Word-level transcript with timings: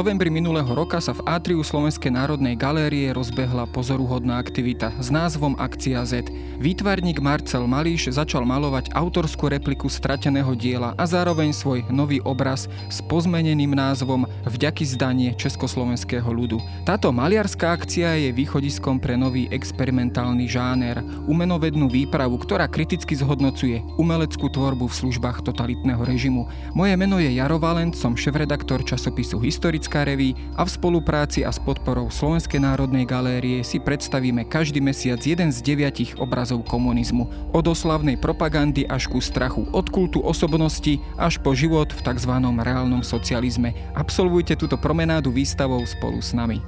novembri 0.00 0.32
minulého 0.32 0.72
roka 0.72 0.96
sa 0.96 1.12
v 1.12 1.20
atriu 1.28 1.60
Slovenskej 1.60 2.08
národnej 2.08 2.56
galérie 2.56 3.12
rozbehla 3.12 3.68
pozoruhodná 3.68 4.40
aktivita 4.40 4.96
s 4.96 5.12
názvom 5.12 5.52
Akcia 5.60 6.00
Z. 6.08 6.24
Výtvarník 6.56 7.20
Marcel 7.20 7.68
Malíš 7.68 8.08
začal 8.08 8.48
malovať 8.48 8.96
autorskú 8.96 9.52
repliku 9.52 9.92
strateného 9.92 10.56
diela 10.56 10.96
a 10.96 11.04
zároveň 11.04 11.52
svoj 11.52 11.84
nový 11.92 12.16
obraz 12.24 12.64
s 12.88 13.04
pozmeneným 13.04 13.76
názvom 13.76 14.24
Vďaky 14.48 14.88
zdanie 14.88 15.36
československého 15.36 16.32
ľudu. 16.32 16.56
Táto 16.88 17.12
maliarská 17.12 17.76
akcia 17.76 18.24
je 18.24 18.32
východiskom 18.32 19.04
pre 19.04 19.20
nový 19.20 19.52
experimentálny 19.52 20.48
žáner, 20.48 21.04
umenovednú 21.28 21.92
výpravu, 21.92 22.40
ktorá 22.40 22.72
kriticky 22.72 23.12
zhodnocuje 23.20 23.84
umeleckú 24.00 24.48
tvorbu 24.48 24.88
v 24.88 24.96
službách 24.96 25.44
totalitného 25.44 26.00
režimu. 26.08 26.48
Moje 26.72 26.96
meno 26.96 27.20
je 27.20 27.36
Jaro 27.36 27.60
Valent, 27.60 27.92
som 27.92 28.16
šéf-redaktor 28.16 28.80
časopisu 28.80 29.36
Historická 29.44 29.89
reví 29.90 30.38
a 30.54 30.62
v 30.62 30.70
spolupráci 30.70 31.42
a 31.42 31.50
s 31.50 31.58
podporou 31.58 32.06
Slovenskej 32.06 32.62
národnej 32.62 33.02
galérie 33.02 33.66
si 33.66 33.82
predstavíme 33.82 34.46
každý 34.46 34.78
mesiac 34.78 35.18
jeden 35.18 35.50
z 35.50 35.58
deviatich 35.58 36.14
obrazov 36.22 36.62
komunizmu. 36.70 37.50
Od 37.50 37.64
oslavnej 37.66 38.14
propagandy 38.14 38.86
až 38.86 39.10
ku 39.10 39.18
strachu, 39.18 39.66
od 39.74 39.90
kultu 39.90 40.22
osobnosti 40.22 41.02
až 41.18 41.42
po 41.42 41.50
život 41.58 41.90
v 41.90 42.00
tzv. 42.06 42.32
reálnom 42.38 43.02
socializme. 43.02 43.74
Absolvujte 43.98 44.54
túto 44.54 44.78
promenádu 44.78 45.34
výstavou 45.34 45.82
spolu 45.82 46.22
s 46.22 46.30
nami. 46.30 46.62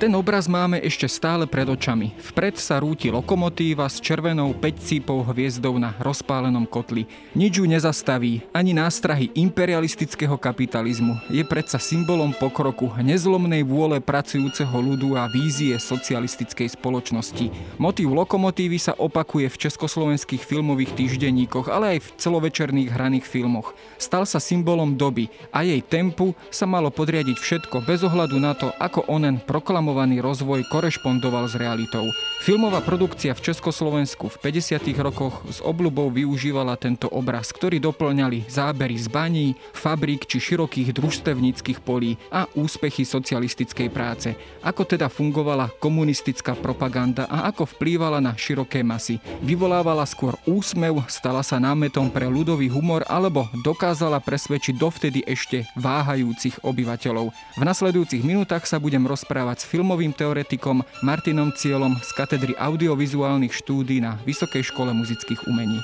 Ten 0.00 0.16
obraz 0.16 0.48
máme 0.48 0.80
ešte 0.80 1.04
stále 1.04 1.44
pred 1.44 1.68
očami. 1.68 2.16
Vpred 2.32 2.56
sa 2.56 2.80
rúti 2.80 3.12
lokomotíva 3.12 3.84
s 3.84 4.00
červenou 4.00 4.56
5 4.56 5.04
hviezdou 5.28 5.76
na 5.76 5.92
rozpálenom 6.00 6.64
kotli. 6.64 7.04
Nič 7.36 7.60
ju 7.60 7.68
nezastaví, 7.68 8.40
ani 8.48 8.72
nástrahy 8.72 9.28
imperialistického 9.36 10.40
kapitalizmu. 10.40 11.20
Je 11.28 11.44
predsa 11.44 11.76
symbolom 11.76 12.32
pokroku, 12.32 12.88
nezlomnej 12.96 13.60
vôle 13.60 14.00
pracujúceho 14.00 14.72
ľudu 14.72 15.20
a 15.20 15.28
vízie 15.28 15.76
socialistickej 15.76 16.80
spoločnosti. 16.80 17.52
Motív 17.76 18.16
lokomotívy 18.16 18.80
sa 18.80 18.96
opakuje 18.96 19.52
v 19.52 19.60
československých 19.68 20.40
filmových 20.40 20.96
týždenníkoch, 20.96 21.68
ale 21.68 22.00
aj 22.00 22.08
v 22.08 22.12
celovečerných 22.16 22.88
hraných 22.88 23.28
filmoch. 23.28 23.76
Stal 24.00 24.24
sa 24.24 24.40
symbolom 24.40 24.96
doby 24.96 25.28
a 25.52 25.60
jej 25.60 25.84
tempu 25.84 26.32
sa 26.48 26.64
malo 26.64 26.88
podriadiť 26.88 27.36
všetko 27.36 27.84
bez 27.84 28.00
ohľadu 28.00 28.40
na 28.40 28.56
to, 28.56 28.72
ako 28.80 29.04
onen 29.04 29.36
proklamoval 29.44 29.89
proklamovaný 29.90 30.22
rozvoj 30.22 30.70
korešpondoval 30.70 31.50
s 31.50 31.58
realitou. 31.58 32.06
Filmová 32.46 32.78
produkcia 32.78 33.34
v 33.34 33.42
Československu 33.42 34.30
v 34.30 34.38
50. 34.38 34.86
rokoch 35.02 35.42
s 35.50 35.58
obľubou 35.58 36.14
využívala 36.14 36.78
tento 36.78 37.10
obraz, 37.10 37.50
ktorý 37.50 37.82
doplňali 37.82 38.46
zábery 38.46 38.94
z 38.94 39.10
baní, 39.10 39.58
fabrík 39.74 40.30
či 40.30 40.38
širokých 40.38 40.94
družstevníckých 40.94 41.82
polí 41.82 42.22
a 42.30 42.46
úspechy 42.54 43.02
socialistickej 43.02 43.90
práce. 43.90 44.38
Ako 44.62 44.86
teda 44.86 45.10
fungovala 45.10 45.74
komunistická 45.82 46.54
propaganda 46.54 47.26
a 47.26 47.50
ako 47.50 47.66
vplývala 47.74 48.22
na 48.22 48.38
široké 48.38 48.86
masy. 48.86 49.18
Vyvolávala 49.42 50.06
skôr 50.06 50.38
úsmev, 50.46 51.02
stala 51.10 51.42
sa 51.42 51.58
námetom 51.58 52.14
pre 52.14 52.30
ľudový 52.30 52.70
humor 52.70 53.02
alebo 53.10 53.50
dokázala 53.66 54.22
presvedčiť 54.22 54.78
dovtedy 54.78 55.26
ešte 55.26 55.66
váhajúcich 55.74 56.62
obyvateľov. 56.62 57.34
V 57.58 57.62
nasledujúcich 57.66 58.22
minútach 58.22 58.62
sa 58.70 58.78
budem 58.78 59.02
rozprávať 59.02 59.66
s 59.66 59.68
filmovým 59.80 60.12
teoretikom 60.12 60.84
Martinom 61.00 61.56
Cielom 61.56 61.96
z 62.04 62.12
katedry 62.12 62.52
audiovizuálnych 62.52 63.48
štúdí 63.48 64.04
na 64.04 64.20
Vysokej 64.28 64.68
škole 64.68 64.92
muzických 64.92 65.48
umení. 65.48 65.80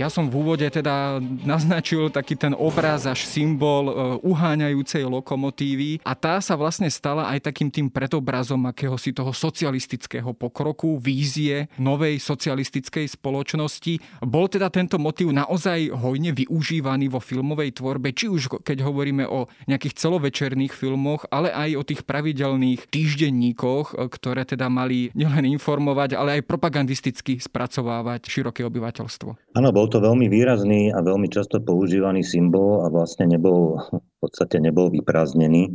Ja 0.00 0.08
som 0.08 0.32
v 0.32 0.40
úvode 0.40 0.64
teda 0.64 1.20
naznačil 1.44 2.08
taký 2.08 2.32
ten 2.32 2.56
obraz 2.56 3.04
až 3.04 3.28
symbol 3.28 3.84
e, 3.84 3.92
uháňajúcej 4.24 5.04
lokomotívy 5.04 6.00
a 6.00 6.16
tá 6.16 6.40
sa 6.40 6.56
vlastne 6.56 6.88
stala 6.88 7.28
aj 7.28 7.52
takým 7.52 7.68
tým 7.68 7.92
predobrazom 7.92 8.64
akéhosi 8.64 9.12
toho 9.12 9.28
socialistického 9.36 10.32
pokroku, 10.32 10.96
vízie 10.96 11.68
novej 11.76 12.16
socialistickej 12.16 13.12
spoločnosti. 13.12 14.24
Bol 14.24 14.48
teda 14.48 14.72
tento 14.72 14.96
motív 14.96 15.36
naozaj 15.36 15.92
hojne 15.92 16.32
využívaný 16.32 17.12
vo 17.12 17.20
filmovej 17.20 17.76
tvorbe, 17.76 18.16
či 18.16 18.32
už 18.32 18.64
keď 18.64 18.88
hovoríme 18.88 19.28
o 19.28 19.52
nejakých 19.68 20.00
celovečerných 20.00 20.72
filmoch, 20.72 21.28
ale 21.28 21.52
aj 21.52 21.76
o 21.76 21.84
tých 21.84 22.08
pravidelných 22.08 22.88
týždenníkoch, 22.88 24.00
e, 24.00 24.08
ktoré 24.08 24.48
teda 24.48 24.72
mali 24.72 25.12
nielen 25.12 25.44
informovať, 25.60 26.16
ale 26.16 26.40
aj 26.40 26.48
propagandisticky 26.48 27.36
spracovávať 27.36 28.32
široké 28.32 28.64
obyvateľstvo. 28.64 29.52
Áno, 29.60 29.68
bol 29.76 29.89
to 29.90 29.98
veľmi 29.98 30.30
výrazný 30.30 30.94
a 30.94 31.02
veľmi 31.02 31.26
často 31.26 31.58
používaný 31.58 32.22
symbol 32.22 32.86
a 32.86 32.88
vlastne 32.88 33.26
nebol, 33.26 33.82
v 33.90 34.16
podstate 34.22 34.62
nebol 34.62 34.88
vyprázdnený, 34.88 35.74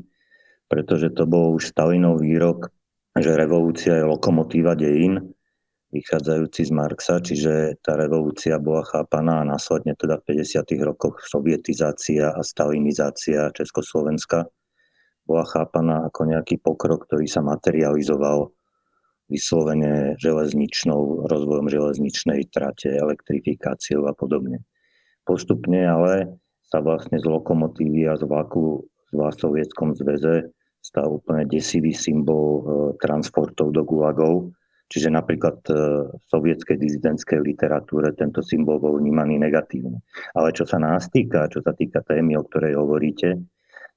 pretože 0.72 1.12
to 1.12 1.28
bol 1.28 1.60
už 1.60 1.76
Stalinov 1.76 2.24
výrok, 2.24 2.72
že 3.20 3.36
revolúcia 3.36 4.00
je 4.00 4.08
lokomotíva 4.08 4.80
dejín, 4.80 5.36
vychádzajúci 5.92 6.62
z 6.68 6.72
Marxa, 6.72 7.20
čiže 7.20 7.80
tá 7.84 8.00
revolúcia 8.00 8.60
bola 8.60 8.84
chápaná 8.88 9.44
a 9.44 9.48
následne 9.48 9.96
teda 9.96 10.20
v 10.24 10.40
50. 10.40 10.64
rokoch 10.84 11.24
sovietizácia 11.24 12.32
a 12.32 12.42
stalinizácia 12.44 13.52
Československa 13.52 14.48
bola 15.28 15.44
chápaná 15.44 16.08
ako 16.08 16.22
nejaký 16.32 16.64
pokrok, 16.64 17.08
ktorý 17.10 17.28
sa 17.28 17.44
materializoval 17.44 18.55
vyslovene 19.26 20.20
železničnou, 20.22 21.26
rozvojom 21.26 21.68
železničnej 21.70 22.46
trate, 22.54 22.94
elektrifikáciou 22.94 24.06
a 24.06 24.14
podobne. 24.14 24.62
Postupne 25.26 25.82
ale 25.82 26.38
sa 26.62 26.82
vlastne 26.82 27.18
z 27.18 27.26
lokomotívy 27.26 28.06
a 28.10 28.18
z 28.18 28.26
vlaku 28.26 28.86
v 29.14 29.20
Sovietskom 29.34 29.96
zväze 29.98 30.54
stal 30.86 31.18
úplne 31.18 31.50
desivý 31.50 31.98
symbol 31.98 32.46
e, 32.46 32.64
transportov 33.02 33.74
do 33.74 33.82
gulagov. 33.82 34.54
Čiže 34.86 35.10
napríklad 35.10 35.58
e, 35.66 35.74
v 36.14 36.26
sovietskej 36.30 36.78
dizidentskej 36.78 37.42
literatúre 37.42 38.14
tento 38.14 38.46
symbol 38.46 38.78
bol 38.78 39.02
vnímaný 39.02 39.42
negatívne. 39.42 40.06
Ale 40.38 40.54
čo 40.54 40.70
sa 40.70 40.78
nás 40.78 41.10
týka, 41.10 41.50
čo 41.50 41.66
sa 41.66 41.74
týka 41.74 42.06
témy, 42.06 42.38
o 42.38 42.46
ktorej 42.46 42.78
hovoríte, 42.78 43.42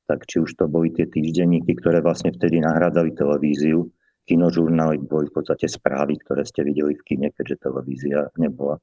tak 0.09 0.25
či 0.25 0.41
už 0.41 0.57
to 0.57 0.65
boli 0.65 0.89
tie 0.89 1.05
týždenníky, 1.05 1.77
ktoré 1.77 2.01
vlastne 2.01 2.33
vtedy 2.33 2.65
nahrádzali 2.65 3.13
televíziu, 3.13 3.85
kinožurnály 4.29 5.01
boli 5.01 5.33
v 5.33 5.41
podstate 5.41 5.65
správy, 5.65 6.21
ktoré 6.21 6.45
ste 6.45 6.61
videli 6.61 6.93
v 6.93 7.03
kine, 7.09 7.29
keďže 7.33 7.65
televízia 7.65 8.29
nebola. 8.37 8.77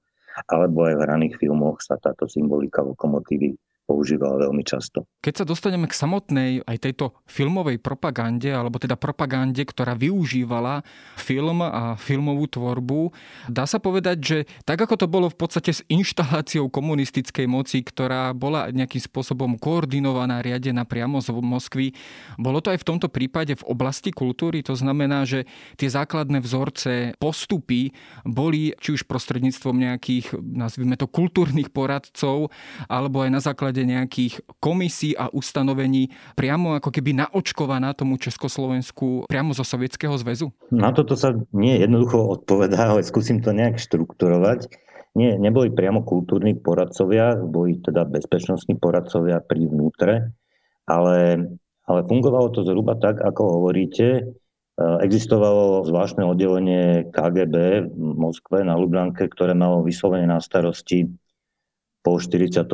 Alebo 0.50 0.90
aj 0.90 0.98
v 0.98 1.04
hraných 1.06 1.36
filmoch 1.40 1.80
sa 1.80 1.96
táto 2.02 2.26
symbolika 2.26 2.82
lokomotívy 2.82 3.56
používal 3.85 4.41
veľmi 4.41 4.66
často. 4.66 5.06
Keď 5.22 5.41
sa 5.41 5.46
dostaneme 5.46 5.85
k 5.85 5.97
samotnej 5.97 6.66
aj 6.66 6.78
tejto 6.81 7.18
filmovej 7.29 7.78
propagande, 7.81 8.50
alebo 8.50 8.81
teda 8.81 8.97
propagande, 8.97 9.62
ktorá 9.62 9.94
využívala 9.94 10.81
film 11.18 11.62
a 11.62 11.94
filmovú 11.97 12.50
tvorbu, 12.50 13.13
dá 13.50 13.69
sa 13.69 13.78
povedať, 13.78 14.18
že 14.22 14.38
tak 14.66 14.81
ako 14.81 14.97
to 14.97 15.07
bolo 15.09 15.29
v 15.29 15.38
podstate 15.38 15.72
s 15.73 15.81
inštaláciou 15.85 16.69
komunistickej 16.69 17.46
moci, 17.46 17.85
ktorá 17.85 18.34
bola 18.34 18.73
nejakým 18.73 19.01
spôsobom 19.06 19.57
koordinovaná, 19.62 20.41
riadená 20.41 20.84
priamo 20.85 21.22
z 21.22 21.34
Moskvy, 21.35 21.93
bolo 22.41 22.61
to 22.61 22.73
aj 22.73 22.81
v 22.81 22.88
tomto 22.90 23.08
prípade 23.11 23.53
v 23.53 23.67
oblasti 23.70 24.09
kultúry, 24.09 24.66
to 24.66 24.73
znamená, 24.73 25.29
že 25.29 25.46
tie 25.78 25.90
základné 25.91 26.41
vzorce, 26.41 27.14
postupy 27.22 27.93
boli 28.26 28.73
či 28.81 28.97
už 28.97 29.05
prostredníctvom 29.05 29.76
nejakých, 29.78 30.34
nazvime 30.41 30.97
to, 30.97 31.05
kultúrnych 31.05 31.70
poradcov, 31.70 32.49
alebo 32.90 33.22
aj 33.22 33.29
na 33.29 33.41
základe 33.43 33.75
základe 33.76 33.92
nejakých 33.92 34.34
komisí 34.64 35.12
a 35.20 35.28
ustanovení 35.28 36.08
priamo 36.40 36.80
ako 36.80 36.96
keby 36.96 37.28
naočkovaná 37.28 37.92
tomu 37.92 38.16
Československu 38.16 39.28
priamo 39.28 39.52
zo 39.52 39.68
Sovietskeho 39.68 40.16
zväzu? 40.16 40.56
Na 40.72 40.96
toto 40.96 41.20
sa 41.20 41.36
nie 41.52 41.76
jednoducho 41.84 42.40
odpovedá, 42.40 42.96
ale 42.96 43.04
skúsim 43.04 43.44
to 43.44 43.52
nejak 43.52 43.76
štrukturovať. 43.76 44.72
Nie, 45.16 45.36
neboli 45.36 45.72
priamo 45.72 46.08
kultúrni 46.08 46.56
poradcovia, 46.56 47.36
boli 47.40 47.80
teda 47.84 48.08
bezpečnostní 48.08 48.80
poradcovia 48.80 49.44
pri 49.44 49.68
vnútre, 49.68 50.14
ale, 50.88 51.20
ale 51.88 52.00
fungovalo 52.04 52.52
to 52.52 52.68
zhruba 52.68 53.00
tak, 53.00 53.24
ako 53.24 53.60
hovoríte. 53.60 54.08
E, 54.20 54.24
existovalo 54.76 55.88
zvláštne 55.88 56.20
oddelenie 56.28 57.08
KGB 57.16 57.56
v 57.96 58.12
Moskve 58.20 58.68
na 58.68 58.76
Lublanke, 58.76 59.32
ktoré 59.32 59.56
malo 59.56 59.88
vyslovene 59.88 60.28
na 60.28 60.44
starosti 60.44 61.08
po 62.05 62.22
48. 62.22 62.69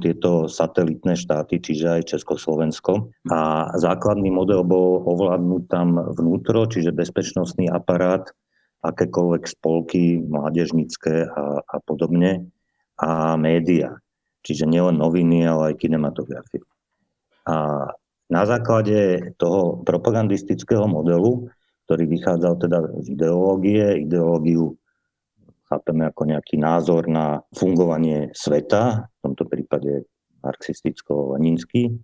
tieto 0.00 0.48
satelitné 0.48 1.12
štáty, 1.12 1.60
čiže 1.60 2.00
aj 2.00 2.16
Československo. 2.16 3.12
A 3.28 3.68
základný 3.76 4.32
model 4.32 4.64
bol 4.64 5.04
ovládnuť 5.04 5.62
tam 5.68 6.00
vnútro, 6.16 6.64
čiže 6.64 6.96
bezpečnostný 6.96 7.68
aparát 7.68 8.32
akékoľvek 8.80 9.44
spolky 9.44 10.24
mládežnické 10.24 11.28
a, 11.28 11.60
a 11.60 11.76
podobne 11.84 12.48
a 12.96 13.36
média. 13.36 14.00
Čiže 14.40 14.64
nielen 14.64 14.96
noviny, 14.96 15.44
ale 15.44 15.76
aj 15.76 15.84
kinematografie. 15.84 16.64
A 17.44 17.84
na 18.32 18.42
základe 18.48 19.36
toho 19.36 19.84
propagandistického 19.84 20.88
modelu, 20.88 21.52
ktorý 21.84 22.08
vychádzal 22.08 22.54
teda 22.56 22.78
z 23.04 23.06
ideológie, 23.12 24.08
ideológiu 24.08 24.79
chápeme 25.70 26.10
ako 26.10 26.22
nejaký 26.26 26.58
názor 26.58 27.06
na 27.06 27.46
fungovanie 27.54 28.34
sveta, 28.34 29.06
v 29.06 29.18
tomto 29.22 29.46
prípade 29.46 30.10
marxisticko-leninský, 30.42 31.94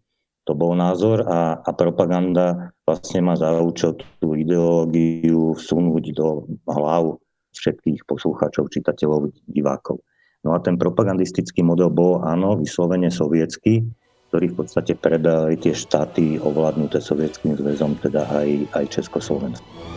to 0.47 0.55
bol 0.55 0.79
názor 0.79 1.27
a, 1.27 1.59
a 1.59 1.71
propaganda 1.75 2.71
vlastne 2.87 3.19
má 3.27 3.35
za 3.35 3.51
účel 3.59 3.99
tú 4.23 4.39
ideológiu 4.39 5.59
vsunúť 5.59 6.05
do 6.15 6.47
hlav 6.71 7.19
všetkých 7.51 8.07
poslucháčov, 8.07 8.71
čitateľov, 8.71 9.35
divákov. 9.51 9.99
No 10.47 10.55
a 10.55 10.63
ten 10.63 10.79
propagandistický 10.79 11.67
model 11.67 11.91
bol, 11.91 12.23
áno, 12.23 12.55
vyslovene 12.55 13.11
sovietský, 13.11 13.83
ktorý 14.31 14.55
v 14.55 14.57
podstate 14.63 14.95
predali 14.95 15.59
tie 15.59 15.75
štáty 15.75 16.39
ovládnuté 16.39 17.03
sovietským 17.03 17.59
zväzom, 17.59 17.99
teda 17.99 18.31
aj, 18.31 18.49
aj 18.79 18.85
Československo. 19.03 19.96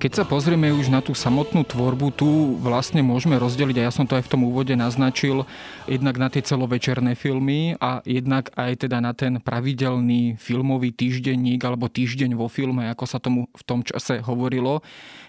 Keď 0.00 0.16
sa 0.16 0.24
pozrieme 0.24 0.72
už 0.72 0.88
na 0.88 1.04
tú 1.04 1.12
samotnú 1.12 1.60
tvorbu, 1.60 2.08
tu 2.16 2.56
vlastne 2.56 3.04
môžeme 3.04 3.36
rozdeliť, 3.36 3.84
a 3.84 3.84
ja 3.84 3.92
som 3.92 4.08
to 4.08 4.16
aj 4.16 4.24
v 4.24 4.32
tom 4.32 4.48
úvode 4.48 4.72
naznačil, 4.72 5.44
jednak 5.84 6.16
na 6.16 6.32
tie 6.32 6.40
celovečerné 6.40 7.12
filmy 7.12 7.76
a 7.76 8.00
jednak 8.08 8.48
aj 8.56 8.88
teda 8.88 9.04
na 9.04 9.12
ten 9.12 9.36
pravidelný 9.44 10.40
filmový 10.40 10.96
týždenník 10.96 11.60
alebo 11.60 11.92
týždeň 11.92 12.32
vo 12.32 12.48
filme, 12.48 12.88
ako 12.88 13.04
sa 13.04 13.20
tomu 13.20 13.52
v 13.52 13.60
tom 13.68 13.84
čase 13.84 14.24
hovorilo. 14.24 14.80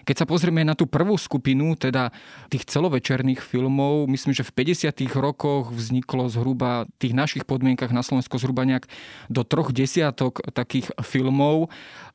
Keď 0.08 0.24
sa 0.24 0.26
pozrieme 0.26 0.64
na 0.64 0.72
tú 0.72 0.88
prvú 0.88 1.20
skupinu, 1.20 1.76
teda 1.76 2.08
tých 2.48 2.64
celovečerných 2.64 3.44
filmov, 3.44 4.08
myslím, 4.08 4.32
že 4.32 4.40
v 4.40 4.72
50. 4.72 4.88
rokoch 5.20 5.68
vzniklo 5.68 6.32
zhruba 6.32 6.88
v 6.88 6.96
tých 6.96 7.12
našich 7.12 7.44
podmienkach 7.44 7.92
na 7.92 8.00
Slovensku 8.00 8.40
zhruba 8.40 8.64
nejak 8.64 8.88
do 9.28 9.44
troch 9.44 9.68
desiatok 9.68 10.40
takých 10.56 10.96
filmov. 11.04 11.68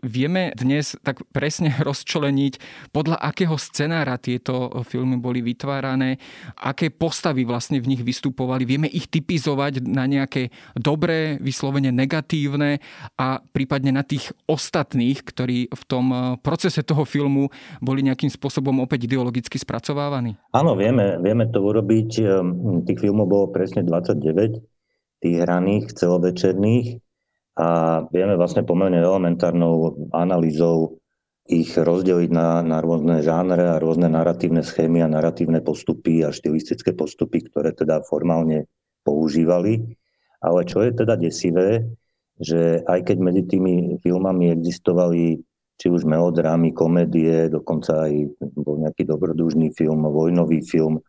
Vieme 0.06 0.54
dnes 0.54 0.94
tak 1.02 1.26
presne 1.34 1.74
rozčleniť 1.88 2.54
podľa 2.94 3.18
akého 3.18 3.58
scenára 3.58 4.22
tieto 4.22 4.70
filmy 4.86 5.18
boli 5.18 5.42
vytvárané, 5.42 6.22
aké 6.54 6.94
postavy 6.94 7.50
vlastne 7.50 7.82
v 7.82 7.96
nich 7.96 8.02
vystupovali. 8.06 8.64
Vieme 8.64 8.86
ich 8.86 9.10
typizovať 9.10 9.82
na 9.82 10.06
nejaké 10.06 10.54
dobré, 10.78 11.42
vyslovene 11.42 11.90
negatívne 11.90 12.78
a 13.18 13.42
prípadne 13.42 13.90
na 13.90 14.06
tých 14.06 14.30
ostatných, 14.46 15.26
ktorí 15.26 15.74
v 15.74 15.84
tom 15.90 16.06
eh, 16.14 16.20
procese 16.46 16.86
toho 16.86 17.02
filmu 17.02 17.50
boli 17.82 18.06
nejakým 18.06 18.30
spôsobom 18.30 18.78
opäť 18.86 19.10
ideologicky 19.10 19.58
spracovávaní? 19.58 20.38
Áno, 20.54 20.78
vieme, 20.78 21.18
vieme 21.18 21.50
to 21.50 21.64
urobiť. 21.66 22.10
Ehm, 22.22 22.86
tých 22.86 23.02
filmov 23.02 23.26
bolo 23.26 23.46
presne 23.50 23.82
29, 23.82 24.62
tých 25.22 25.36
hraných, 25.42 25.98
celovečerných 25.98 27.07
a 27.58 27.68
vieme 28.14 28.38
vlastne 28.38 28.62
pomerne 28.62 29.02
elementárnou 29.02 30.10
analýzou 30.14 31.02
ich 31.48 31.74
rozdeliť 31.74 32.30
na, 32.30 32.62
na 32.62 32.84
rôzne 32.84 33.24
žánre 33.26 33.66
a 33.66 33.82
rôzne 33.82 34.12
narratívne 34.12 34.62
schémy 34.62 35.02
a 35.02 35.10
narratívne 35.10 35.64
postupy 35.66 36.22
a 36.22 36.30
štilistické 36.30 36.94
postupy, 36.94 37.50
ktoré 37.50 37.74
teda 37.74 38.06
formálne 38.06 38.70
používali. 39.02 39.98
Ale 40.44 40.70
čo 40.70 40.86
je 40.86 40.92
teda 40.94 41.18
desivé, 41.18 41.88
že 42.38 42.86
aj 42.86 43.10
keď 43.10 43.18
medzi 43.18 43.44
tými 43.50 43.98
filmami 44.06 44.54
existovali 44.54 45.42
či 45.78 45.88
už 45.90 46.06
melodrámy, 46.06 46.74
komédie, 46.74 47.50
dokonca 47.50 48.06
aj 48.06 48.14
bol 48.54 48.82
nejaký 48.82 49.06
dobrodružný 49.06 49.74
film, 49.74 50.06
vojnový 50.10 50.62
film, 50.62 51.02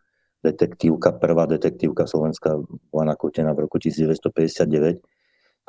detektívka, 0.45 1.13
prvá 1.17 1.45
detektívka 1.45 2.05
Slovenska 2.05 2.57
bola 2.89 3.13
nakútená 3.13 3.51
v 3.53 3.65
roku 3.65 3.81
1959, 3.81 5.01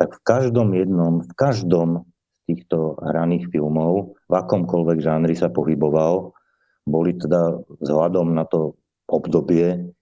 tak 0.00 0.16
v 0.16 0.24
každom 0.24 0.72
jednom, 0.72 1.20
v 1.20 1.32
každom 1.36 2.08
týchto 2.48 2.96
hraných 3.04 3.52
filmov, 3.52 4.16
v 4.24 4.32
akomkoľvek 4.32 4.98
žánri 5.04 5.36
sa 5.36 5.52
pohyboval, 5.52 6.32
boli 6.88 7.20
teda 7.20 7.60
vzhľadom 7.84 8.32
na 8.32 8.48
to 8.48 8.80
obdobie, 9.04 9.92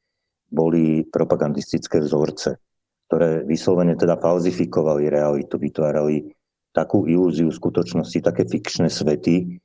boli 0.46 1.02
propagandistické 1.02 1.98
vzorce, 1.98 2.62
ktoré 3.10 3.42
vyslovene 3.42 3.98
teda 3.98 4.16
falzifikovali 4.22 5.10
realitu, 5.10 5.58
vytvárali 5.58 6.30
takú 6.70 7.02
ilúziu 7.10 7.50
skutočnosti, 7.50 8.22
také 8.22 8.46
fikčné 8.46 8.86
svety, 8.86 9.58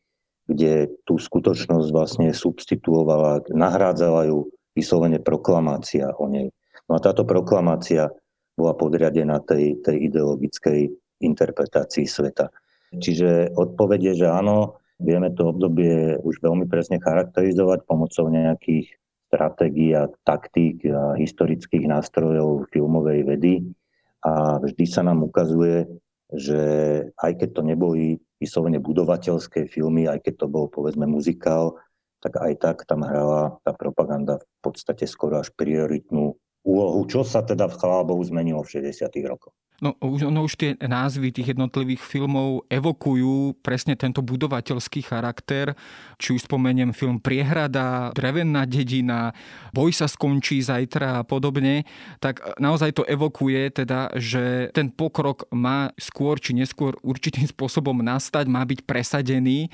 kde 0.50 0.91
tú 1.06 1.21
skutočnosť 1.21 1.88
vlastne 1.94 2.33
substituovala, 2.33 3.53
nahrádzala 3.53 4.27
ju 4.33 4.50
vyslovene 4.74 5.21
proklamácia 5.21 6.09
o 6.18 6.25
nej. 6.25 6.50
No 6.89 6.97
a 6.97 7.00
táto 7.00 7.24
proklamácia 7.24 8.12
bola 8.54 8.74
podriadená 8.78 9.42
tej, 9.42 9.82
tej 9.82 10.10
ideologickej 10.12 10.80
interpretácii 11.24 12.06
sveta. 12.06 12.54
Čiže 12.94 13.58
odpovede, 13.58 14.14
že 14.14 14.30
áno, 14.30 14.78
vieme 15.02 15.34
to 15.34 15.50
obdobie 15.50 16.22
už 16.22 16.38
veľmi 16.44 16.70
presne 16.70 17.02
charakterizovať 17.02 17.90
pomocou 17.90 18.30
nejakých 18.30 18.94
stratégií 19.34 19.98
a 19.98 20.06
taktík 20.22 20.86
a 20.94 21.18
historických 21.18 21.90
nástrojov 21.90 22.70
filmovej 22.70 23.26
vedy. 23.26 23.66
A 24.22 24.62
vždy 24.62 24.86
sa 24.86 25.02
nám 25.02 25.26
ukazuje, 25.26 25.90
že 26.30 26.62
aj 27.18 27.32
keď 27.42 27.50
to 27.58 27.62
neboli 27.66 28.06
vyslovene 28.38 28.78
budovateľské 28.78 29.66
filmy, 29.66 30.06
aj 30.06 30.22
keď 30.22 30.46
to 30.46 30.48
bol 30.48 30.70
povedzme 30.70 31.10
muzikál, 31.10 31.82
tak 32.24 32.40
aj 32.40 32.54
tak 32.62 32.78
tam 32.88 33.04
hrala 33.04 33.60
tá 33.68 33.76
propaganda 33.76 34.40
v 34.40 34.48
podstate 34.64 35.04
skoro 35.10 35.44
až 35.44 35.52
prioritnú 35.52 36.40
úlohu, 36.63 37.04
čo 37.06 37.27
sa 37.27 37.44
teda 37.44 37.68
v 37.68 37.75
chvála 37.75 38.04
Bohu 38.07 38.24
zmenilo 38.24 38.63
v 38.63 38.80
60. 38.80 39.07
rokoch. 39.27 39.54
No 39.83 40.00
už, 40.00 40.31
no 40.31 40.48
už 40.48 40.56
tie 40.56 40.80
názvy 40.80 41.36
tých 41.36 41.51
jednotlivých 41.51 41.99
filmov 41.99 42.64
evokujú 42.71 43.59
presne 43.59 43.99
tento 43.99 44.23
budovateľský 44.23 45.04
charakter. 45.04 45.76
Či 46.16 46.40
už 46.40 46.47
spomeniem 46.47 46.95
film 46.95 47.19
Priehrada, 47.19 48.16
Drevená 48.16 48.64
dedina, 48.64 49.35
Boj 49.76 49.92
sa 49.92 50.07
skončí 50.07 50.64
zajtra 50.64 51.19
a 51.19 51.28
podobne, 51.28 51.83
tak 52.23 52.40
naozaj 52.64 52.95
to 52.95 53.04
evokuje 53.04 53.83
teda, 53.83 54.14
že 54.16 54.71
ten 54.71 54.88
pokrok 54.88 55.52
má 55.52 55.92
skôr 55.99 56.40
či 56.40 56.56
neskôr 56.56 56.95
určitým 57.04 57.49
spôsobom 57.54 57.99
nastať, 57.99 58.47
má 58.47 58.64
byť 58.64 58.88
presadený 58.88 59.68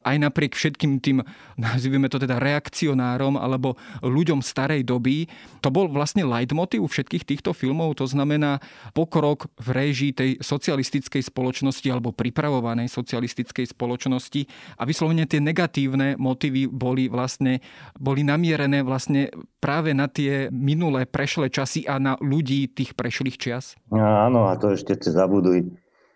aj 0.00 0.16
napriek 0.16 0.56
všetkým 0.56 1.00
tým, 1.00 1.20
nazývame 1.60 2.08
to 2.08 2.16
teda 2.16 2.40
reakcionárom 2.40 3.36
alebo 3.36 3.76
ľuďom 4.00 4.40
starej 4.40 4.84
doby, 4.84 5.28
to 5.60 5.68
bol 5.68 5.86
vlastne 5.92 6.24
leitmotiv 6.24 6.88
všetkých 6.88 7.24
týchto 7.28 7.52
filmov, 7.52 8.00
to 8.00 8.08
znamená 8.08 8.64
pokrok 8.96 9.52
v 9.60 9.68
réžii 9.70 10.12
tej 10.16 10.30
socialistickej 10.40 11.20
spoločnosti 11.20 11.86
alebo 11.92 12.16
pripravovanej 12.16 12.88
socialistickej 12.88 13.76
spoločnosti 13.76 14.48
a 14.80 14.82
vyslovene 14.88 15.28
tie 15.28 15.38
negatívne 15.38 16.16
motívy 16.16 16.64
boli 16.70 17.12
vlastne 17.12 17.60
boli 18.00 18.24
namierené 18.24 18.80
vlastne 18.80 19.28
práve 19.60 19.92
na 19.92 20.08
tie 20.08 20.48
minulé 20.48 21.04
prešlé 21.04 21.52
časy 21.52 21.84
a 21.84 22.00
na 22.00 22.16
ľudí 22.18 22.72
tých 22.72 22.96
prešlých 22.96 23.36
čias. 23.36 23.76
Áno, 23.92 24.48
a 24.48 24.56
to 24.56 24.72
ešte 24.72 24.96
zabuduj 25.12 25.68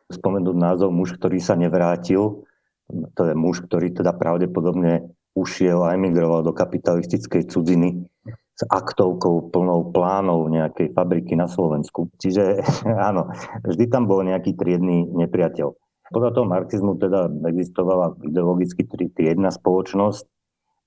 spomenúť 0.08 0.56
názov 0.56 0.92
muž, 0.92 1.16
ktorý 1.16 1.40
sa 1.40 1.56
nevrátil 1.56 2.44
to 2.88 3.22
je 3.28 3.34
muž, 3.34 3.64
ktorý 3.64 3.92
teda 3.96 4.12
pravdepodobne 4.12 5.08
ušiel 5.34 5.82
a 5.82 5.98
emigroval 5.98 6.46
do 6.46 6.54
kapitalistickej 6.54 7.50
cudziny 7.50 8.06
s 8.54 8.62
aktovkou 8.70 9.50
plnou 9.50 9.90
plánov 9.90 10.46
nejakej 10.46 10.94
fabriky 10.94 11.34
na 11.34 11.50
Slovensku. 11.50 12.06
Čiže 12.22 12.62
áno, 13.08 13.34
vždy 13.66 13.84
tam 13.90 14.06
bol 14.06 14.22
nejaký 14.22 14.54
triedný 14.54 15.10
nepriateľ. 15.10 15.74
Podľa 16.14 16.30
toho 16.36 16.46
marxizmu 16.46 17.00
teda 17.00 17.26
existovala 17.50 18.14
ideologicky 18.22 18.86
triedna 19.10 19.50
spoločnosť 19.50 20.24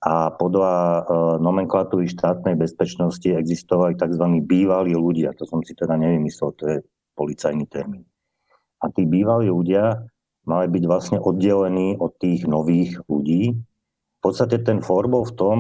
a 0.06 0.30
podľa 0.30 0.74
e, 0.78 1.02
nomenklatúry 1.42 2.06
štátnej 2.06 2.54
bezpečnosti 2.54 3.26
existovali 3.26 3.98
tzv. 3.98 4.24
bývalí 4.46 4.94
ľudia. 4.94 5.34
To 5.42 5.44
som 5.50 5.66
si 5.66 5.74
teda 5.74 5.98
nevymyslel, 5.98 6.50
to 6.54 6.64
je 6.70 6.78
policajný 7.18 7.66
termín. 7.66 8.06
A 8.78 8.94
tí 8.94 9.10
bývalí 9.10 9.50
ľudia 9.50 10.06
mali 10.48 10.72
byť 10.72 10.84
vlastne 10.88 11.20
oddelení 11.20 12.00
od 12.00 12.16
tých 12.16 12.48
nových 12.48 12.98
ľudí. 13.12 13.54
V 14.18 14.22
podstate 14.24 14.64
ten 14.64 14.82
bol 14.82 15.24
v 15.28 15.34
tom, 15.38 15.58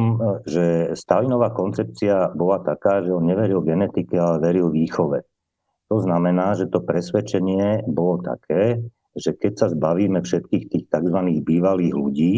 že 0.47 0.95
Stalinová 0.97 1.53
koncepcia 1.53 2.33
bola 2.33 2.63
taká, 2.63 3.05
že 3.05 3.13
on 3.13 3.27
neveril 3.27 3.61
genetike, 3.61 4.17
ale 4.17 4.41
veril 4.41 4.73
výchove. 4.73 5.21
To 5.87 5.97
znamená, 6.01 6.57
že 6.57 6.67
to 6.67 6.83
presvedčenie 6.83 7.85
bolo 7.87 8.19
také, 8.19 8.81
že 9.15 9.37
keď 9.37 9.53
sa 9.55 9.67
zbavíme 9.71 10.19
všetkých 10.19 10.63
tých 10.73 10.85
tzv. 10.89 11.19
bývalých 11.45 11.93
ľudí, 11.95 12.33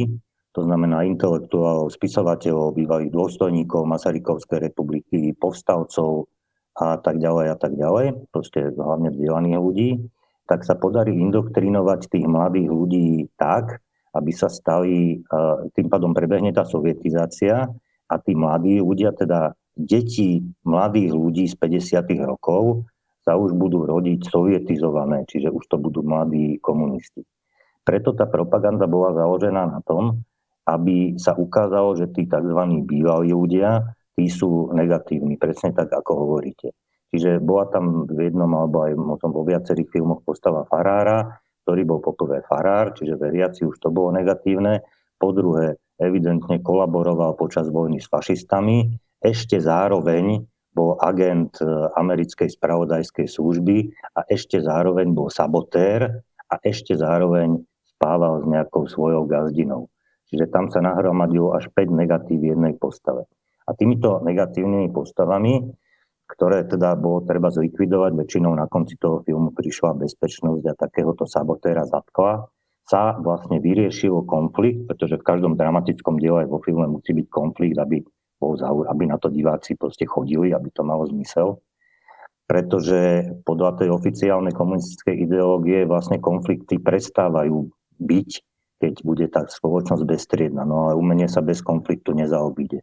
to 0.53 0.65
znamená 0.65 1.05
intelektuálov, 1.05 1.93
spisovateľov, 1.93 2.77
bývalých 2.77 3.13
dôstojníkov 3.13 3.85
Masarykovskej 3.85 4.69
republiky, 4.69 5.33
povstalcov 5.37 6.27
a 6.77 6.97
tak 6.97 7.21
ďalej 7.21 7.45
a 7.53 7.57
tak 7.57 7.73
ďalej, 7.77 8.27
proste 8.33 8.73
hlavne 8.73 9.13
vzdelaných 9.13 9.59
ľudí, 9.61 9.89
tak 10.49 10.65
sa 10.65 10.73
podarí 10.73 11.13
indoktrinovať 11.13 12.09
tých 12.09 12.25
mladých 12.25 12.69
ľudí 12.73 13.09
tak, 13.37 13.85
aby 14.17 14.31
sa 14.33 14.49
stali, 14.49 15.21
e, 15.21 15.37
tým 15.77 15.85
pádom 15.85 16.17
prebehne 16.17 16.49
tá 16.49 16.65
sovietizácia 16.65 17.69
a 18.09 18.15
tí 18.17 18.33
mladí 18.33 18.81
ľudia, 18.81 19.13
teda 19.13 19.53
deti 19.77 20.41
mladých 20.65 21.13
ľudí 21.13 21.45
z 21.45 21.53
50. 21.53 22.25
rokov 22.25 22.89
sa 23.21 23.37
už 23.37 23.53
budú 23.53 23.85
rodiť 23.85 24.25
sovietizované, 24.25 25.29
čiže 25.29 25.53
už 25.53 25.69
to 25.69 25.77
budú 25.77 26.01
mladí 26.01 26.57
komunisti. 26.57 27.21
Preto 27.85 28.17
tá 28.17 28.25
propaganda 28.25 28.89
bola 28.89 29.13
založená 29.13 29.69
na 29.69 29.79
tom, 29.85 30.25
aby 30.65 31.13
sa 31.21 31.37
ukázalo, 31.37 31.93
že 31.93 32.09
tí 32.09 32.25
tzv. 32.25 32.61
bývalí 32.89 33.29
ľudia, 33.29 33.93
tí 34.17 34.25
sú 34.29 34.73
negatívni, 34.73 35.37
presne 35.37 35.77
tak, 35.77 35.93
ako 35.93 36.11
hovoríte. 36.25 36.73
Čiže 37.09 37.41
bola 37.41 37.65
tam 37.69 38.05
v 38.05 38.29
jednom 38.29 38.49
alebo 38.53 38.85
aj 38.85 38.93
možno 38.93 39.33
vo 39.33 39.41
viacerých 39.41 39.89
filmoch 39.89 40.21
postava 40.21 40.61
farára, 40.69 41.41
ktorý 41.65 41.81
bol 41.85 41.99
poprvé 42.01 42.45
farár, 42.45 42.93
čiže 42.93 43.17
veriaci 43.17 43.65
už 43.65 43.81
to 43.81 43.89
bolo 43.89 44.13
negatívne. 44.13 44.85
Po 45.17 45.33
druhé, 45.33 45.77
evidentne 45.97 46.61
kolaboroval 46.61 47.33
počas 47.33 47.67
vojny 47.67 47.97
s 47.97 48.07
fašistami. 48.07 48.93
Ešte 49.19 49.59
zároveň 49.59 50.45
bol 50.71 50.95
agent 51.01 51.59
e, 51.59 51.67
americkej 51.97 52.55
spravodajskej 52.55 53.27
služby 53.27 53.77
a 54.15 54.23
ešte 54.29 54.61
zároveň 54.61 55.11
bol 55.11 55.27
sabotér 55.27 56.23
a 56.47 56.55
ešte 56.61 56.95
zároveň 56.95 57.57
spával 57.83 58.41
s 58.41 58.45
nejakou 58.47 58.87
svojou 58.87 59.27
gazdinou. 59.27 59.91
Čiže 60.29 60.47
tam 60.53 60.69
sa 60.69 60.79
nahromadilo 60.79 61.57
až 61.57 61.67
5 61.73 61.89
negatív 61.89 62.37
v 62.45 62.49
jednej 62.53 62.73
postave. 62.77 63.25
A 63.65 63.73
týmito 63.73 64.21
negatívnymi 64.23 64.93
postavami, 64.93 65.67
ktoré 66.29 66.61
teda 66.69 66.93
bolo 66.93 67.25
treba 67.25 67.49
zlikvidovať, 67.49 68.13
väčšinou 68.13 68.53
na 68.53 68.69
konci 68.69 69.01
toho 69.01 69.25
filmu 69.25 69.49
prišla 69.49 69.97
bezpečnosť 69.97 70.63
a 70.69 70.77
takéhoto 70.77 71.25
sabotéra 71.25 71.89
zatkla, 71.89 72.45
sa 72.85 73.17
vlastne 73.17 73.57
vyriešilo 73.61 74.25
konflikt, 74.25 74.85
pretože 74.85 75.17
v 75.17 75.25
každom 75.25 75.53
dramatickom 75.57 76.17
diele 76.21 76.45
vo 76.45 76.61
filme 76.61 76.85
musí 76.89 77.13
byť 77.13 77.27
konflikt, 77.29 77.77
aby, 77.77 78.01
bol 78.37 78.57
zaur, 78.57 78.85
aby 78.89 79.09
na 79.09 79.17
to 79.17 79.29
diváci 79.29 79.73
proste 79.77 80.05
chodili, 80.05 80.53
aby 80.53 80.69
to 80.69 80.81
malo 80.85 81.05
zmysel. 81.09 81.61
Pretože 82.49 83.29
podľa 83.45 83.85
tej 83.85 83.89
oficiálnej 83.93 84.57
komunistickej 84.57 85.21
ideológie 85.21 85.85
vlastne 85.85 86.17
konflikty 86.17 86.81
prestávajú 86.81 87.69
byť 88.01 88.29
keď 88.79 88.93
bude 89.03 89.27
tá 89.27 89.43
spoločnosť 89.43 90.03
bezstriedna. 90.07 90.63
No 90.63 90.87
ale 90.87 90.93
umenie 90.95 91.27
sa 91.27 91.43
bez 91.43 91.59
konfliktu 91.59 92.15
nezaobíde. 92.15 92.81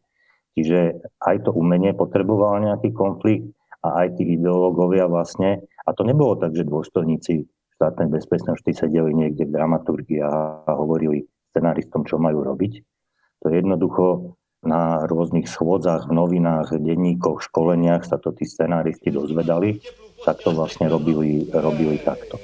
Čiže 0.56 1.04
aj 1.20 1.36
to 1.44 1.50
umenie 1.52 1.92
potrebovalo 1.92 2.64
nejaký 2.64 2.96
konflikt 2.96 3.52
a 3.84 4.02
aj 4.02 4.16
tí 4.16 4.24
ideológovia 4.24 5.04
vlastne, 5.04 5.60
a 5.84 5.92
to 5.92 6.02
nebolo 6.02 6.40
tak, 6.40 6.56
že 6.56 6.64
dôstojníci 6.64 7.44
štátnej 7.76 8.08
bezpečnosti 8.08 8.72
sedeli 8.72 9.12
niekde 9.12 9.44
v 9.44 9.52
dramaturgii 9.52 10.24
a 10.24 10.64
hovorili 10.72 11.28
scenáristom, 11.52 12.08
čo 12.08 12.16
majú 12.16 12.40
robiť. 12.40 12.72
To 13.44 13.52
je 13.52 13.60
jednoducho 13.60 14.32
na 14.64 15.04
rôznych 15.04 15.46
schôdzach, 15.46 16.08
v 16.08 16.16
novinách, 16.16 16.74
denníkoch, 16.80 17.44
školeniach 17.44 18.02
sa 18.02 18.16
to 18.16 18.32
tí 18.32 18.48
scenáristi 18.48 19.12
dozvedali, 19.12 19.78
tak 20.24 20.40
to 20.42 20.56
vlastne 20.56 20.88
robili, 20.88 21.46
robili 21.52 22.00
takto. 22.00 22.40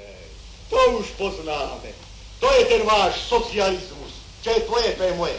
To 0.70 0.78
už 1.00 1.16
poznáme. 1.16 1.90
To 2.38 2.48
je 2.60 2.62
ten 2.68 2.82
váš 2.84 3.26
socializmus. 3.26 4.01
Čo 4.42 4.50
je 4.50 4.66
tvoje, 4.66 4.88
to 4.98 5.02
je 5.06 5.14
moje. 5.14 5.38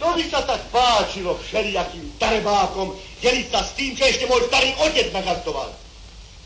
To 0.00 0.08
by 0.16 0.24
sa 0.32 0.40
tak 0.48 0.64
páčilo 0.72 1.36
všelijakým 1.36 2.16
darebákom 2.16 2.96
deliť 3.20 3.46
sa 3.52 3.60
s 3.60 3.76
tým, 3.76 3.92
čo 3.92 4.08
ešte 4.08 4.24
môj 4.24 4.48
starý 4.48 4.72
otec 4.80 5.12
nagastoval. 5.12 5.68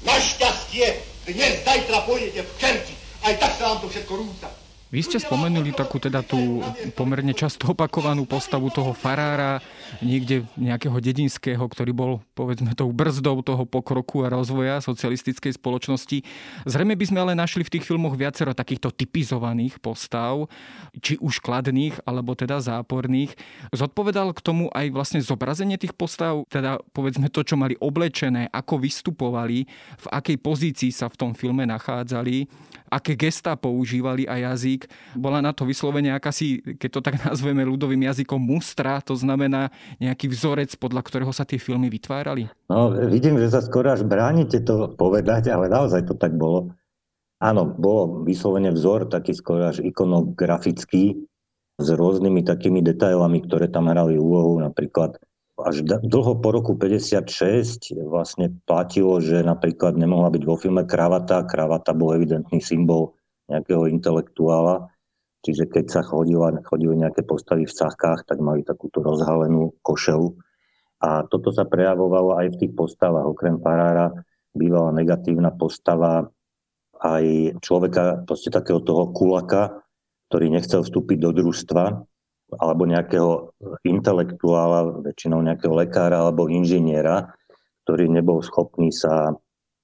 Našťastie, 0.02 0.86
dnes, 1.30 1.62
zajtra 1.62 2.02
pôjdete 2.02 2.42
v 2.42 2.52
čerti. 2.58 2.94
Aj 3.22 3.36
tak 3.38 3.54
sa 3.54 3.70
vám 3.70 3.78
to 3.84 3.88
všetko 3.94 4.12
rúca. 4.16 4.48
Vy 4.90 5.06
ste 5.06 5.22
spomenuli 5.22 5.70
takú 5.70 6.02
teda 6.02 6.18
tú 6.26 6.66
pomerne 6.98 7.30
často 7.30 7.70
opakovanú 7.70 8.26
postavu 8.26 8.74
toho 8.74 8.90
farára, 8.90 9.62
niekde 10.02 10.42
nejakého 10.58 10.98
dedinského, 10.98 11.62
ktorý 11.62 11.94
bol 11.94 12.12
povedzme 12.34 12.74
tou 12.74 12.90
brzdou 12.90 13.38
toho 13.46 13.62
pokroku 13.70 14.26
a 14.26 14.34
rozvoja 14.34 14.82
socialistickej 14.82 15.54
spoločnosti. 15.54 16.26
Zrejme 16.66 16.98
by 16.98 17.04
sme 17.06 17.22
ale 17.22 17.38
našli 17.38 17.62
v 17.62 17.78
tých 17.78 17.86
filmoch 17.86 18.18
viacero 18.18 18.50
takýchto 18.50 18.90
typizovaných 18.90 19.78
postav, 19.78 20.50
či 20.98 21.14
už 21.22 21.38
kladných, 21.38 22.02
alebo 22.02 22.34
teda 22.34 22.58
záporných. 22.58 23.38
Zodpovedal 23.70 24.34
k 24.34 24.42
tomu 24.42 24.74
aj 24.74 24.90
vlastne 24.90 25.22
zobrazenie 25.22 25.78
tých 25.78 25.94
postav, 25.94 26.42
teda 26.50 26.82
povedzme 26.90 27.30
to, 27.30 27.46
čo 27.46 27.54
mali 27.54 27.78
oblečené, 27.78 28.50
ako 28.50 28.82
vystupovali, 28.82 29.70
v 30.02 30.06
akej 30.10 30.34
pozícii 30.42 30.90
sa 30.90 31.06
v 31.06 31.14
tom 31.14 31.30
filme 31.38 31.62
nachádzali, 31.62 32.50
aké 32.90 33.14
gestá 33.14 33.54
používali 33.54 34.26
a 34.26 34.36
jazyk. 34.50 34.90
Bola 35.14 35.38
na 35.38 35.54
to 35.54 35.62
vyslovene 35.62 36.10
akási, 36.10 36.60
keď 36.76 36.90
to 36.90 37.00
tak 37.00 37.16
nazveme 37.26 37.62
ľudovým 37.62 38.02
jazykom, 38.10 38.42
mustra, 38.42 38.98
to 39.00 39.14
znamená 39.14 39.70
nejaký 40.02 40.26
vzorec, 40.26 40.74
podľa 40.76 41.06
ktorého 41.06 41.32
sa 41.32 41.46
tie 41.46 41.56
filmy 41.56 41.86
vytvárali? 41.86 42.50
No, 42.66 42.90
vidím, 43.08 43.38
že 43.38 43.54
sa 43.54 43.62
skoro 43.62 43.94
až 43.94 44.02
bránite 44.02 44.60
to 44.66 44.92
povedať, 44.98 45.54
ale 45.54 45.70
naozaj 45.70 46.10
to 46.10 46.18
tak 46.18 46.34
bolo. 46.34 46.74
Áno, 47.40 47.64
bolo 47.64 48.26
vyslovene 48.28 48.68
vzor 48.68 49.08
taký 49.08 49.32
skoro 49.32 49.72
až 49.72 49.80
ikonografický 49.80 51.24
s 51.80 51.88
rôznymi 51.88 52.44
takými 52.44 52.84
detailami, 52.84 53.40
ktoré 53.40 53.72
tam 53.72 53.88
hrali 53.88 54.20
úlohu. 54.20 54.60
Napríklad 54.60 55.16
až 55.64 55.84
dlho 55.84 56.32
po 56.38 56.48
roku 56.50 56.72
56 56.76 57.96
vlastne 58.06 58.52
platilo, 58.64 59.20
že 59.20 59.40
napríklad 59.40 59.96
nemohla 59.96 60.32
byť 60.32 60.42
vo 60.44 60.56
filme 60.56 60.82
kravata. 60.84 61.46
Kravata 61.46 61.94
bol 61.96 62.16
evidentný 62.16 62.58
symbol 62.58 63.16
nejakého 63.50 63.88
intelektuála. 63.90 64.90
Čiže 65.40 65.72
keď 65.72 65.84
sa 65.88 66.00
chodila, 66.04 66.52
chodili 66.68 67.00
nejaké 67.00 67.24
postavy 67.24 67.64
v 67.64 67.72
sákách, 67.72 68.28
tak 68.28 68.38
mali 68.44 68.60
takúto 68.60 69.00
rozhalenú 69.00 69.72
košelu. 69.80 70.36
A 71.00 71.24
toto 71.24 71.48
sa 71.48 71.64
prejavovalo 71.64 72.36
aj 72.36 72.46
v 72.52 72.58
tých 72.60 72.72
postavách. 72.76 73.24
Okrem 73.24 73.56
Farára 73.56 74.12
bývala 74.52 74.92
negatívna 74.92 75.48
postava 75.48 76.28
aj 77.00 77.56
človeka, 77.64 78.28
proste 78.28 78.52
takého 78.52 78.84
toho 78.84 79.08
kulaka, 79.16 79.80
ktorý 80.28 80.52
nechcel 80.52 80.84
vstúpiť 80.84 81.18
do 81.18 81.32
družstva, 81.32 81.84
alebo 82.58 82.88
nejakého 82.88 83.54
intelektuála, 83.86 85.04
väčšinou 85.06 85.44
nejakého 85.44 85.74
lekára 85.76 86.26
alebo 86.26 86.50
inžiniera, 86.50 87.30
ktorý 87.86 88.10
nebol 88.10 88.42
schopný 88.42 88.90
sa 88.90 89.34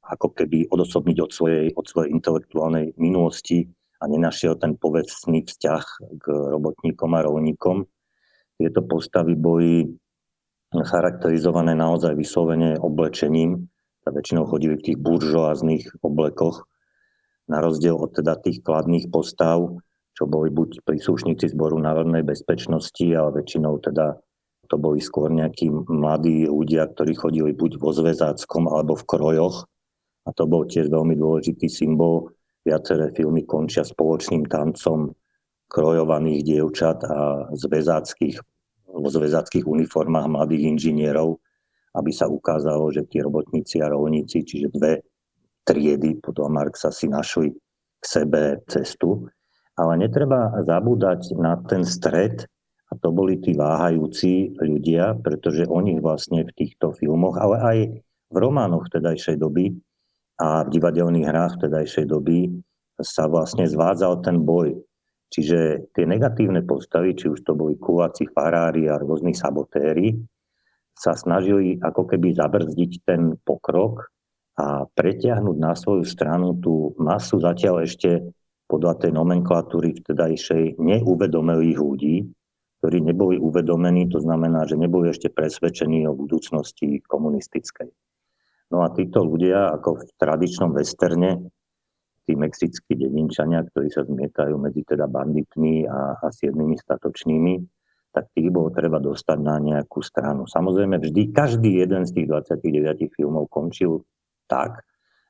ako 0.07 0.35
keby 0.35 0.71
odosobniť 0.71 1.19
od 1.19 1.31
svojej, 1.31 1.67
od 1.75 1.87
svojej 1.87 2.15
intelektuálnej 2.15 2.95
minulosti 2.99 3.67
a 3.99 4.07
nenašiel 4.07 4.55
ten 4.59 4.79
povedzný 4.79 5.43
vzťah 5.47 5.85
k 6.23 6.25
robotníkom 6.31 7.11
a 7.17 7.25
rolníkom. 7.27 7.87
Tieto 8.57 8.81
postavy 8.87 9.35
boli 9.35 9.87
charakterizované 10.73 11.75
naozaj 11.75 12.15
vyslovene 12.15 12.79
oblečením. 12.79 13.67
A 14.07 14.15
väčšinou 14.15 14.47
chodili 14.47 14.79
v 14.79 14.87
tých 14.93 14.99
buržoáznych 15.03 15.99
oblekoch, 15.99 16.63
na 17.51 17.59
rozdiel 17.59 17.99
od 17.99 18.15
teda 18.15 18.39
tých 18.39 18.63
kladných 18.63 19.11
postav, 19.11 19.83
čo 20.17 20.25
boli 20.25 20.49
buď 20.49 20.81
príslušníci 20.83 21.53
zboru 21.53 21.77
národnej 21.77 22.25
bezpečnosti, 22.25 23.05
ale 23.13 23.45
väčšinou 23.45 23.77
teda 23.85 24.17
to 24.67 24.77
boli 24.81 24.99
skôr 24.99 25.31
nejakí 25.31 25.71
mladí 25.71 26.49
ľudia, 26.49 26.89
ktorí 26.91 27.13
chodili 27.15 27.53
buď 27.55 27.79
vo 27.79 27.95
zväzáckom 27.95 28.67
alebo 28.67 28.99
v 28.99 29.05
krojoch 29.07 29.69
a 30.27 30.35
to 30.35 30.49
bol 30.49 30.67
tiež 30.67 30.91
veľmi 30.91 31.15
dôležitý 31.15 31.71
symbol. 31.71 32.35
Viaceré 32.67 33.15
filmy 33.15 33.47
končia 33.47 33.87
spoločným 33.87 34.51
tancom 34.51 35.15
krojovaných 35.71 36.43
dievčat 36.43 36.99
a 37.07 37.47
zväzáckých, 37.55 38.43
vo 38.91 39.07
zväzáckých 39.07 39.63
uniformách 39.63 40.27
mladých 40.27 40.75
inžinierov, 40.75 41.39
aby 41.95 42.11
sa 42.11 42.27
ukázalo, 42.27 42.91
že 42.91 43.07
tí 43.07 43.23
robotníci 43.23 43.79
a 43.79 43.91
rolníci, 43.95 44.43
čiže 44.43 44.75
dve 44.75 45.07
triedy 45.63 46.19
podľa 46.19 46.49
Marxa 46.51 46.91
si 46.91 47.07
našli 47.07 47.55
k 47.99 48.05
sebe 48.05 48.67
cestu. 48.67 49.31
Ale 49.77 49.93
netreba 50.01 50.57
zabúdať 50.65 51.37
na 51.37 51.61
ten 51.61 51.85
stred, 51.85 52.49
a 52.87 52.95
to 52.97 53.11
boli 53.11 53.43
tí 53.43 53.53
váhajúci 53.53 54.57
ľudia, 54.57 55.19
pretože 55.19 55.67
oni 55.67 55.99
vlastne 55.99 56.47
v 56.47 56.55
týchto 56.55 56.95
filmoch, 56.95 57.37
ale 57.37 57.57
aj 57.59 57.79
v 58.31 58.37
románoch 58.37 58.89
tedajšej 58.89 59.37
doby 59.43 59.75
a 60.39 60.63
v 60.65 60.73
divadelných 60.73 61.27
hrách 61.27 61.53
vtedajšej 61.59 62.07
doby 62.07 62.51
sa 63.03 63.29
vlastne 63.29 63.67
zvádzal 63.67 64.23
ten 64.25 64.41
boj. 64.41 64.81
Čiže 65.27 65.91
tie 65.91 66.05
negatívne 66.07 66.63
postavy, 66.63 67.19
či 67.19 67.27
už 67.27 67.43
to 67.43 67.59
boli 67.59 67.75
kuláci, 67.75 68.31
farári 68.31 68.87
a 68.87 68.97
rôzni 68.97 69.35
sabotéri, 69.35 70.15
sa 70.97 71.13
snažili 71.13 71.77
ako 71.83 72.09
keby 72.09 72.33
zabrzdiť 72.33 72.93
ten 73.05 73.37
pokrok 73.43 74.09
a 74.57 74.89
pretiahnuť 74.89 75.57
na 75.61 75.77
svoju 75.77 76.09
stranu 76.09 76.57
tú 76.57 76.97
masu 76.97 77.37
zatiaľ 77.37 77.85
ešte 77.85 78.33
podľa 78.67 79.07
tej 79.07 79.11
nomenklatúry 79.15 79.95
vtedajšej 80.03 80.79
neuvedomelých 80.79 81.79
ľudí, 81.79 82.17
ktorí 82.83 82.99
neboli 83.03 83.39
uvedomení, 83.39 84.11
to 84.11 84.21
znamená, 84.21 84.67
že 84.67 84.79
neboli 84.79 85.11
ešte 85.11 85.33
presvedčení 85.33 86.05
o 86.07 86.15
budúcnosti 86.15 87.01
komunistickej. 87.07 87.89
No 88.75 88.83
a 88.83 88.91
títo 88.91 89.23
ľudia, 89.23 89.71
ako 89.71 90.03
v 90.03 90.05
tradičnom 90.19 90.75
westerne, 90.75 91.51
tí 92.27 92.35
mexickí 92.35 92.99
dedinčania, 92.99 93.63
ktorí 93.63 93.87
sa 93.87 94.03
zmietajú 94.03 94.59
medzi 94.59 94.83
teda 94.83 95.07
banditmi 95.07 95.87
a, 95.87 96.19
a 96.19 96.27
siedmými 96.35 96.75
statočnými, 96.75 97.55
tak 98.11 98.35
tých 98.35 98.51
bolo 98.51 98.75
treba 98.75 98.99
dostať 98.99 99.39
na 99.39 99.63
nejakú 99.63 100.03
stranu. 100.03 100.51
Samozrejme, 100.51 100.99
vždy 100.99 101.31
každý 101.31 101.87
jeden 101.87 102.03
z 102.03 102.11
tých 102.17 102.27
29 102.59 103.15
filmov 103.15 103.47
končil 103.47 104.03
tak, 104.51 104.83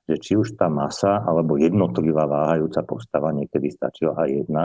že 0.07 0.17
či 0.23 0.33
už 0.39 0.55
tá 0.55 0.71
masa 0.71 1.23
alebo 1.27 1.59
jednotlivá 1.59 2.31
váhajúca 2.31 2.87
postava, 2.87 3.35
niekedy 3.35 3.75
stačila 3.75 4.15
aj 4.23 4.31
jedna, 4.31 4.65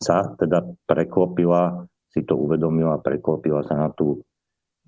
sa 0.00 0.32
teda 0.36 0.64
preklopila, 0.88 1.88
si 2.08 2.24
to 2.24 2.36
uvedomila, 2.36 3.00
preklopila 3.00 3.64
sa 3.64 3.76
na 3.76 3.88
tú 3.92 4.24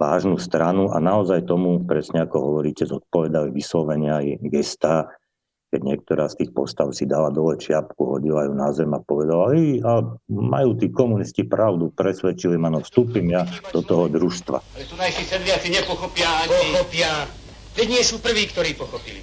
vážnu 0.01 0.41
stranu 0.41 0.89
a 0.95 1.01
naozaj 1.01 1.45
tomu, 1.45 1.85
presne 1.85 2.25
ako 2.25 2.37
hovoríte, 2.39 2.89
zodpovedali 2.89 3.53
vyslovenia 3.53 4.25
aj 4.25 4.27
gesta, 4.47 4.95
keď 5.69 5.81
niektorá 5.85 6.25
z 6.33 6.45
tých 6.45 6.51
postav 6.57 6.89
si 6.97 7.05
dala 7.05 7.29
dole 7.29 7.61
čiapku, 7.61 8.17
hodila 8.17 8.49
ju 8.49 8.57
na 8.57 8.73
zem 8.73 8.89
a 8.97 9.05
povedala, 9.05 9.53
Ej, 9.53 9.85
a 9.85 10.01
majú 10.33 10.81
tí 10.81 10.89
komunisti 10.89 11.45
pravdu, 11.45 11.93
presvedčili 11.93 12.57
ma, 12.57 12.73
no 12.73 12.81
vstúpim 12.81 13.29
ja 13.29 13.45
do 13.69 13.85
toho 13.85 14.09
družstva. 14.09 14.59
Ale 14.65 14.85
tu 14.89 14.97
najsi 14.97 15.29
sedliaci 15.29 15.69
nepochopia 15.69 16.29
ani... 16.49 16.73
Pochopia. 16.73 17.13
Veď 17.77 17.87
nie 18.01 18.03
sú 18.03 18.17
prví, 18.25 18.49
ktorí 18.49 18.81
pochopili. 18.81 19.21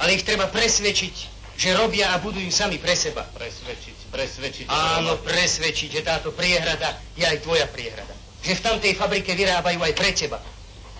Ale 0.00 0.16
ich 0.16 0.24
treba 0.24 0.48
presvedčiť, 0.48 1.14
že 1.60 1.76
robia 1.76 2.16
a 2.16 2.20
budujú 2.20 2.48
sami 2.48 2.80
pre 2.80 2.96
seba. 2.96 3.28
Presvedčiť, 3.36 4.08
presvedčiť. 4.08 4.66
Áno, 4.72 5.20
presvedčiť, 5.20 5.88
že 5.92 6.00
táto 6.00 6.32
priehrada 6.32 6.96
je 7.12 7.24
aj 7.28 7.44
tvoja 7.44 7.68
priehrada. 7.68 8.16
Že 8.40 8.56
v 8.56 8.64
tamtej 8.64 8.92
fabrike 8.96 9.36
vyrábajú 9.36 9.76
aj 9.84 9.92
pre 9.92 10.10
teba. 10.16 10.40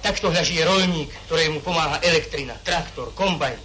Takto 0.05 0.29
hľaží 0.29 0.61
rolník, 0.61 1.09
ktorému 1.29 1.65
pomáha 1.65 2.01
elektrina, 2.05 2.57
traktor, 2.61 3.13
kombajn. 3.17 3.57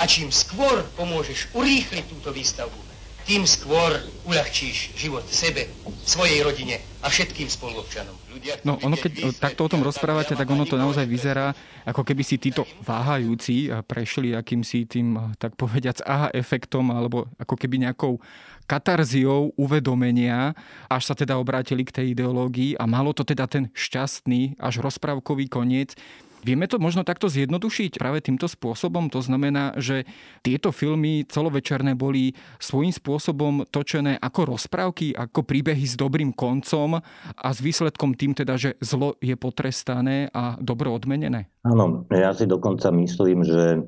A 0.00 0.08
čím 0.08 0.32
skôr 0.32 0.84
pomôžeš 0.96 1.52
urýchliť 1.52 2.04
túto 2.08 2.32
výstavbu, 2.32 2.85
tým 3.26 3.42
skôr 3.42 3.90
uľahčíš 4.30 4.94
život 4.94 5.26
sebe, 5.26 5.66
svojej 6.06 6.46
rodine 6.46 6.78
a 7.02 7.10
všetkým 7.10 7.50
spoluobčanom. 7.50 8.14
No 8.62 8.78
ono 8.78 8.94
keď 8.94 9.34
takto 9.34 9.66
o 9.66 9.72
tom 9.72 9.82
rozprávate, 9.82 10.38
tak 10.38 10.46
ono 10.46 10.62
to 10.62 10.78
naozaj 10.78 11.02
vyzerá, 11.10 11.50
ako 11.82 12.06
keby 12.06 12.22
si 12.22 12.38
títo 12.38 12.62
váhajúci 12.86 13.74
prešli 13.82 14.30
akýmsi 14.30 14.86
tým, 14.86 15.34
tak 15.42 15.58
povediac, 15.58 15.98
aha 16.06 16.30
efektom, 16.30 16.94
alebo 16.94 17.26
ako 17.42 17.58
keby 17.58 17.82
nejakou 17.88 18.22
katarziou 18.70 19.54
uvedomenia, 19.58 20.54
až 20.86 21.10
sa 21.10 21.14
teda 21.18 21.38
obrátili 21.38 21.82
k 21.82 22.02
tej 22.02 22.06
ideológii 22.14 22.78
a 22.78 22.86
malo 22.86 23.10
to 23.10 23.26
teda 23.26 23.50
ten 23.50 23.70
šťastný 23.74 24.58
až 24.58 24.82
rozprávkový 24.82 25.50
koniec, 25.50 25.98
Vieme 26.46 26.70
to 26.70 26.78
možno 26.78 27.02
takto 27.02 27.26
zjednodušiť 27.26 27.98
práve 27.98 28.22
týmto 28.22 28.46
spôsobom? 28.46 29.10
To 29.10 29.18
znamená, 29.18 29.74
že 29.82 30.06
tieto 30.46 30.70
filmy 30.70 31.26
celovečerné 31.26 31.98
boli 31.98 32.38
svojím 32.62 32.94
spôsobom 32.94 33.66
točené 33.66 34.14
ako 34.22 34.54
rozprávky, 34.54 35.10
ako 35.10 35.42
príbehy 35.42 35.82
s 35.82 35.98
dobrým 35.98 36.30
koncom 36.30 37.02
a 37.34 37.48
s 37.50 37.58
výsledkom 37.58 38.14
tým 38.14 38.38
teda, 38.38 38.54
že 38.54 38.78
zlo 38.78 39.18
je 39.18 39.34
potrestané 39.34 40.30
a 40.30 40.54
dobro 40.62 40.94
odmenené? 40.94 41.50
Áno, 41.66 42.06
ja 42.14 42.30
si 42.30 42.46
dokonca 42.46 42.94
myslím, 42.94 43.42
že 43.42 43.82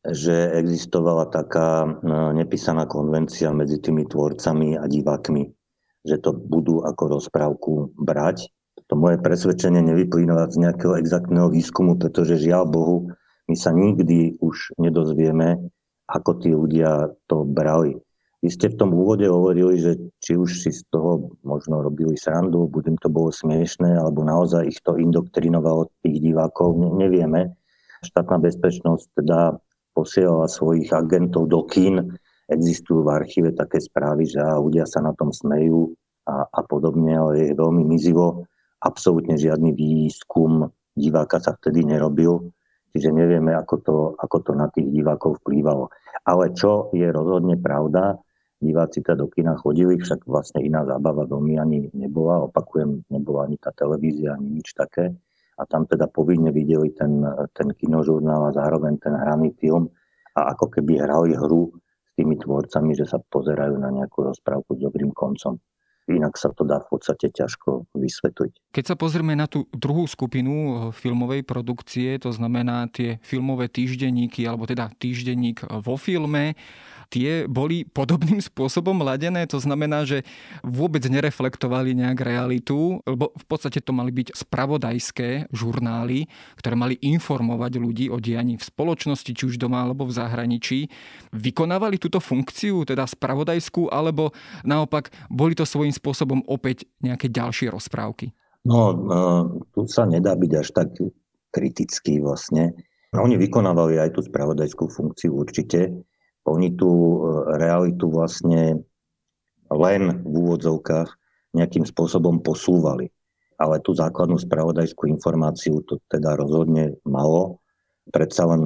že 0.00 0.56
existovala 0.56 1.28
taká 1.28 1.84
no, 2.00 2.32
nepísaná 2.32 2.88
konvencia 2.88 3.52
medzi 3.52 3.84
tými 3.84 4.08
tvorcami 4.08 4.80
a 4.80 4.88
divákmi, 4.88 5.44
že 6.08 6.16
to 6.24 6.32
budú 6.32 6.80
ako 6.80 7.20
rozprávku 7.20 7.92
brať 8.00 8.48
to 8.90 8.98
moje 8.98 9.22
presvedčenie 9.22 9.86
nevyplýva 9.86 10.50
z 10.50 10.66
nejakého 10.66 10.98
exaktného 10.98 11.46
výskumu, 11.46 11.94
pretože 11.94 12.42
žiaľ 12.42 12.66
Bohu, 12.66 12.96
my 13.46 13.54
sa 13.54 13.70
nikdy 13.70 14.34
už 14.42 14.74
nedozvieme, 14.82 15.62
ako 16.10 16.30
tí 16.42 16.50
ľudia 16.50 17.14
to 17.30 17.46
brali. 17.46 18.02
Vy 18.42 18.50
ste 18.50 18.66
v 18.66 18.78
tom 18.82 18.90
úvode 18.90 19.30
hovorili, 19.30 19.78
že 19.78 19.92
či 20.18 20.34
už 20.34 20.66
si 20.66 20.74
z 20.74 20.82
toho 20.90 21.38
možno 21.46 21.86
robili 21.86 22.18
srandu, 22.18 22.66
budem 22.66 22.98
to 22.98 23.06
bolo 23.06 23.30
smiešné, 23.30 23.94
alebo 23.94 24.26
naozaj 24.26 24.66
ich 24.66 24.82
to 24.82 24.98
indoktrinovalo 24.98 25.86
tých 26.02 26.18
divákov, 26.18 26.74
ne, 26.82 26.90
nevieme. 27.06 27.54
Štátna 28.02 28.42
bezpečnosť 28.42 29.22
teda 29.22 29.60
posielala 29.94 30.50
svojich 30.50 30.90
agentov 30.90 31.46
do 31.46 31.62
kín, 31.62 32.18
existujú 32.50 33.06
v 33.06 33.12
archíve 33.12 33.54
také 33.54 33.78
správy, 33.78 34.26
že 34.26 34.42
ľudia 34.42 34.82
sa 34.82 34.98
na 34.98 35.14
tom 35.14 35.30
smejú 35.30 35.94
a, 36.26 36.42
a 36.48 36.60
podobne, 36.66 37.14
ale 37.14 37.54
je 37.54 37.60
veľmi 37.60 37.86
mizivo 37.86 38.49
absolútne 38.80 39.36
žiadny 39.36 39.76
výskum 39.76 40.72
diváka 40.96 41.38
sa 41.38 41.54
vtedy 41.56 41.84
nerobil, 41.84 42.50
čiže 42.92 43.12
nevieme, 43.12 43.54
ako 43.54 43.74
to, 43.80 43.96
ako 44.18 44.36
to 44.42 44.52
na 44.56 44.66
tých 44.72 44.88
divákov 44.90 45.38
vplývalo. 45.44 45.92
Ale 46.26 46.52
čo 46.56 46.92
je 46.92 47.08
rozhodne 47.08 47.56
pravda, 47.56 48.18
diváci 48.60 49.00
teda 49.00 49.24
do 49.24 49.26
kina 49.32 49.56
chodili, 49.56 49.96
však 49.96 50.28
vlastne 50.28 50.60
iná 50.60 50.84
zábava 50.84 51.24
veľmi 51.24 51.56
ani 51.56 51.78
nebola, 51.96 52.44
opakujem, 52.44 53.08
nebola 53.08 53.48
ani 53.48 53.56
tá 53.56 53.72
televízia, 53.72 54.36
ani 54.36 54.60
nič 54.60 54.76
také. 54.76 55.12
A 55.60 55.68
tam 55.68 55.84
teda 55.84 56.08
povinne 56.08 56.52
videli 56.52 56.92
ten, 56.96 57.20
ten 57.52 57.68
kinožurnál 57.76 58.48
a 58.48 58.56
zároveň 58.56 58.96
ten 58.96 59.12
hraný 59.12 59.52
film 59.60 59.92
a 60.32 60.56
ako 60.56 60.72
keby 60.72 61.04
hrali 61.04 61.36
hru 61.36 61.68
s 61.76 62.10
tými 62.16 62.36
tvorcami, 62.40 62.96
že 62.96 63.04
sa 63.04 63.20
pozerajú 63.20 63.76
na 63.76 63.92
nejakú 63.92 64.24
rozprávku 64.24 64.76
s 64.76 64.80
dobrým 64.80 65.12
koncom 65.12 65.60
inak 66.10 66.34
sa 66.34 66.50
to 66.50 66.66
dá 66.66 66.82
v 66.82 66.88
podstate 66.98 67.30
ťažko 67.30 67.90
vysvetliť. 67.94 68.74
Keď 68.74 68.84
sa 68.84 68.96
pozrieme 68.98 69.38
na 69.38 69.46
tú 69.46 69.66
druhú 69.70 70.04
skupinu 70.10 70.54
eh, 70.54 70.72
filmovej 70.90 71.46
produkcie, 71.46 72.18
to 72.18 72.34
znamená 72.34 72.90
tie 72.90 73.22
filmové 73.22 73.70
týždenníky, 73.70 74.44
alebo 74.44 74.66
teda 74.66 74.90
týždenník 74.98 75.64
vo 75.82 75.94
filme, 75.94 76.58
tie 77.10 77.44
boli 77.50 77.82
podobným 77.82 78.38
spôsobom 78.38 79.02
ladené, 79.02 79.44
to 79.50 79.58
znamená, 79.58 80.06
že 80.06 80.22
vôbec 80.62 81.02
nereflektovali 81.02 81.92
nejak 81.98 82.22
realitu, 82.22 83.02
lebo 83.02 83.34
v 83.34 83.44
podstate 83.50 83.82
to 83.82 83.90
mali 83.90 84.14
byť 84.14 84.32
spravodajské 84.32 85.50
žurnály, 85.50 86.30
ktoré 86.56 86.78
mali 86.78 86.94
informovať 87.02 87.82
ľudí 87.82 88.06
o 88.08 88.22
dianí 88.22 88.54
v 88.56 88.62
spoločnosti, 88.62 89.34
či 89.34 89.42
už 89.42 89.58
doma 89.58 89.82
alebo 89.82 90.06
v 90.06 90.14
zahraničí. 90.14 90.86
Vykonávali 91.34 91.98
túto 91.98 92.22
funkciu, 92.22 92.86
teda 92.86 93.04
spravodajskú, 93.10 93.90
alebo 93.90 94.30
naopak 94.62 95.10
boli 95.26 95.58
to 95.58 95.66
svojím 95.66 95.92
spôsobom 95.92 96.46
opäť 96.46 96.86
nejaké 97.02 97.26
ďalšie 97.26 97.74
rozprávky? 97.74 98.30
No, 98.62 98.94
tu 99.74 99.88
sa 99.90 100.06
nedá 100.06 100.38
byť 100.38 100.52
až 100.54 100.68
tak 100.70 100.94
kritický 101.50 102.22
vlastne. 102.22 102.76
Oni 103.10 103.34
vykonávali 103.34 103.98
aj 103.98 104.14
tú 104.14 104.22
spravodajskú 104.22 104.86
funkciu 104.86 105.34
určite, 105.34 105.90
oni 106.48 106.72
tú 106.76 106.90
e, 106.90 107.16
realitu 107.60 108.08
vlastne 108.08 108.80
len 109.70 110.02
v 110.24 110.34
úvodzovkách 110.34 111.08
nejakým 111.54 111.86
spôsobom 111.86 112.42
posúvali. 112.42 113.10
Ale 113.60 113.82
tú 113.84 113.92
základnú 113.92 114.40
spravodajskú 114.40 115.04
informáciu 115.10 115.84
to 115.84 116.00
teda 116.08 116.32
rozhodne 116.34 116.96
malo. 117.04 117.60
Predsa 118.08 118.48
len 118.48 118.62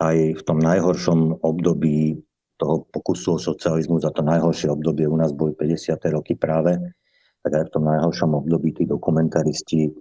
aj 0.00 0.40
v 0.40 0.42
tom 0.42 0.58
najhoršom 0.62 1.44
období 1.44 2.16
toho 2.58 2.88
pokusu 2.90 3.38
o 3.38 3.38
socializmu, 3.38 4.02
za 4.02 4.10
to 4.10 4.24
najhoršie 4.24 4.72
obdobie 4.72 5.06
u 5.06 5.14
nás 5.14 5.30
boli 5.30 5.54
50. 5.54 5.94
roky 6.10 6.34
práve, 6.34 6.74
tak 7.44 7.52
aj 7.54 7.64
v 7.70 7.72
tom 7.76 7.84
najhoršom 7.86 8.34
období 8.34 8.74
tí 8.74 8.82
dokumentaristi 8.82 9.94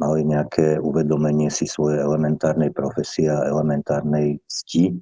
mali 0.00 0.24
nejaké 0.26 0.80
uvedomenie 0.80 1.52
si 1.52 1.68
svojej 1.68 2.02
elementárnej 2.02 2.72
profesie 2.72 3.28
a 3.28 3.46
elementárnej 3.46 4.40
cti. 4.48 4.96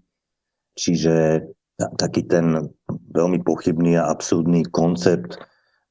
Čiže 0.75 1.47
taký 1.79 2.27
ten 2.27 2.75
veľmi 3.15 3.41
pochybný 3.47 3.95
a 3.99 4.11
absurdný 4.11 4.67
koncept 4.69 5.39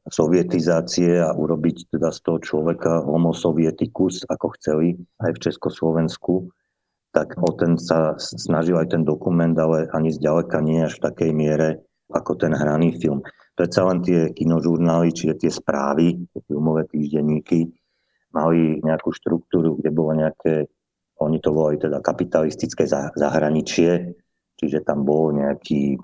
sovietizácie 0.07 1.19
a 1.19 1.35
urobiť 1.35 1.91
teda 1.91 2.11
z 2.11 2.19
toho 2.23 2.39
človeka 2.39 3.03
homo 3.03 3.35
sovietikus, 3.35 4.23
ako 4.27 4.55
chceli 4.59 4.95
aj 5.19 5.35
v 5.35 5.41
Československu, 5.51 6.47
tak 7.11 7.35
o 7.39 7.51
ten 7.55 7.75
sa 7.79 8.15
snažil 8.19 8.79
aj 8.79 8.95
ten 8.95 9.03
dokument, 9.03 9.51
ale 9.59 9.87
ani 9.91 10.11
zďaleka 10.11 10.63
nie 10.63 10.83
až 10.83 10.99
v 10.99 11.03
takej 11.11 11.31
miere 11.35 11.69
ako 12.07 12.39
ten 12.39 12.55
hraný 12.55 12.95
film. 12.99 13.19
Predsa 13.57 13.83
len 13.89 13.99
tie 13.99 14.31
kinožurnály, 14.31 15.11
čiže 15.11 15.43
tie 15.43 15.51
správy, 15.51 16.15
tie 16.31 16.41
filmové 16.47 16.87
týždenníky, 16.87 17.67
mali 18.31 18.79
nejakú 18.79 19.11
štruktúru, 19.11 19.75
kde 19.81 19.89
bolo 19.91 20.15
nejaké, 20.15 20.71
oni 21.19 21.41
to 21.43 21.51
volali 21.51 21.81
teda 21.81 21.99
kapitalistické 21.99 22.87
zahraničie, 23.17 24.13
Čiže 24.57 24.81
tam 24.81 25.05
bol 25.05 25.31
nejaký, 25.37 26.01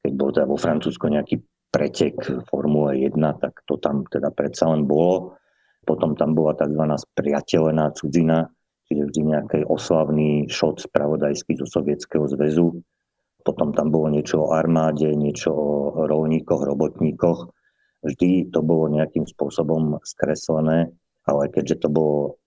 keď 0.00 0.12
bol 0.16 0.30
teda 0.32 0.46
vo 0.48 0.56
Francúzsku 0.56 1.04
nejaký 1.04 1.44
pretek 1.68 2.16
Formule 2.48 3.02
1, 3.02 3.18
tak 3.42 3.60
to 3.68 3.76
tam 3.76 4.08
teda 4.08 4.32
predsa 4.32 4.72
len 4.72 4.88
bolo. 4.88 5.36
Potom 5.84 6.16
tam 6.16 6.32
bola 6.32 6.56
tzv. 6.56 6.80
spriateľená 6.80 7.92
cudzina, 7.92 8.48
čiže 8.88 9.10
vždy 9.10 9.20
nejaký 9.36 9.60
oslavný 9.68 10.48
šot 10.48 10.80
spravodajský 10.80 11.60
zo 11.60 11.66
Sovietskeho 11.68 12.24
zväzu. 12.24 12.80
potom 13.44 13.76
tam 13.76 13.92
bolo 13.92 14.08
niečo 14.08 14.48
o 14.48 14.56
armáde, 14.56 15.12
niečo 15.12 15.52
o 15.52 16.08
rolníkoch, 16.08 16.64
robotníkoch. 16.64 17.52
Vždy 18.00 18.48
to 18.48 18.64
bolo 18.64 18.88
nejakým 18.88 19.28
spôsobom 19.28 20.00
skreslené, 20.00 20.88
ale 21.28 21.52
keďže 21.52 21.84
to 21.84 21.88
bolo 21.92 22.40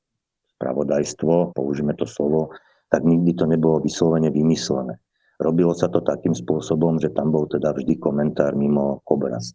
spravodajstvo, 0.57 1.53
použijeme 1.53 1.93
to 1.93 2.09
slovo, 2.09 2.57
tak 2.89 3.05
nikdy 3.05 3.37
to 3.37 3.45
nebolo 3.45 3.77
vyslovene 3.77 4.33
vymyslené. 4.33 4.97
Robilo 5.37 5.73
sa 5.77 5.85
to 5.87 6.01
takým 6.01 6.33
spôsobom, 6.33 6.97
že 6.97 7.13
tam 7.13 7.29
bol 7.29 7.45
teda 7.45 7.69
vždy 7.73 8.01
komentár 8.01 8.57
mimo 8.57 9.05
obraz. 9.05 9.53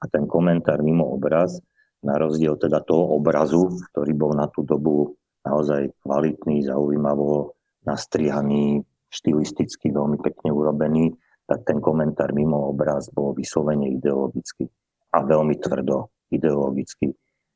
A 0.00 0.04
ten 0.08 0.28
komentár 0.28 0.84
mimo 0.84 1.08
obraz, 1.08 1.56
na 2.04 2.20
rozdiel 2.20 2.60
teda 2.60 2.84
toho 2.84 3.16
obrazu, 3.16 3.72
ktorý 3.92 4.12
bol 4.12 4.36
na 4.36 4.44
tú 4.52 4.60
dobu 4.60 5.16
naozaj 5.48 5.88
kvalitný, 6.04 6.68
zaujímavo 6.68 7.56
nastrihaný, 7.88 8.84
štilisticky 9.08 9.88
veľmi 9.88 10.20
pekne 10.20 10.52
urobený, 10.52 11.16
tak 11.48 11.64
ten 11.64 11.80
komentár 11.80 12.32
mimo 12.36 12.72
obraz 12.72 13.08
bol 13.12 13.32
vyslovene 13.32 13.92
ideologický 13.96 14.68
a 15.12 15.24
veľmi 15.24 15.56
tvrdo 15.60 16.12
ideologicky. 16.32 17.12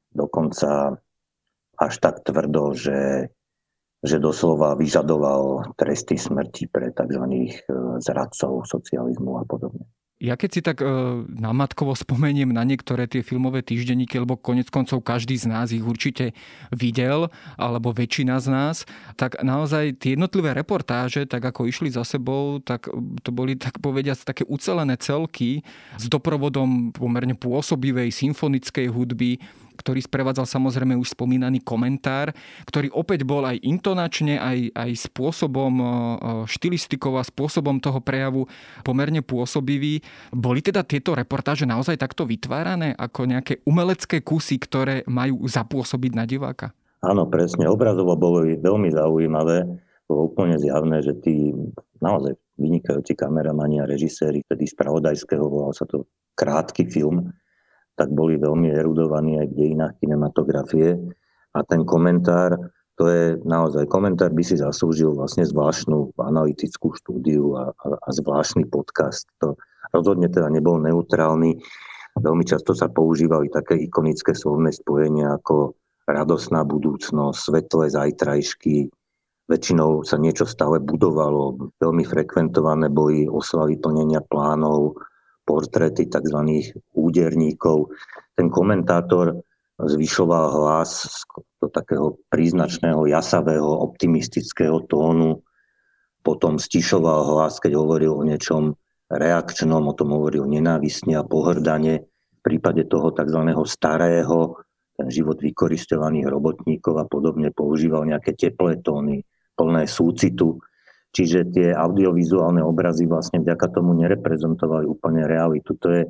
Dokonca 0.09 0.97
až 1.79 1.95
tak 2.01 2.25
tvrdo, 2.25 2.73
že, 2.77 3.29
že 4.03 4.23
doslova 4.23 4.79
vyžadoval 4.79 5.75
tresty 5.75 6.15
smrti 6.15 6.71
pre 6.71 6.95
tzv. 6.95 7.25
E, 7.27 7.51
zradcov 7.99 8.63
socializmu 8.67 9.43
a 9.43 9.45
podobne. 9.45 9.87
Ja 10.19 10.35
keď 10.35 10.51
si 10.51 10.61
tak 10.67 10.83
e, 10.83 10.87
namatkovo 11.23 11.95
spomeniem 11.95 12.51
na 12.51 12.67
niektoré 12.67 13.07
tie 13.07 13.23
filmové 13.23 13.63
týždenníky, 13.63 14.19
lebo 14.19 14.35
konec 14.35 14.67
koncov 14.67 15.07
každý 15.07 15.39
z 15.39 15.47
nás 15.47 15.71
ich 15.71 15.87
určite 15.87 16.35
videl, 16.75 17.31
alebo 17.55 17.95
väčšina 17.95 18.43
z 18.43 18.47
nás, 18.51 18.77
tak 19.15 19.39
naozaj 19.39 19.95
tie 20.03 20.19
jednotlivé 20.19 20.59
reportáže, 20.59 21.23
tak 21.23 21.47
ako 21.47 21.71
išli 21.71 21.95
za 21.95 22.03
sebou, 22.03 22.59
tak 22.59 22.91
to 23.23 23.31
boli 23.31 23.55
tak 23.55 23.79
povediať 23.79 24.27
také 24.27 24.43
ucelené 24.43 24.99
celky 24.99 25.63
s 25.95 26.11
doprovodom 26.11 26.91
pomerne 26.91 27.39
pôsobivej 27.39 28.11
symfonickej 28.11 28.91
hudby, 28.91 29.39
ktorý 29.79 30.03
sprevádzal 30.03 30.45
samozrejme 30.45 30.99
už 30.99 31.15
spomínaný 31.15 31.63
komentár, 31.63 32.35
ktorý 32.67 32.91
opäť 32.91 33.23
bol 33.23 33.47
aj 33.47 33.63
intonačne, 33.63 34.43
aj, 34.43 34.75
aj 34.75 34.91
spôsobom 35.07 35.73
e, 35.79 35.85
e, 35.85 35.91
štilistikou 36.51 37.15
a 37.15 37.23
spôsobom 37.23 37.79
toho 37.79 38.03
prejavu 38.03 38.51
pomerne 38.83 39.23
pôsobivý. 39.23 40.03
Boli 40.35 40.61
teda 40.61 40.83
tieto 40.83 41.15
reportáže 41.15 41.63
naozaj 41.63 41.95
takto 41.95 42.27
vytvárané 42.27 42.99
ako 42.99 43.31
nejaké 43.31 43.63
umelecké 43.63 44.27
kusy, 44.27 44.59
ktoré 44.59 45.07
majú 45.07 45.47
zapôsobiť 45.47 46.13
na 46.19 46.27
diváka? 46.27 46.75
Áno, 47.07 47.31
presne. 47.31 47.71
Obrazovo 47.71 48.19
boli 48.19 48.59
veľmi 48.59 48.91
zaujímavé. 48.91 49.63
Bolo 50.11 50.35
úplne 50.35 50.59
zjavné, 50.59 50.99
že 51.05 51.15
tí 51.23 51.55
naozaj 52.03 52.35
vynikajúci 52.59 53.15
kameramani 53.15 53.79
a 53.79 53.87
režiséri, 53.87 54.43
tedy 54.51 54.67
spravodajského, 54.67 55.47
volal 55.47 55.71
sa 55.71 55.87
to 55.87 56.11
krátky 56.35 56.91
film, 56.91 57.31
tak 57.99 58.15
boli 58.15 58.39
veľmi 58.39 58.71
erudovaní 58.71 59.43
aj 59.43 59.47
v 59.51 59.57
dejinách 59.59 59.99
kinematografie. 59.99 60.95
A 61.53 61.67
ten 61.67 61.83
komentár, 61.83 62.71
to 62.95 63.11
je 63.11 63.35
naozaj, 63.43 63.91
komentár 63.91 64.31
by 64.31 64.43
si 64.47 64.55
zaslúžil 64.55 65.19
vlastne 65.19 65.43
zvláštnu 65.43 66.15
analytickú 66.15 66.95
štúdiu 66.95 67.59
a, 67.59 67.75
a, 67.75 67.87
a 67.99 68.09
zvláštny 68.15 68.71
podcast. 68.71 69.27
To 69.43 69.59
rozhodne 69.91 70.31
teda 70.31 70.47
nebol 70.47 70.79
neutrálny. 70.79 71.59
Veľmi 72.15 72.45
často 72.47 72.79
sa 72.79 72.87
používali 72.87 73.51
také 73.51 73.75
ikonické 73.83 74.39
slovné 74.39 74.71
spojenia 74.71 75.35
ako 75.35 75.75
radosná 76.07 76.63
budúcnosť, 76.63 77.37
svetlé 77.37 77.93
zajtrajšky, 77.93 78.89
väčšinou 79.49 80.05
sa 80.05 80.21
niečo 80.21 80.45
stále 80.45 80.77
budovalo, 80.79 81.73
veľmi 81.81 82.05
frekventované 82.05 82.93
boli 82.93 83.25
oslavy 83.25 83.81
plnenia 83.81 84.21
plánov, 84.29 85.01
portréty 85.49 86.05
tzv. 86.05 86.37
úderníkov. 86.93 87.89
Ten 88.37 88.53
komentátor 88.53 89.41
zvyšoval 89.81 90.47
hlas 90.61 91.09
do 91.57 91.73
takého 91.73 92.21
príznačného, 92.29 93.09
jasavého, 93.09 93.65
optimistického 93.89 94.85
tónu, 94.85 95.41
potom 96.21 96.61
stišoval 96.61 97.25
hlas, 97.33 97.57
keď 97.57 97.81
hovoril 97.81 98.13
o 98.13 98.27
niečom 98.27 98.77
reakčnom, 99.09 99.81
o 99.89 99.97
tom 99.97 100.13
hovoril 100.13 100.45
nenávisne 100.45 101.17
a 101.17 101.25
pohrdane. 101.25 102.05
V 102.05 102.41
prípade 102.45 102.85
toho 102.85 103.09
tzv. 103.17 103.41
starého, 103.65 104.61
ten 104.99 105.09
život 105.09 105.41
vykoristovaných 105.41 106.27
robotníkov 106.29 106.95
a 107.01 107.07
podobne 107.09 107.55
používal 107.55 108.05
nejaké 108.05 108.35
teplé 108.35 108.83
tóny, 108.83 109.25
plné 109.55 109.87
súcitu. 109.89 110.59
Čiže 111.13 111.51
tie 111.57 111.69
audiovizuálne 111.73 112.61
obrazy 112.61 113.09
vlastne 113.09 113.41
vďaka 113.41 113.73
tomu 113.73 113.97
nereprezentovali 113.97 114.85
úplne 114.85 115.25
realitu. 115.25 115.73
To 115.81 115.89
je 115.89 116.03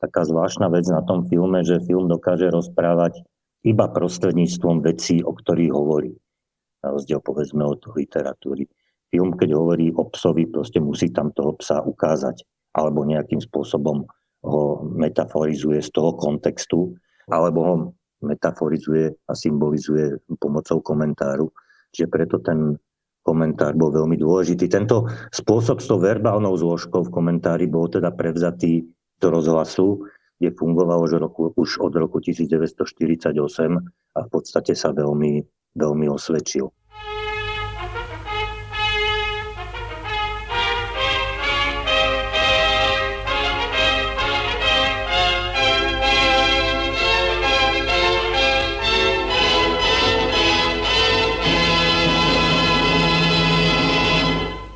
taká 0.00 0.24
zvláštna 0.24 0.72
vec 0.72 0.88
na 0.88 1.04
tom 1.04 1.28
filme, 1.28 1.62
že 1.62 1.84
film 1.84 2.08
dokáže 2.08 2.48
rozprávať 2.48 3.22
iba 3.62 3.86
prostredníctvom 3.92 4.82
vecí, 4.82 5.22
o 5.22 5.36
ktorých 5.36 5.72
hovorí. 5.72 6.12
Na 6.82 6.90
rozdiel 6.90 7.22
povedzme 7.22 7.62
od 7.62 7.78
literatúry. 7.94 8.66
Film, 9.12 9.36
keď 9.36 9.54
hovorí 9.54 9.92
o 9.94 10.08
psovi, 10.10 10.48
proste 10.48 10.82
musí 10.82 11.12
tam 11.12 11.30
toho 11.30 11.54
psa 11.60 11.84
ukázať 11.84 12.42
alebo 12.72 13.04
nejakým 13.04 13.38
spôsobom 13.38 14.08
ho 14.42 14.82
metaforizuje 14.82 15.78
z 15.78 15.90
toho 15.94 16.18
kontextu, 16.18 16.96
alebo 17.30 17.58
ho 17.62 17.74
metaforizuje 18.26 19.14
a 19.30 19.32
symbolizuje 19.38 20.18
pomocou 20.42 20.82
komentáru. 20.82 21.46
Čiže 21.94 22.06
preto 22.10 22.36
ten 22.42 22.74
komentár 23.22 23.78
bol 23.78 23.94
veľmi 23.94 24.18
dôležitý. 24.18 24.66
Tento 24.66 25.06
spôsob 25.30 25.78
s 25.78 25.86
tou 25.86 26.02
verbálnou 26.02 26.54
zložkou 26.58 27.06
v 27.06 27.14
komentári 27.14 27.70
bol 27.70 27.86
teda 27.86 28.10
prevzatý 28.10 28.86
do 29.22 29.30
rozhlasu, 29.30 30.02
kde 30.42 30.58
fungovalo 30.58 31.06
už, 31.06 31.12
roku, 31.22 31.42
už 31.54 31.78
od 31.78 31.94
roku 31.94 32.18
1948 32.18 33.38
a 34.12 34.18
v 34.26 34.28
podstate 34.28 34.74
sa 34.74 34.90
veľmi, 34.90 35.46
veľmi 35.78 36.06
osvedčil. 36.10 36.66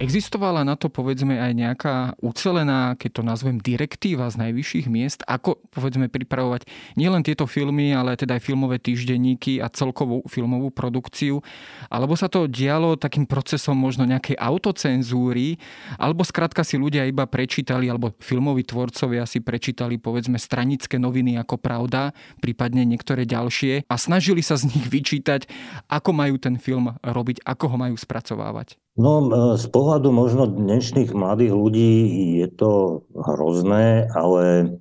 Existovala 0.07 0.63
na 0.63 0.79
to 0.79 0.87
povedzme 0.87 1.35
aj 1.35 1.51
nejaká 1.51 1.95
ucelená, 2.23 2.95
keď 2.95 3.11
to 3.11 3.23
nazvem, 3.27 3.59
direktíva 3.59 4.31
z 4.31 4.39
najvyšších 4.39 4.87
miest, 4.87 5.27
ako 5.27 5.59
povedzme 5.75 6.07
pripravovať 6.07 6.63
nielen 6.95 7.27
tieto 7.27 7.43
filmy, 7.51 7.91
ale 7.91 8.15
teda 8.15 8.39
aj 8.39 8.47
filmové 8.47 8.79
týždenníky 8.79 9.59
a 9.59 9.67
celkovú 9.67 10.23
filmovú 10.31 10.71
produkciu, 10.71 11.43
alebo 11.91 12.15
sa 12.15 12.31
to 12.31 12.47
dialo 12.47 12.95
takým 12.95 13.27
procesom 13.27 13.75
možno 13.75 14.07
nejakej 14.07 14.39
autocenzúry, 14.39 15.59
alebo 15.99 16.23
skrátka 16.23 16.63
si 16.63 16.79
ľudia 16.79 17.03
iba 17.11 17.27
prečítali, 17.27 17.91
alebo 17.91 18.15
filmoví 18.23 18.63
tvorcovia 18.63 19.27
si 19.27 19.43
prečítali 19.43 19.99
povedzme 19.99 20.39
stranické 20.39 21.03
noviny 21.03 21.35
ako 21.35 21.59
Pravda, 21.59 22.15
prípadne 22.39 22.87
niektoré 22.87 23.27
ďalšie 23.27 23.91
a 23.91 23.95
snažili 23.99 24.39
sa 24.39 24.55
z 24.55 24.71
nich 24.71 24.87
vyčítať, 24.87 25.51
ako 25.91 26.15
majú 26.15 26.39
ten 26.39 26.63
film 26.63 26.95
robiť, 27.03 27.43
ako 27.43 27.75
ho 27.75 27.77
majú 27.91 27.99
spracovávať. 27.99 28.79
No, 28.97 29.21
e, 29.21 29.61
z 29.61 29.67
pohľadu 29.69 30.09
možno 30.09 30.49
dnešných 30.49 31.13
mladých 31.13 31.53
ľudí 31.53 31.93
je 32.41 32.49
to 32.49 33.05
hrozné, 33.13 34.09
ale 34.17 34.73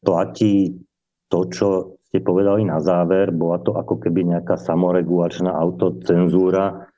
platí 0.00 0.80
to, 1.28 1.44
čo 1.52 1.68
ste 2.08 2.24
povedali 2.24 2.64
na 2.64 2.80
záver. 2.80 3.28
Bola 3.36 3.60
to 3.60 3.76
ako 3.76 4.00
keby 4.00 4.24
nejaká 4.24 4.56
samoregulačná 4.56 5.52
autocenzúra. 5.52 6.88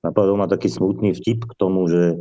Napadol 0.00 0.40
ma 0.40 0.48
taký 0.48 0.72
smutný 0.72 1.12
vtip 1.12 1.44
k 1.44 1.52
tomu, 1.60 1.84
že 1.84 2.16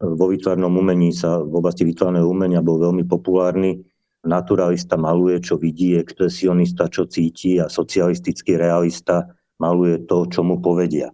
vo 0.00 0.32
výtvarnom 0.32 0.72
umení 0.72 1.12
sa, 1.12 1.44
v 1.44 1.52
oblasti 1.52 1.84
výtvarného 1.84 2.24
umenia 2.24 2.64
bol 2.64 2.80
veľmi 2.80 3.04
populárny. 3.04 3.84
Naturalista 4.24 4.96
maluje, 4.96 5.36
čo 5.44 5.60
vidí, 5.60 6.00
expresionista, 6.00 6.88
čo 6.88 7.04
cíti 7.04 7.60
a 7.60 7.68
socialistický 7.68 8.56
realista 8.56 9.28
maluje 9.60 10.00
to, 10.08 10.24
čo 10.32 10.40
mu 10.40 10.64
povedia 10.64 11.12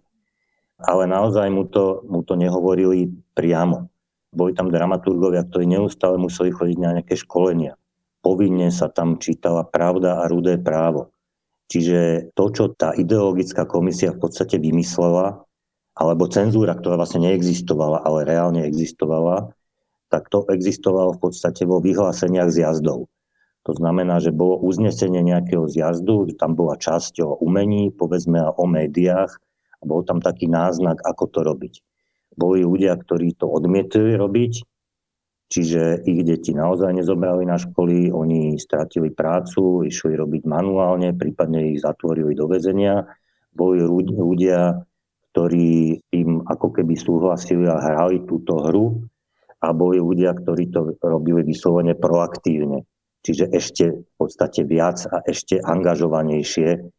ale 0.79 1.07
naozaj 1.07 1.47
mu 1.51 1.63
to, 1.67 2.03
mu 2.07 2.21
to 2.23 2.35
nehovorili 2.35 3.07
priamo. 3.35 3.87
Boli 4.35 4.51
tam 4.51 4.67
dramaturgovia, 4.67 5.47
ktorí 5.47 5.63
neustále 5.67 6.19
museli 6.19 6.51
chodiť 6.51 6.77
na 6.79 6.99
nejaké 6.99 7.15
školenia. 7.15 7.79
Povinne 8.19 8.67
sa 8.73 8.91
tam 8.91 9.15
čítala 9.15 9.63
pravda 9.63 10.19
a 10.19 10.27
rudé 10.27 10.59
právo. 10.59 11.15
Čiže 11.71 12.31
to, 12.35 12.51
čo 12.51 12.63
tá 12.75 12.91
ideologická 12.93 13.63
komisia 13.65 14.13
v 14.13 14.21
podstate 14.21 14.59
vymyslela, 14.59 15.45
alebo 15.95 16.27
cenzúra, 16.27 16.75
ktorá 16.75 16.99
vlastne 16.99 17.23
neexistovala, 17.31 18.03
ale 18.03 18.27
reálne 18.27 18.67
existovala, 18.67 19.55
tak 20.11 20.27
to 20.27 20.43
existovalo 20.51 21.15
v 21.15 21.21
podstate 21.23 21.63
vo 21.63 21.79
vyhláseniach 21.79 22.51
zjazdov. 22.51 23.07
To 23.65 23.71
znamená, 23.73 24.21
že 24.21 24.29
bolo 24.29 24.61
uznesenie 24.61 25.25
nejakého 25.25 25.65
zjazdu, 25.65 26.29
tam 26.37 26.53
bola 26.53 26.77
časť 26.77 27.25
o 27.25 27.41
umení, 27.41 27.89
povedzme 27.89 28.45
o 28.45 28.65
médiách, 28.69 29.41
bol 29.85 30.01
tam 30.01 30.19
taký 30.19 30.49
náznak, 30.49 30.99
ako 31.05 31.23
to 31.29 31.39
robiť. 31.45 31.73
Boli 32.35 32.65
ľudia, 32.65 32.97
ktorí 32.97 33.37
to 33.37 33.47
odmietli 33.47 34.17
robiť 34.17 34.53
Čiže 35.45 36.01
ich 36.09 36.25
deti 36.25 36.57
naozaj 36.57 36.89
nezobrali 36.89 37.45
na 37.45 37.61
školy, 37.61 38.09
oni 38.09 38.57
stratili 38.57 39.13
prácu, 39.13 39.85
išli 39.85 40.17
robiť 40.17 40.41
manuálne, 40.49 41.13
prípadne 41.13 41.69
ich 41.69 41.85
zatvorili 41.85 42.33
do 42.33 42.49
väzenia. 42.49 43.05
Boli 43.53 43.85
ľudia, 43.85 44.81
ktorí 45.31 46.01
tým 46.09 46.41
ako 46.49 46.67
keby 46.73 46.97
súhlasili 46.97 47.69
a 47.69 47.77
hrali 47.77 48.25
túto 48.25 48.57
hru 48.57 49.05
a 49.61 49.69
boli 49.69 50.01
ľudia, 50.01 50.33
ktorí 50.33 50.73
to 50.73 50.97
robili 50.97 51.45
vyslovene 51.45 51.93
proaktívne. 51.93 52.81
Čiže 53.21 53.45
ešte 53.53 53.85
v 53.93 54.13
podstate 54.17 54.65
viac 54.65 55.05
a 55.07 55.21
ešte 55.29 55.61
angažovanejšie, 55.61 56.89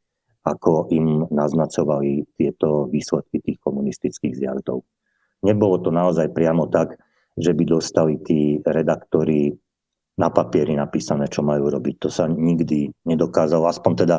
ako 0.47 0.87
im 0.95 1.27
naznacovali 1.27 2.23
tieto 2.39 2.87
výsledky 2.87 3.43
tých 3.43 3.59
komunistických 3.59 4.39
zjazdov. 4.39 4.87
Nebolo 5.43 5.83
to 5.83 5.91
naozaj 5.91 6.31
priamo 6.31 6.71
tak, 6.71 6.95
že 7.35 7.51
by 7.53 7.65
dostali 7.67 8.23
tí 8.23 8.63
redaktori 8.63 9.51
na 10.17 10.33
papieri 10.33 10.73
napísané, 10.79 11.29
čo 11.29 11.45
majú 11.45 11.69
robiť. 11.69 11.95
To 12.01 12.09
sa 12.09 12.25
nikdy 12.31 12.89
nedokázalo, 13.05 13.69
aspoň 13.69 13.93
teda 14.07 14.17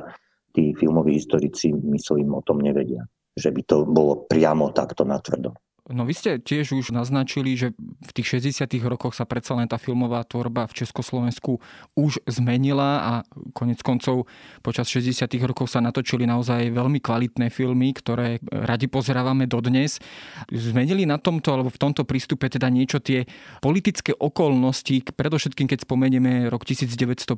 tí 0.54 0.76
filmoví 0.78 1.18
historici, 1.18 1.74
myslím, 1.74 2.38
o 2.38 2.46
tom 2.46 2.62
nevedia, 2.62 3.02
že 3.34 3.50
by 3.50 3.62
to 3.66 3.88
bolo 3.88 4.30
priamo 4.30 4.70
takto 4.76 5.08
natvrdo. 5.08 5.58
No 5.88 6.04
vy 6.04 6.12
ste 6.12 6.36
tiež 6.36 6.76
už 6.76 6.92
naznačili, 6.92 7.56
že 7.56 7.72
v 7.80 8.12
tých 8.12 8.44
60. 8.44 8.68
rokoch 8.84 9.16
sa 9.16 9.24
predsa 9.24 9.56
len 9.56 9.72
tá 9.72 9.80
filmová 9.80 10.20
tvorba 10.28 10.68
v 10.68 10.84
Československu 10.84 11.64
už 11.96 12.20
zmenila 12.28 12.92
a 13.00 13.14
konec 13.56 13.80
koncov 13.80 14.28
počas 14.60 14.92
60. 14.92 15.32
rokov 15.48 15.72
sa 15.72 15.80
natočili 15.80 16.28
naozaj 16.28 16.76
veľmi 16.76 17.00
kvalitné 17.00 17.48
filmy, 17.48 17.96
ktoré 17.96 18.44
radi 18.52 18.92
pozerávame 18.92 19.48
dodnes. 19.48 20.04
Zmenili 20.52 21.08
na 21.08 21.24
tomto 21.24 21.56
alebo 21.56 21.72
v 21.72 21.80
tomto 21.80 22.04
prístupe 22.04 22.52
teda 22.52 22.68
niečo 22.68 23.00
tie 23.00 23.24
politické 23.64 24.12
okolnosti, 24.12 25.08
predovšetkým 25.16 25.72
keď 25.72 25.88
spomenieme 25.88 26.52
rok 26.52 26.68
1956, 26.68 27.32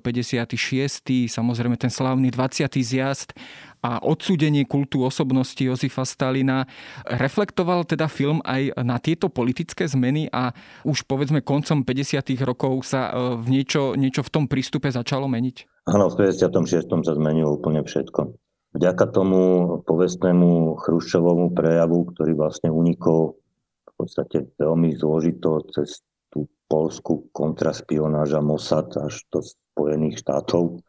samozrejme 1.30 1.78
ten 1.78 1.94
slávny 1.94 2.34
20. 2.34 2.66
zjazd 2.82 3.38
a 3.80 4.04
odsúdenie 4.04 4.68
kultu 4.68 5.04
osobnosti 5.04 5.60
Jozifa 5.60 6.04
Stalina. 6.04 6.68
Reflektoval 7.08 7.88
teda 7.88 8.12
film 8.12 8.44
aj 8.44 8.76
na 8.84 9.00
tieto 9.00 9.32
politické 9.32 9.88
zmeny 9.88 10.28
a 10.30 10.52
už 10.84 11.08
povedzme 11.08 11.40
koncom 11.40 11.88
50. 11.88 12.36
rokov 12.44 12.84
sa 12.84 13.10
e, 13.10 13.40
v 13.40 13.48
niečo, 13.48 13.96
niečo 13.96 14.22
v 14.24 14.32
tom 14.32 14.46
prístupe 14.52 14.92
začalo 14.92 15.32
meniť? 15.32 15.88
Áno, 15.90 16.12
v 16.12 16.30
56. 16.30 16.86
sa 16.86 17.14
zmenilo 17.16 17.56
úplne 17.56 17.82
všetko. 17.82 18.36
Vďaka 18.70 19.06
tomu 19.10 19.42
povestnému 19.90 20.78
Chruščovomu 20.78 21.58
prejavu, 21.58 22.06
ktorý 22.14 22.38
vlastne 22.38 22.70
unikol 22.70 23.42
v 23.90 23.92
podstate 23.98 24.46
veľmi 24.62 24.94
zložito 24.94 25.66
cez 25.74 26.06
tú 26.30 26.46
polskú 26.70 27.26
kontraspionáža 27.34 28.46
Mossad 28.46 28.94
až 29.02 29.26
do 29.34 29.42
Spojených 29.42 30.22
štátov, 30.22 30.86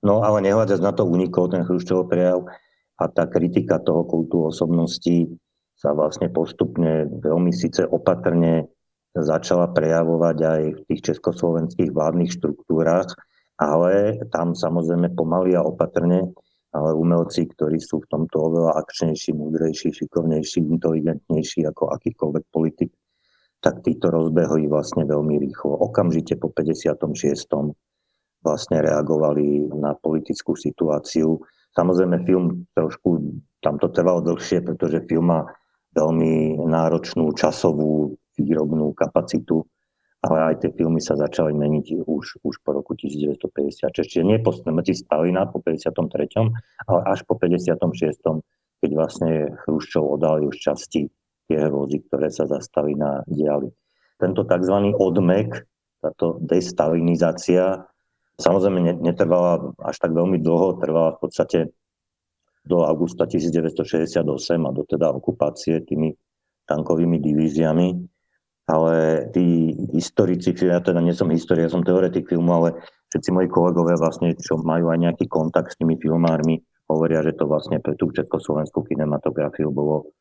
No 0.00 0.24
ale 0.24 0.40
nehľadať 0.44 0.80
na 0.80 0.96
to 0.96 1.04
unikol 1.04 1.52
ten 1.52 1.64
Chruščov 1.64 2.08
prejav 2.08 2.48
a 2.96 3.04
tá 3.08 3.28
kritika 3.28 3.76
toho 3.80 4.08
kultu 4.08 4.48
osobností 4.48 5.28
sa 5.76 5.92
vlastne 5.96 6.28
postupne 6.28 7.08
veľmi 7.08 7.52
síce 7.52 7.84
opatrne 7.88 8.68
začala 9.16 9.72
prejavovať 9.72 10.36
aj 10.40 10.62
v 10.76 10.80
tých 10.92 11.00
československých 11.12 11.90
vládnych 11.90 12.36
štruktúrach, 12.36 13.08
ale 13.60 14.20
tam 14.32 14.56
samozrejme 14.56 15.12
pomaly 15.16 15.56
a 15.56 15.64
opatrne, 15.64 16.32
ale 16.70 16.94
umelci, 16.94 17.50
ktorí 17.50 17.82
sú 17.82 18.04
v 18.04 18.10
tomto 18.12 18.36
oveľa 18.38 18.78
akčnejší, 18.78 19.34
múdrejší, 19.34 19.90
šikovnejší, 19.90 20.62
inteligentnejší 20.64 21.66
ako 21.66 21.90
akýkoľvek 21.98 22.44
politik, 22.54 22.94
tak 23.60 23.82
títo 23.84 24.08
rozbehli 24.08 24.70
vlastne 24.70 25.04
veľmi 25.04 25.36
rýchlo. 25.42 25.76
Okamžite 25.76 26.38
po 26.38 26.48
56 26.48 27.89
vlastne 28.40 28.80
reagovali 28.80 29.68
na 29.76 29.92
politickú 29.96 30.56
situáciu. 30.56 31.40
Samozrejme 31.76 32.24
film 32.24 32.66
trošku, 32.72 33.40
tam 33.60 33.76
to 33.76 33.92
trvalo 33.92 34.24
dlhšie, 34.24 34.64
pretože 34.64 35.06
film 35.06 35.30
má 35.30 35.40
veľmi 35.94 36.60
náročnú 36.64 37.34
časovú 37.36 38.16
výrobnú 38.38 38.94
kapacitu, 38.96 39.66
ale 40.20 40.52
aj 40.52 40.54
tie 40.64 40.70
filmy 40.76 41.00
sa 41.00 41.16
začali 41.16 41.52
meniť 41.56 42.04
už, 42.04 42.44
už 42.44 42.54
po 42.60 42.70
roku 42.76 42.92
1956. 42.92 43.92
Čiže 43.92 44.24
nie 44.24 44.38
po 44.40 44.52
smrti 44.52 44.92
Stalina 44.92 45.48
po 45.48 45.60
53., 45.64 46.52
ale 46.88 47.00
až 47.08 47.24
po 47.24 47.36
56., 47.36 48.40
keď 48.80 48.90
vlastne 48.96 49.52
Chruščov 49.64 50.04
odali 50.20 50.48
už 50.48 50.56
časti 50.56 51.12
tie 51.48 51.58
hrôzy, 51.66 52.00
ktoré 52.08 52.32
sa 52.32 52.48
za 52.48 52.60
Stalina 52.62 53.24
diali. 53.28 53.68
Tento 54.20 54.44
tzv. 54.44 54.76
odmek, 54.96 55.64
táto 56.00 56.40
destalinizácia 56.40 57.89
Samozrejme 58.40 59.04
netrvala 59.04 59.76
až 59.84 59.96
tak 60.00 60.16
veľmi 60.16 60.40
dlho, 60.40 60.80
trvala 60.80 61.14
v 61.16 61.20
podstate 61.20 61.58
do 62.64 62.84
augusta 62.84 63.28
1968 63.28 64.24
a 64.64 64.70
do 64.72 64.82
teda 64.84 65.12
okupácie 65.12 65.84
tými 65.84 66.16
tankovými 66.64 67.20
divíziami. 67.20 67.88
Ale 68.70 69.26
tí 69.34 69.74
historici, 69.90 70.54
ja 70.62 70.78
teda 70.78 71.02
nie 71.02 71.10
som 71.10 71.26
historik, 71.26 71.66
ja 71.66 71.74
som 71.74 71.82
teoretik 71.82 72.30
filmu, 72.30 72.54
ale 72.54 72.68
všetci 73.10 73.34
moji 73.34 73.48
kolegovia 73.50 73.98
vlastne, 73.98 74.38
čo 74.38 74.62
majú 74.62 74.94
aj 74.94 74.98
nejaký 75.10 75.26
kontakt 75.26 75.74
s 75.74 75.78
tými 75.82 75.98
filmármi, 75.98 76.62
hovoria, 76.86 77.26
že 77.26 77.34
to 77.34 77.50
vlastne 77.50 77.82
pre 77.82 77.98
tú 77.98 78.14
československú 78.14 78.86
kinematografiu 78.86 79.74
bolo 79.74 80.14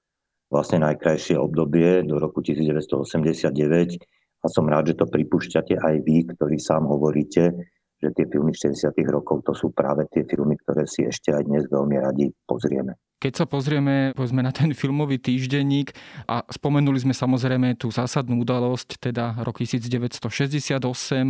vlastne 0.49 0.81
najkrajšie 0.81 1.37
obdobie 1.37 2.01
do 2.09 2.17
roku 2.17 2.41
1989 2.41 4.01
a 4.41 4.47
som 4.49 4.65
rád, 4.65 4.93
že 4.93 4.97
to 4.97 5.05
pripúšťate 5.05 5.77
aj 5.77 5.95
vy, 6.01 6.25
ktorí 6.33 6.57
sám 6.57 6.89
hovoríte, 6.89 7.53
že 7.99 8.15
tie 8.15 8.25
filmy 8.31 8.55
60. 8.55 8.95
rokov 9.11 9.43
to 9.43 9.51
sú 9.51 9.75
práve 9.75 10.07
tie 10.07 10.23
filmy, 10.23 10.55
ktoré 10.55 10.87
si 10.87 11.03
ešte 11.03 11.35
aj 11.35 11.43
dnes 11.43 11.67
veľmi 11.67 11.99
radi 11.99 12.31
pozrieme. 12.47 12.95
Keď 13.19 13.33
sa 13.35 13.45
pozrieme 13.45 14.15
povedzme, 14.15 14.39
na 14.39 14.55
ten 14.55 14.71
filmový 14.71 15.19
týždenník 15.19 15.91
a 16.23 16.47
spomenuli 16.47 17.03
sme 17.03 17.11
samozrejme 17.11 17.75
tú 17.75 17.91
zásadnú 17.91 18.47
udalosť, 18.47 18.95
teda 19.11 19.43
rok 19.43 19.59
1968 19.59 20.79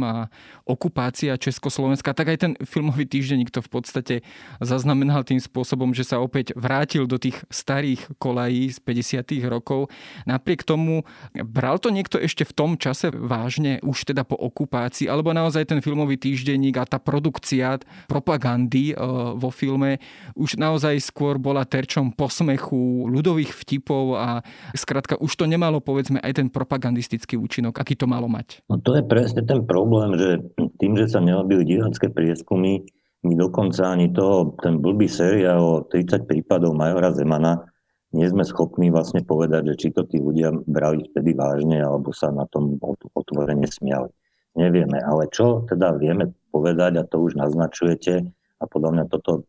a 0.06 0.30
okupácia 0.70 1.34
Československa, 1.34 2.14
tak 2.14 2.30
aj 2.30 2.38
ten 2.38 2.54
filmový 2.62 3.10
týždenník 3.10 3.50
to 3.50 3.66
v 3.66 3.70
podstate 3.74 4.16
zaznamenal 4.62 5.26
tým 5.26 5.42
spôsobom, 5.42 5.90
že 5.98 6.06
sa 6.06 6.22
opäť 6.22 6.54
vrátil 6.54 7.10
do 7.10 7.18
tých 7.18 7.42
starých 7.50 8.06
kolají 8.22 8.70
z 8.70 8.78
50. 8.86 9.50
rokov. 9.50 9.90
Napriek 10.30 10.62
tomu 10.62 11.10
bral 11.34 11.82
to 11.82 11.90
niekto 11.90 12.22
ešte 12.22 12.46
v 12.46 12.54
tom 12.54 12.72
čase 12.78 13.10
vážne, 13.10 13.82
už 13.82 14.14
teda 14.14 14.22
po 14.22 14.38
okupácii, 14.38 15.10
alebo 15.10 15.34
naozaj 15.34 15.66
ten 15.66 15.82
filmový 15.82 16.22
týždenník 16.22 16.78
a 16.78 16.86
tá 16.86 17.02
produkcia 17.02 17.82
propagandy 18.06 18.94
e, 18.94 18.96
vo 19.34 19.50
filme 19.50 19.98
už 20.38 20.62
naozaj 20.62 21.02
skôr 21.02 21.42
bola 21.42 21.66
terčom 21.80 22.12
posmechu, 22.12 23.08
ľudových 23.08 23.56
vtipov 23.56 24.20
a 24.20 24.44
skrátka 24.76 25.16
už 25.16 25.32
to 25.40 25.48
nemalo 25.48 25.80
povedzme 25.80 26.20
aj 26.20 26.44
ten 26.44 26.48
propagandistický 26.52 27.40
účinok, 27.40 27.80
aký 27.80 27.96
to 27.96 28.04
malo 28.04 28.28
mať. 28.28 28.60
No 28.68 28.84
to 28.84 29.00
je 29.00 29.04
presne 29.08 29.48
ten 29.48 29.64
problém, 29.64 30.20
že 30.20 30.44
tým, 30.84 31.00
že 31.00 31.08
sa 31.08 31.24
nerobili 31.24 31.64
divácké 31.64 32.12
prieskumy, 32.12 32.84
my 33.24 33.34
dokonca 33.36 33.88
ani 33.88 34.12
toho, 34.12 34.56
ten 34.60 34.80
blbý 34.80 35.08
seriál 35.08 35.60
o 35.60 35.84
30 35.88 36.28
prípadov 36.28 36.76
Majora 36.76 37.16
Zemana 37.16 37.64
nie 38.12 38.26
sme 38.26 38.44
schopní 38.44 38.90
vlastne 38.90 39.22
povedať, 39.24 39.76
že 39.76 39.76
či 39.76 39.88
to 39.96 40.04
tí 40.04 40.20
ľudia 40.20 40.52
brali 40.66 41.08
vtedy 41.14 41.36
vážne 41.36 41.80
alebo 41.80 42.12
sa 42.12 42.34
na 42.34 42.44
tom 42.50 42.76
otvorene 43.14 43.68
smiali. 43.70 44.10
Nevieme, 44.58 44.98
ale 45.00 45.30
čo 45.30 45.64
teda 45.70 45.94
vieme 45.96 46.34
povedať, 46.50 47.00
a 47.00 47.04
to 47.06 47.22
už 47.22 47.38
naznačujete, 47.38 48.26
a 48.60 48.64
podľa 48.68 48.90
mňa 48.92 49.06
toto 49.08 49.48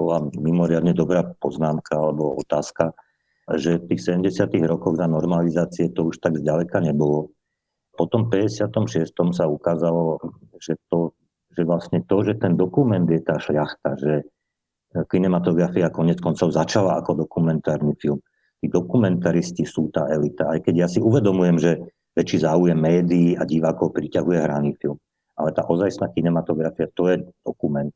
bola 0.00 0.24
mimoriadne 0.32 0.96
dobrá 0.96 1.20
poznámka 1.36 2.00
alebo 2.00 2.40
otázka, 2.40 2.96
že 3.52 3.76
v 3.76 3.92
tých 3.92 4.16
70. 4.16 4.48
rokoch 4.64 4.96
za 4.96 5.04
normalizácie 5.04 5.92
to 5.92 6.08
už 6.08 6.24
tak 6.24 6.40
zďaleka 6.40 6.80
nebolo. 6.80 7.36
Po 7.92 8.08
tom 8.08 8.32
56. 8.32 9.12
sa 9.36 9.44
ukázalo, 9.44 10.16
že, 10.56 10.80
to, 10.88 11.12
že 11.52 11.68
vlastne 11.68 12.00
to, 12.00 12.24
že 12.24 12.40
ten 12.40 12.56
dokument 12.56 13.04
je 13.04 13.20
tá 13.20 13.36
šľachta, 13.36 14.00
že 14.00 14.24
kinematografia 15.12 15.92
konec 15.92 16.16
koncov 16.18 16.56
začala 16.56 16.96
ako 16.96 17.28
dokumentárny 17.28 17.92
film. 18.00 18.24
Tí 18.60 18.72
dokumentaristi 18.72 19.68
sú 19.68 19.92
tá 19.92 20.08
elita, 20.08 20.48
aj 20.48 20.64
keď 20.64 20.74
ja 20.74 20.88
si 20.88 21.00
uvedomujem, 21.00 21.56
že 21.60 21.80
väčší 22.16 22.42
záujem 22.48 22.76
médií 22.76 23.36
a 23.36 23.44
divákov 23.44 23.92
priťahuje 23.92 24.38
hraný 24.40 24.74
film. 24.80 24.96
Ale 25.36 25.52
tá 25.56 25.64
ozajstná 25.64 26.12
kinematografia, 26.12 26.90
to 26.92 27.08
je 27.08 27.24
dokument 27.44 27.92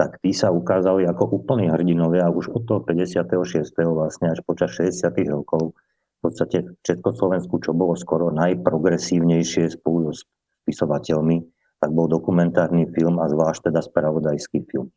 tak 0.00 0.16
tí 0.24 0.32
sa 0.32 0.48
ukázali 0.48 1.04
ako 1.04 1.44
úplní 1.44 1.68
hrdinovia 1.68 2.32
už 2.32 2.56
od 2.56 2.64
toho 2.64 2.80
56. 2.80 3.68
vlastne 3.84 4.32
až 4.32 4.40
počas 4.48 4.72
60. 4.72 5.12
rokov 5.28 5.76
v 5.76 6.18
podstate 6.24 6.64
v 6.64 6.72
Československu, 6.80 7.60
čo 7.60 7.76
bolo 7.76 7.92
skoro 8.00 8.32
najprogresívnejšie 8.32 9.76
spolu 9.76 10.08
so 10.16 10.24
spisovateľmi, 10.64 11.44
tak 11.84 11.92
bol 11.92 12.08
dokumentárny 12.08 12.88
film 12.88 13.20
a 13.20 13.28
zvlášť 13.28 13.68
teda 13.68 13.84
spravodajský 13.84 14.64
film. 14.72 14.88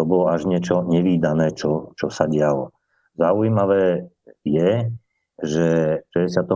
To 0.00 0.08
bolo 0.08 0.32
až 0.32 0.48
niečo 0.48 0.80
nevýdané, 0.80 1.52
čo, 1.52 1.92
čo 2.00 2.08
sa 2.08 2.24
dialo. 2.24 2.72
Zaujímavé 3.20 4.08
je, 4.48 4.88
že 5.44 5.68
v 6.08 6.24
68. 6.24 6.48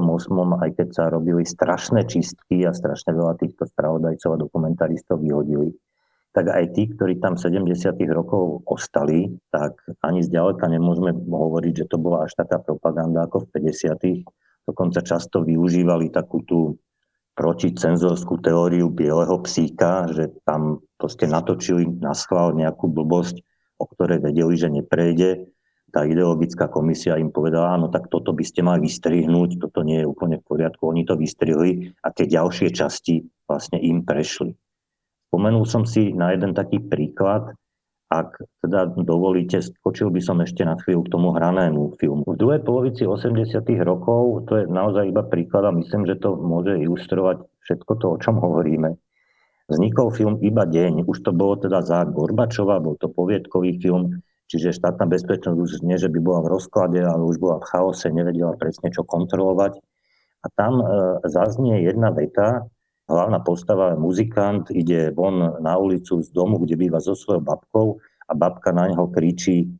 aj 0.64 0.70
keď 0.80 0.88
sa 0.96 1.12
robili 1.12 1.44
strašné 1.44 2.08
čistky 2.08 2.64
a 2.64 2.72
strašne 2.72 3.12
veľa 3.12 3.36
týchto 3.36 3.68
spravodajcov 3.68 4.30
a 4.32 4.40
dokumentaristov 4.40 5.20
vyhodili, 5.20 5.76
tak 6.32 6.48
aj 6.48 6.64
tí, 6.72 6.88
ktorí 6.88 7.20
tam 7.20 7.36
70. 7.36 7.68
rokov 8.08 8.64
ostali, 8.64 9.36
tak 9.52 9.76
ani 10.00 10.24
zďaleka 10.24 10.64
nemôžeme 10.64 11.12
hovoriť, 11.12 11.84
že 11.84 11.88
to 11.92 12.00
bola 12.00 12.24
až 12.24 12.32
taká 12.32 12.56
propaganda 12.56 13.28
ako 13.28 13.44
v 13.44 13.68
50. 13.68 14.24
Dokonca 14.64 15.04
často 15.04 15.44
využívali 15.44 16.08
takú 16.08 16.40
tú 16.42 16.80
proticenzorskú 17.36 18.40
teóriu 18.40 18.88
bieleho 18.92 19.40
psíka, 19.44 20.08
že 20.12 20.32
tam 20.44 20.84
proste 20.96 21.28
natočili 21.28 21.88
na 21.88 22.12
schvál 22.12 22.56
nejakú 22.56 22.88
blbosť, 22.88 23.40
o 23.80 23.84
ktorej 23.88 24.24
vedeli, 24.24 24.54
že 24.56 24.68
neprejde 24.68 25.52
tá 25.92 26.08
ideologická 26.08 26.72
komisia 26.72 27.20
im 27.20 27.28
povedala, 27.28 27.76
áno, 27.76 27.92
tak 27.92 28.08
toto 28.08 28.32
by 28.32 28.40
ste 28.40 28.64
mali 28.64 28.88
vystrihnúť, 28.88 29.60
toto 29.60 29.84
nie 29.84 30.00
je 30.00 30.08
úplne 30.08 30.40
v 30.40 30.46
poriadku, 30.48 30.88
oni 30.88 31.04
to 31.04 31.20
vystrihli 31.20 31.92
a 32.00 32.08
tie 32.08 32.24
ďalšie 32.24 32.72
časti 32.72 33.28
vlastne 33.44 33.76
im 33.76 34.00
prešli. 34.00 34.56
Spomenul 35.32 35.64
som 35.64 35.88
si 35.88 36.12
na 36.12 36.36
jeden 36.36 36.52
taký 36.52 36.76
príklad, 36.84 37.56
ak 38.12 38.36
teda 38.60 38.92
dovolíte, 39.00 39.64
skočil 39.64 40.12
by 40.12 40.20
som 40.20 40.44
ešte 40.44 40.60
na 40.60 40.76
chvíľu 40.76 41.08
k 41.08 41.12
tomu 41.16 41.32
hranému 41.32 41.96
filmu. 41.96 42.28
V 42.28 42.36
druhej 42.36 42.60
polovici 42.60 43.08
80. 43.08 43.64
rokov, 43.80 44.44
to 44.44 44.60
je 44.60 44.64
naozaj 44.68 45.08
iba 45.08 45.24
príklad 45.24 45.64
a 45.64 45.72
myslím, 45.72 46.04
že 46.04 46.20
to 46.20 46.36
môže 46.36 46.76
ilustrovať 46.76 47.48
všetko 47.64 47.92
to, 47.96 48.06
o 48.12 48.20
čom 48.20 48.36
hovoríme. 48.36 48.92
Vznikol 49.72 50.12
film 50.12 50.36
Iba 50.44 50.68
deň, 50.68 51.08
už 51.08 51.24
to 51.24 51.32
bolo 51.32 51.56
teda 51.56 51.80
za 51.80 52.04
Gorbačova, 52.04 52.84
bol 52.84 53.00
to 53.00 53.08
poviedkový 53.08 53.80
film, 53.80 54.20
Čiže 54.52 54.76
štátna 54.76 55.08
bezpečnosť 55.08 55.56
už 55.56 55.70
nie, 55.80 55.96
že 55.96 56.12
by 56.12 56.20
bola 56.20 56.44
v 56.44 56.52
rozklade, 56.60 57.00
ale 57.00 57.24
už 57.24 57.40
bola 57.40 57.56
v 57.56 57.72
chaose, 57.72 58.12
nevedela 58.12 58.52
presne 58.60 58.92
čo 58.92 59.00
kontrolovať. 59.00 59.80
A 60.44 60.46
tam 60.52 60.76
e, 60.76 60.84
zaznie 61.24 61.80
jedna 61.80 62.12
veta, 62.12 62.68
hlavná 63.08 63.42
postava 63.42 63.94
muzikant, 63.98 64.70
ide 64.70 65.10
von 65.10 65.58
na 65.62 65.74
ulicu 65.78 66.22
z 66.22 66.28
domu, 66.30 66.58
kde 66.62 66.78
býva 66.78 67.02
so 67.02 67.16
svojou 67.16 67.42
babkou 67.42 67.98
a 68.28 68.32
babka 68.34 68.70
na 68.70 68.88
neho 68.90 69.08
kričí 69.10 69.70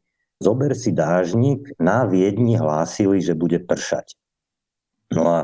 zober 0.42 0.74
si 0.74 0.90
dážnik, 0.90 1.78
na 1.78 2.02
Viedni 2.10 2.58
hlásili, 2.58 3.22
že 3.22 3.38
bude 3.38 3.62
pršať. 3.62 4.18
No 5.14 5.22
a 5.30 5.38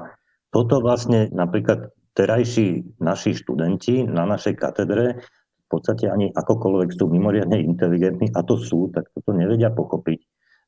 toto 0.51 0.83
vlastne 0.83 1.31
napríklad 1.31 1.95
terajší 2.19 2.99
naši 2.99 3.39
študenti 3.39 4.03
na 4.03 4.27
našej 4.27 4.59
katedre 4.59 5.23
v 5.69 5.77
podstate 5.77 6.09
ani 6.09 6.33
akokoľvek 6.33 6.97
sú 6.97 7.13
mimoriadne 7.13 7.61
inteligentní, 7.61 8.33
a 8.33 8.41
to 8.41 8.57
sú, 8.57 8.89
tak 8.89 9.13
toto 9.13 9.37
nevedia 9.37 9.69
pochopiť, 9.69 10.21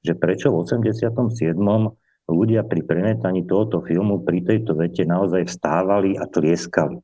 že 0.05 0.13
prečo 0.13 0.53
v 0.53 0.61
87. 0.69 1.57
ľudia 2.31 2.63
pri 2.65 2.87
premietaní 2.87 3.45
tohoto 3.45 3.83
filmu 3.83 4.23
pri 4.23 4.47
tejto 4.47 4.79
vete 4.79 5.03
naozaj 5.03 5.51
vstávali 5.51 6.15
a 6.17 6.25
tlieskali. 6.31 7.03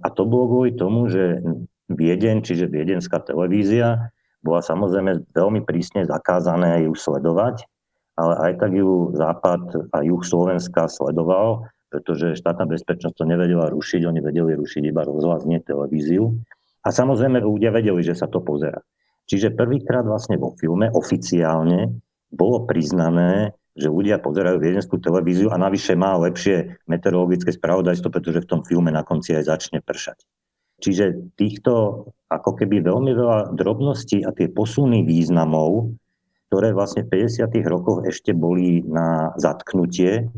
A 0.00 0.08
to 0.12 0.24
bolo 0.28 0.44
kvôli 0.48 0.72
tomu, 0.76 1.08
že 1.08 1.40
Viedeň, 1.86 2.42
čiže 2.42 2.66
viedenská 2.66 3.22
televízia, 3.22 4.10
bola 4.42 4.58
samozrejme 4.58 5.30
veľmi 5.30 5.62
prísne 5.62 6.02
zakázané 6.02 6.82
ju 6.82 6.98
sledovať, 6.98 7.62
ale 8.18 8.34
aj 8.50 8.52
tak 8.58 8.74
ju 8.74 9.14
Západ 9.14 9.94
a 9.94 10.02
juh 10.02 10.22
Slovenska 10.22 10.90
sledoval, 10.90 11.70
pretože 11.86 12.34
štátna 12.38 12.66
bezpečnosť 12.66 13.14
to 13.14 13.24
nevedela 13.26 13.70
rušiť, 13.70 14.02
oni 14.02 14.18
vedeli 14.18 14.58
rušiť 14.58 14.82
iba 14.82 15.06
rozhlas, 15.06 15.46
nie 15.46 15.62
televíziu. 15.62 16.34
A 16.82 16.90
samozrejme 16.90 17.42
ľudia 17.42 17.70
vedeli, 17.70 18.02
že 18.02 18.18
sa 18.18 18.26
to 18.26 18.42
pozera. 18.42 18.82
Čiže 19.26 19.54
prvýkrát 19.54 20.06
vlastne 20.06 20.38
vo 20.38 20.54
filme 20.58 20.90
oficiálne 20.90 21.90
bolo 22.30 22.66
priznané, 22.66 23.54
že 23.76 23.92
ľudia 23.92 24.16
pozerajú 24.18 24.56
viedenskú 24.56 24.96
televíziu 24.96 25.52
a 25.52 25.60
navyše 25.60 25.92
má 25.92 26.16
lepšie 26.16 26.80
meteorologické 26.88 27.52
spravodajstvo, 27.52 28.08
pretože 28.08 28.42
v 28.42 28.50
tom 28.50 28.60
filme 28.64 28.88
na 28.88 29.04
konci 29.04 29.36
aj 29.36 29.44
začne 29.52 29.84
pršať. 29.84 30.24
Čiže 30.80 31.36
týchto 31.36 32.04
ako 32.28 32.50
keby 32.56 32.84
veľmi 32.84 33.12
veľa 33.12 33.38
drobností 33.56 34.24
a 34.24 34.32
tie 34.32 34.48
posuny 34.48 35.04
významov, 35.04 35.92
ktoré 36.48 36.72
vlastne 36.72 37.04
v 37.04 37.28
50. 37.28 37.48
rokoch 37.68 38.04
ešte 38.04 38.36
boli 38.36 38.84
na 38.84 39.32
zatknutie, 39.40 40.28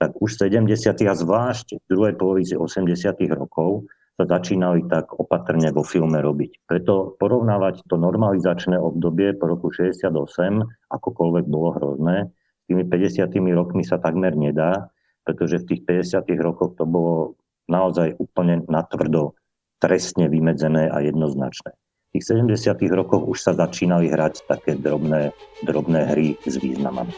tak 0.00 0.16
už 0.16 0.36
v 0.36 0.40
70. 0.48 0.96
a 1.06 1.14
zvlášť 1.14 1.66
v 1.76 1.86
druhej 1.90 2.14
polovici 2.16 2.54
80. 2.56 2.88
rokov 3.36 3.86
sa 4.16 4.24
začínali 4.24 4.84
tak 4.88 5.16
opatrne 5.16 5.72
vo 5.72 5.84
filme 5.84 6.20
robiť. 6.20 6.64
Preto 6.68 7.16
porovnávať 7.16 7.84
to 7.88 7.96
normalizačné 7.96 8.76
obdobie 8.76 9.32
po 9.36 9.48
roku 9.48 9.68
68, 9.72 10.12
akokoľvek 10.92 11.44
bolo 11.48 11.68
hrozné, 11.76 12.32
tými 12.70 12.86
50 12.86 13.34
rokmi 13.50 13.82
sa 13.82 13.98
takmer 13.98 14.38
nedá, 14.38 14.94
pretože 15.26 15.58
v 15.58 15.74
tých 15.74 15.82
50 16.06 16.30
rokoch 16.38 16.78
to 16.78 16.86
bolo 16.86 17.34
naozaj 17.66 18.14
úplne 18.22 18.62
natvrdo 18.70 19.34
trestne 19.82 20.30
vymedzené 20.30 20.86
a 20.86 21.02
jednoznačné. 21.02 21.74
V 22.10 22.18
tých 22.18 22.26
70 22.30 22.78
rokoch 22.94 23.22
už 23.26 23.38
sa 23.38 23.52
začínali 23.54 24.10
hrať 24.10 24.46
také 24.46 24.74
drobné, 24.74 25.30
drobné 25.62 26.10
hry 26.10 26.34
s 26.42 26.58
významami. 26.58 27.14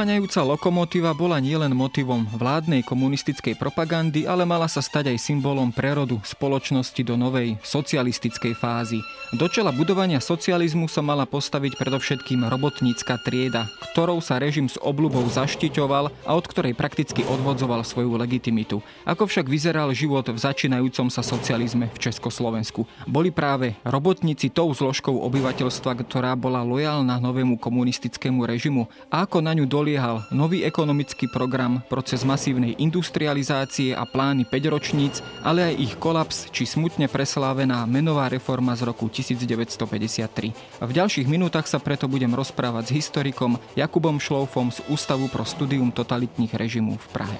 Uháňajúca 0.00 0.40
lokomotíva 0.48 1.12
bola 1.12 1.36
nielen 1.44 1.76
motivom 1.76 2.24
vládnej 2.32 2.80
komunistickej 2.88 3.52
propagandy, 3.60 4.24
ale 4.24 4.48
mala 4.48 4.64
sa 4.64 4.80
stať 4.80 5.12
aj 5.12 5.20
symbolom 5.20 5.68
prerodu 5.68 6.16
spoločnosti 6.24 7.04
do 7.04 7.20
novej 7.20 7.60
socialistickej 7.60 8.56
fázy. 8.56 8.96
Do 9.36 9.44
čela 9.52 9.68
budovania 9.76 10.16
socializmu 10.16 10.88
sa 10.88 11.04
mala 11.04 11.28
postaviť 11.28 11.76
predovšetkým 11.76 12.48
robotnícka 12.48 13.20
trieda, 13.20 13.68
ktorou 13.92 14.24
sa 14.24 14.40
režim 14.40 14.72
s 14.72 14.80
obľubou 14.80 15.28
zaštiťoval 15.28 16.24
a 16.24 16.30
od 16.32 16.48
ktorej 16.48 16.72
prakticky 16.72 17.20
odvodzoval 17.28 17.84
svoju 17.84 18.16
legitimitu. 18.16 18.80
Ako 19.04 19.28
však 19.28 19.52
vyzeral 19.52 19.92
život 19.92 20.24
v 20.32 20.40
začínajúcom 20.40 21.12
sa 21.12 21.20
socializme 21.20 21.92
v 21.92 21.98
Československu? 22.08 22.88
Boli 23.04 23.28
práve 23.28 23.76
robotníci 23.84 24.48
tou 24.48 24.72
zložkou 24.72 25.12
obyvateľstva, 25.28 25.92
ktorá 26.08 26.32
bola 26.40 26.64
lojálna 26.64 27.20
novému 27.20 27.60
komunistickému 27.60 28.48
režimu 28.48 28.88
a 29.12 29.28
ako 29.28 29.44
na 29.44 29.52
ňu 29.52 29.68
do 29.68 29.89
doliehal 29.90 30.22
nový 30.30 30.62
ekonomický 30.62 31.26
program, 31.26 31.82
proces 31.90 32.22
masívnej 32.22 32.78
industrializácie 32.78 33.90
a 33.90 34.06
plány 34.06 34.46
5 34.46 34.70
ročníc, 34.70 35.18
ale 35.42 35.66
aj 35.66 35.74
ich 35.82 35.94
kolaps 35.98 36.46
či 36.54 36.62
smutne 36.62 37.10
preslávená 37.10 37.82
menová 37.90 38.30
reforma 38.30 38.78
z 38.78 38.86
roku 38.86 39.10
1953. 39.10 40.78
V 40.78 40.90
ďalších 40.94 41.26
minútach 41.26 41.66
sa 41.66 41.82
preto 41.82 42.06
budem 42.06 42.30
rozprávať 42.30 42.94
s 42.94 43.02
historikom 43.02 43.58
Jakubom 43.74 44.22
Šloufom 44.22 44.70
z 44.70 44.78
Ústavu 44.86 45.26
pro 45.26 45.42
studium 45.42 45.90
totalitných 45.90 46.54
režimov 46.54 47.02
v 47.02 47.08
Prahe. 47.10 47.38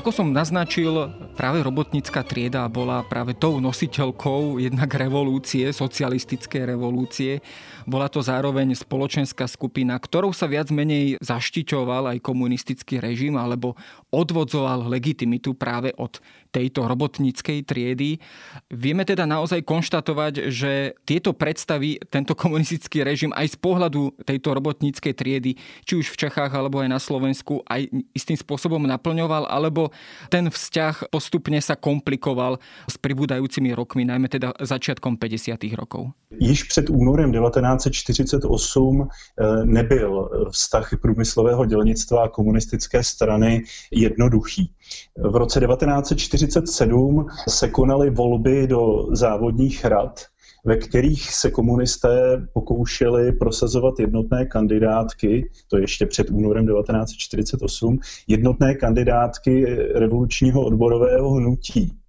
Ako 0.00 0.16
som 0.16 0.32
naznačil, 0.32 1.12
práve 1.36 1.60
robotnícka 1.60 2.24
trieda 2.24 2.64
bola 2.72 3.04
práve 3.04 3.36
tou 3.36 3.60
nositeľkou 3.60 4.56
jednak 4.56 4.88
revolúcie, 4.96 5.68
socialistické 5.76 6.64
revolúcie. 6.64 7.44
Bola 7.90 8.06
to 8.06 8.22
zároveň 8.22 8.78
spoločenská 8.78 9.50
skupina, 9.50 9.98
ktorou 9.98 10.30
sa 10.30 10.46
viac 10.46 10.70
menej 10.70 11.18
zaštiťoval 11.18 12.14
aj 12.14 12.18
komunistický 12.22 13.02
režim 13.02 13.34
alebo 13.34 13.74
odvodzoval 14.14 14.86
legitimitu 14.86 15.58
práve 15.58 15.90
od 15.98 16.22
tejto 16.54 16.86
robotníckej 16.86 17.66
triedy. 17.66 18.22
Vieme 18.70 19.02
teda 19.02 19.26
naozaj 19.26 19.66
konštatovať, 19.66 20.50
že 20.50 20.94
tieto 21.02 21.34
predstavy 21.34 21.98
tento 22.10 22.38
komunistický 22.38 23.02
režim 23.02 23.34
aj 23.34 23.54
z 23.54 23.56
pohľadu 23.58 24.22
tejto 24.22 24.54
robotníckej 24.54 25.14
triedy, 25.14 25.58
či 25.82 25.98
už 25.98 26.14
v 26.14 26.26
Čechách 26.26 26.54
alebo 26.54 26.82
aj 26.82 26.94
na 26.94 27.02
Slovensku, 27.02 27.66
aj 27.66 27.90
istým 28.14 28.38
spôsobom 28.38 28.82
naplňoval, 28.86 29.50
alebo 29.50 29.90
ten 30.30 30.46
vzťah 30.46 31.10
postupne 31.10 31.58
sa 31.58 31.74
komplikoval 31.74 32.62
s 32.86 32.94
pribúdajúcimi 32.98 33.74
rokmi, 33.74 34.06
najmä 34.06 34.30
teda 34.30 34.54
začiatkom 34.62 35.18
50. 35.18 35.58
rokov. 35.74 36.14
Již 36.38 36.62
před 36.64 36.90
únorem 36.90 37.32
1948 37.80 39.08
eh, 39.08 39.64
nebyl 39.64 40.30
vztah 40.50 40.90
průmyslového 41.02 41.64
dělnictva 41.64 42.24
a 42.24 42.28
komunistické 42.28 43.02
strany 43.02 43.62
jednoduchý. 43.90 44.72
V 45.18 45.36
roce 45.36 45.60
1947 45.60 47.26
se 47.48 47.68
konaly 47.68 48.10
volby 48.10 48.66
do 48.66 49.06
závodních 49.12 49.84
rad, 49.84 50.20
ve 50.64 50.76
kterých 50.76 51.34
se 51.34 51.50
komunisté 51.50 52.46
pokoušeli 52.52 53.32
prosazovat 53.32 54.00
jednotné 54.00 54.46
kandidátky, 54.46 55.50
to 55.68 55.78
ještě 55.78 56.06
před 56.06 56.30
únorem 56.30 56.66
1948, 56.66 57.98
jednotné 58.28 58.74
kandidátky 58.74 59.64
revolučního 59.94 60.64
odborového 60.64 61.30
hnutí. 61.30 61.99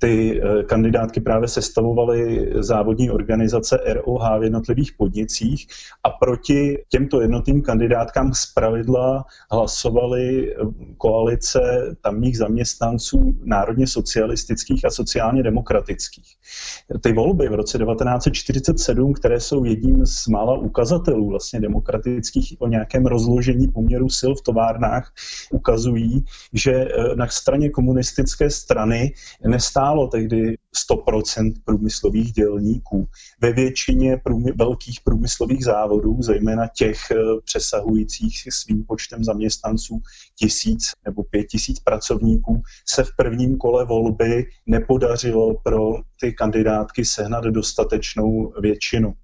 Ty 0.00 0.40
eh, 0.42 0.62
kandidátky 0.62 1.20
právě 1.20 1.48
sestavovaly 1.48 2.52
závodní 2.54 3.10
organizace 3.10 3.80
ROH 3.86 4.38
v 4.38 4.42
jednotlivých 4.42 4.92
podnicích 4.92 5.66
a 6.04 6.10
proti 6.10 6.78
těmto 6.88 7.20
jednotným 7.20 7.62
kandidátkám 7.62 8.34
zpravidla 8.34 9.24
hlasovaly 9.52 10.54
eh, 10.54 10.56
koalice 10.96 11.60
tamních 12.00 12.38
zaměstnanců 12.38 13.34
národně 13.44 13.86
socialistických 13.86 14.84
a 14.84 14.90
sociálně 14.90 15.42
demokratických. 15.42 16.36
Ty 17.00 17.12
volby 17.12 17.48
v 17.48 17.54
roce 17.54 17.78
1947, 17.78 19.12
které 19.12 19.40
jsou 19.40 19.64
jedním 19.64 20.06
z 20.06 20.26
mála 20.26 20.58
ukazatelů 20.58 21.28
vlastně 21.28 21.60
demokratických 21.60 22.56
o 22.58 22.68
nějakém 22.68 23.06
rozložení 23.06 23.68
poměru 23.68 24.08
sil 24.18 24.32
v 24.34 24.42
továrnách, 24.42 25.12
ukazují, 25.52 26.24
že 26.52 26.72
eh, 26.72 27.16
na 27.16 27.26
straně 27.26 27.70
komunistické 27.70 28.50
strany 28.50 29.12
nestálo 29.90 30.06
tehdy 30.06 30.56
100% 30.90 31.52
průmyslových 31.64 32.32
dělníků. 32.32 33.08
Ve 33.40 33.52
většině 33.52 34.16
průmy, 34.24 34.52
velkých 34.52 35.00
průmyslových 35.04 35.64
závodů, 35.64 36.16
zejména 36.22 36.66
těch 36.76 37.10
eh, 37.10 37.16
přesahujících 37.44 38.52
svým 38.52 38.84
počtem 38.84 39.24
zaměstnanců 39.24 40.00
tisíc 40.38 40.90
nebo 41.04 41.22
pět 41.22 41.44
tisíc 41.44 41.80
pracovníků, 41.80 42.62
se 42.88 43.04
v 43.04 43.16
prvním 43.16 43.58
kole 43.58 43.84
volby 43.84 44.46
nepodařilo 44.66 45.54
pro 45.64 45.92
ty 46.20 46.32
kandidátky 46.32 47.04
sehnat 47.04 47.44
dostatečnou 47.44 48.52
většinu. 48.60 49.14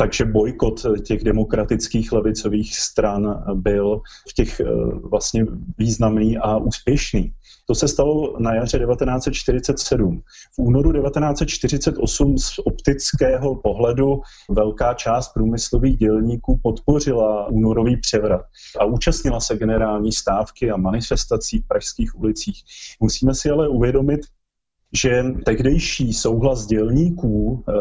Takže 0.00 0.24
bojkot 0.24 0.86
těch 1.06 1.24
demokratických 1.24 2.12
levicových 2.12 2.78
stran 2.78 3.44
byl 3.54 4.00
v 4.30 4.32
těch 4.34 4.60
eh, 4.60 4.64
vlastně 5.10 5.46
významný 5.78 6.38
a 6.38 6.56
úspěšný. 6.56 7.32
To 7.66 7.74
se 7.74 7.88
stalo 7.88 8.40
na 8.40 8.54
jaře 8.54 8.78
1947. 8.78 10.22
V 10.54 10.58
únoru 10.58 10.92
1948 10.92 12.38
z 12.38 12.58
optického 12.64 13.56
pohledu 13.56 14.20
velká 14.50 14.94
část 14.94 15.32
průmyslových 15.32 15.96
dělníků 15.96 16.60
podpořila 16.62 17.46
únorový 17.46 17.96
převrat 17.96 18.42
a 18.80 18.84
účastnila 18.84 19.40
se 19.40 19.56
generální 19.56 20.12
stávky 20.12 20.70
a 20.70 20.76
manifestací 20.76 21.58
v 21.58 21.68
pražských 21.68 22.18
ulicích. 22.18 22.62
Musíme 23.00 23.34
si 23.34 23.50
ale 23.50 23.68
uvědomit, 23.68 24.20
že 24.92 25.24
tehdejší 25.44 26.12
souhlas 26.12 26.66
dělníků 26.66 27.64
eh, 27.68 27.72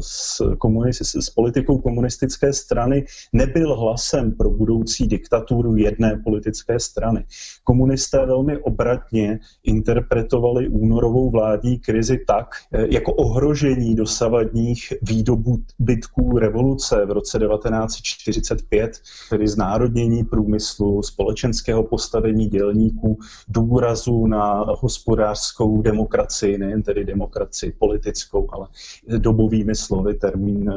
s, 0.00 0.40
komunis- 0.40 1.20
s 1.20 1.30
politikou 1.30 1.78
komunistické 1.78 2.52
strany 2.52 3.04
nebyl 3.32 3.74
hlasem 3.74 4.32
pro 4.32 4.50
budoucí 4.50 5.06
diktaturu 5.06 5.76
jedné 5.76 6.20
politické 6.24 6.80
strany. 6.80 7.24
Komunisté 7.64 8.26
velmi 8.26 8.58
obratně 8.58 9.40
interpretovali 9.64 10.68
únorovou 10.68 11.30
vládní 11.30 11.78
krizi 11.78 12.18
tak, 12.26 12.46
eh, 12.72 12.86
jako 12.90 13.12
ohrožení 13.12 13.94
dosavadních 13.94 14.92
výdobytků 15.02 16.38
revoluce 16.38 17.06
v 17.06 17.10
roce 17.10 17.38
1945, 17.38 18.90
tedy 19.30 19.48
znárodnění 19.48 20.24
průmyslu, 20.24 21.02
společenského 21.02 21.82
postavení 21.82 22.46
dělníků, 22.46 23.18
důrazu 23.48 24.26
na 24.26 24.64
hospodářskou 24.68 25.82
demokracii 25.82 26.47
demokracii, 26.48 26.58
nejen 26.58 26.82
tedy 26.82 27.04
demokracii 27.04 27.72
politickou, 27.78 28.48
ale 28.52 28.66
dobovými 29.18 29.74
slovy 29.74 30.14
termín 30.14 30.70
eh, 30.70 30.74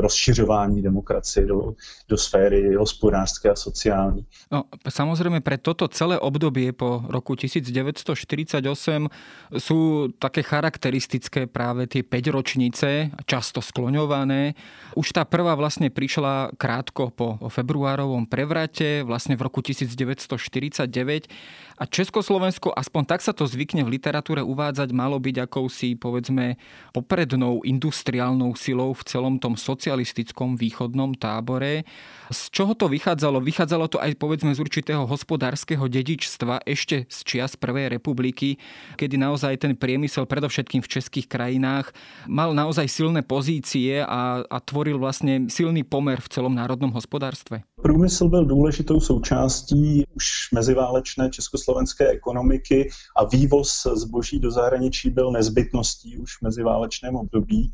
rozšiřování 0.00 0.82
demokracie 0.82 1.46
do, 1.46 1.74
do 2.08 2.16
sféry 2.16 2.74
hospodářské 2.74 3.50
a 3.50 3.56
sociální. 3.56 4.26
No, 4.52 4.64
samozrejme 4.84 5.40
pre 5.40 5.58
toto 5.58 5.88
celé 5.88 6.18
obdobie 6.18 6.72
po 6.72 7.02
roku 7.08 7.34
1948 7.34 9.08
sú 9.56 9.78
také 10.18 10.42
charakteristické 10.42 11.46
práve 11.46 11.86
tie 11.86 12.02
5 12.02 12.36
ročnice, 12.36 13.10
často 13.26 13.62
skloňované. 13.62 14.54
Už 14.96 15.12
tá 15.12 15.24
prvá 15.24 15.54
vlastne 15.54 15.88
prišla 15.90 16.56
krátko 16.58 17.10
po 17.14 17.38
februárovom 17.48 18.26
prevrate, 18.26 19.06
vlastne 19.06 19.38
v 19.38 19.44
roku 19.46 19.62
1949 19.62 21.28
a 21.76 21.84
Československo, 21.84 22.72
aspoň 22.72 23.02
tak 23.04 23.20
sa 23.20 23.36
to 23.36 23.44
zvykne 23.44 23.84
v 23.84 24.00
literatúre 24.00 24.40
uvádzať, 24.40 24.88
malo 24.96 25.20
byť 25.20 25.44
akousi, 25.44 25.92
povedzme, 25.92 26.56
poprednou 26.96 27.60
industriálnou 27.68 28.56
silou 28.56 28.96
v 28.96 29.04
celom 29.04 29.36
tom 29.36 29.60
socialistickom 29.60 30.56
východnom 30.56 31.12
tábore. 31.12 31.84
Z 32.32 32.48
čoho 32.48 32.72
to 32.72 32.88
vychádzalo? 32.88 33.44
Vychádzalo 33.44 33.86
to 33.92 34.00
aj 34.00 34.16
povedzme 34.16 34.56
z 34.56 34.60
určitého 34.64 35.04
hospodárskeho 35.04 35.84
dedičstva 35.84 36.64
ešte 36.64 37.04
z 37.06 37.18
čias 37.28 37.54
Prvej 37.60 37.92
republiky, 37.92 38.56
kedy 38.96 39.20
naozaj 39.20 39.60
ten 39.60 39.76
priemysel, 39.76 40.24
predovšetkým 40.24 40.80
v 40.80 40.90
českých 40.90 41.28
krajinách, 41.28 41.92
mal 42.24 42.56
naozaj 42.56 42.88
silné 42.88 43.20
pozície 43.20 44.00
a, 44.00 44.42
a 44.48 44.58
tvoril 44.64 44.96
vlastne 44.96 45.52
silný 45.52 45.84
pomer 45.84 46.18
v 46.24 46.32
celom 46.32 46.56
národnom 46.56 46.90
hospodárstve. 46.96 47.62
Průmysl 47.82 48.28
byl 48.28 48.44
důležitou 48.44 49.00
součástí 49.00 50.04
už 50.14 50.24
meziválečné 50.54 51.30
československé 51.30 52.08
ekonomiky 52.08 52.90
a 53.16 53.24
vývoz 53.24 53.86
zboží 53.94 54.38
do 54.38 54.50
zahraničí 54.50 55.10
byl 55.10 55.32
nezbytností 55.32 56.18
už 56.18 56.36
v 56.36 56.42
meziválečném 56.42 57.16
období. 57.16 57.72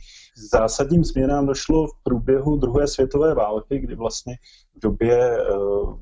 Zásadním 0.50 1.04
změnám 1.04 1.46
došlo 1.46 1.86
v 1.86 1.90
průběhu 2.02 2.56
druhé 2.56 2.88
světové 2.88 3.34
války, 3.34 3.78
kdy 3.78 3.94
vlastně 3.94 4.36
v 4.76 4.80
době 4.80 5.38
eh, 5.38 5.44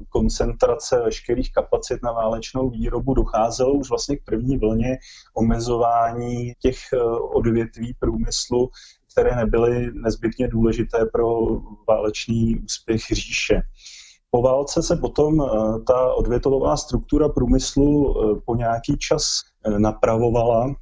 koncentrace 0.08 1.02
veškerých 1.04 1.52
kapacit 1.52 2.02
na 2.02 2.12
válečnou 2.12 2.70
výrobu 2.70 3.14
docházelo 3.14 3.72
už 3.72 3.88
vlastně 3.88 4.16
k 4.16 4.24
první 4.24 4.58
vlně 4.58 4.98
omezování 5.34 6.52
těch 6.58 6.76
eh, 6.92 6.98
odvětví 7.34 7.94
průmyslu, 7.98 8.70
které 9.20 9.36
nebyly 9.36 9.90
nezbytně 9.94 10.48
důležité 10.48 10.98
pro 11.12 11.26
válečný 11.88 12.60
úspěch 12.64 13.00
říše. 13.12 13.60
Po 14.30 14.42
válce 14.42 14.82
se 14.82 14.96
potom 14.96 15.40
eh, 15.40 15.46
ta 15.86 16.14
odvětová 16.14 16.76
struktura 16.76 17.28
průmyslu 17.28 18.14
eh, 18.14 18.40
po 18.46 18.56
nějaký 18.56 18.98
čas 18.98 19.22
eh, 19.64 19.78
napravovala 19.78 20.74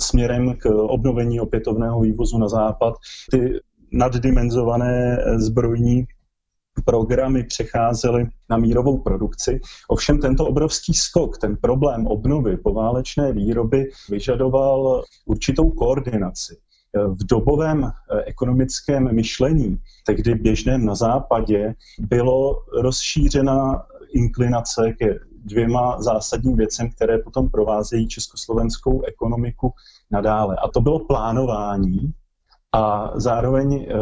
směrem 0.00 0.56
k 0.56 0.66
obnovení 0.70 1.40
opětovného 1.40 2.00
vývozu 2.00 2.38
na 2.38 2.48
západ. 2.48 2.94
Ty 3.30 3.60
naddimenzované 3.92 5.18
zbrojní 5.36 6.04
programy 6.84 7.44
přecházely 7.44 8.26
na 8.50 8.56
mírovou 8.56 8.98
produkci. 8.98 9.60
Ovšem 9.88 10.20
tento 10.20 10.46
obrovský 10.46 10.94
skok, 10.94 11.38
ten 11.38 11.56
problém 11.56 12.06
obnovy 12.06 12.56
poválečné 12.56 13.32
výroby 13.32 13.90
vyžadoval 14.10 15.02
určitou 15.26 15.70
koordinaci 15.70 16.56
v 16.94 17.26
dobovém 17.26 17.84
eh, 17.84 18.22
ekonomickém 18.24 19.14
myšlení, 19.14 19.78
tehdy 20.06 20.34
běžném 20.34 20.84
na 20.84 20.94
západě, 20.94 21.74
bylo 21.98 22.62
rozšířena 22.82 23.86
inklinace 24.14 24.92
ke 24.92 25.18
dvěma 25.44 26.02
zásadním 26.02 26.56
věcem, 26.56 26.90
které 26.90 27.18
potom 27.18 27.50
provázejí 27.50 28.08
československou 28.08 29.02
ekonomiku 29.02 29.72
nadále. 30.10 30.56
A 30.56 30.68
to 30.68 30.80
bylo 30.80 30.98
plánování 30.98 32.12
a 32.72 33.10
zároveň 33.14 33.74
eh, 33.74 33.94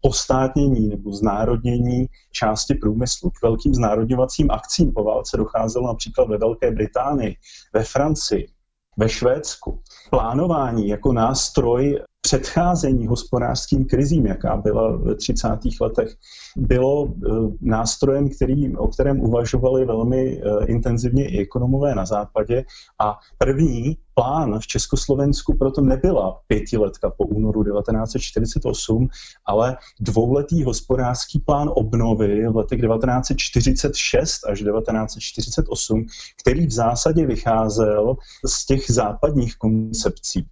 postátnění 0.00 0.88
nebo 0.88 1.12
znárodnění 1.12 2.06
části 2.32 2.74
průmyslu. 2.74 3.30
K 3.30 3.42
velkým 3.42 3.74
znárodňovacím 3.74 4.50
akcím 4.50 4.92
po 4.92 5.04
válce 5.04 5.36
docházelo 5.36 5.86
například 5.86 6.28
ve 6.28 6.38
Velké 6.38 6.70
Británii, 6.70 7.36
ve 7.74 7.84
Francii, 7.84 8.48
ve 8.96 9.08
Švédsku. 9.08 9.80
Plánování 10.10 10.88
jako 10.88 11.12
nástroj 11.12 12.00
předcházení 12.22 13.06
hospodářským 13.06 13.84
krizím, 13.84 14.26
jaká 14.26 14.56
byla 14.56 14.96
v 14.96 15.14
30. 15.14 15.48
letech, 15.80 16.14
bylo 16.56 17.08
eh, 17.08 17.30
nástrojem, 17.60 18.28
který, 18.28 18.76
o 18.76 18.88
kterém 18.88 19.20
uvažovali 19.20 19.84
velmi 19.84 20.40
eh, 20.40 20.66
intenzivně 20.66 21.28
i 21.28 21.38
ekonomové 21.38 21.94
na 21.94 22.06
západě. 22.06 22.64
A 23.00 23.18
první 23.38 23.96
plán 24.14 24.58
v 24.58 24.66
Československu 24.66 25.56
proto 25.56 25.80
nebyla 25.80 26.40
pětiletka 26.46 27.10
po 27.10 27.24
únoru 27.24 27.64
1948, 27.64 29.08
ale 29.46 29.76
dvouletý 30.00 30.64
hospodářský 30.64 31.38
plán 31.38 31.70
obnovy 31.74 32.48
v 32.48 32.56
letech 32.56 32.80
1946 32.80 34.44
až 34.44 34.58
1948, 34.58 36.06
který 36.40 36.66
v 36.66 36.72
zásadě 36.72 37.26
vycházel 37.26 38.16
z 38.46 38.66
těch 38.66 38.90
západních 38.90 39.56
koncepcí. 39.56 40.46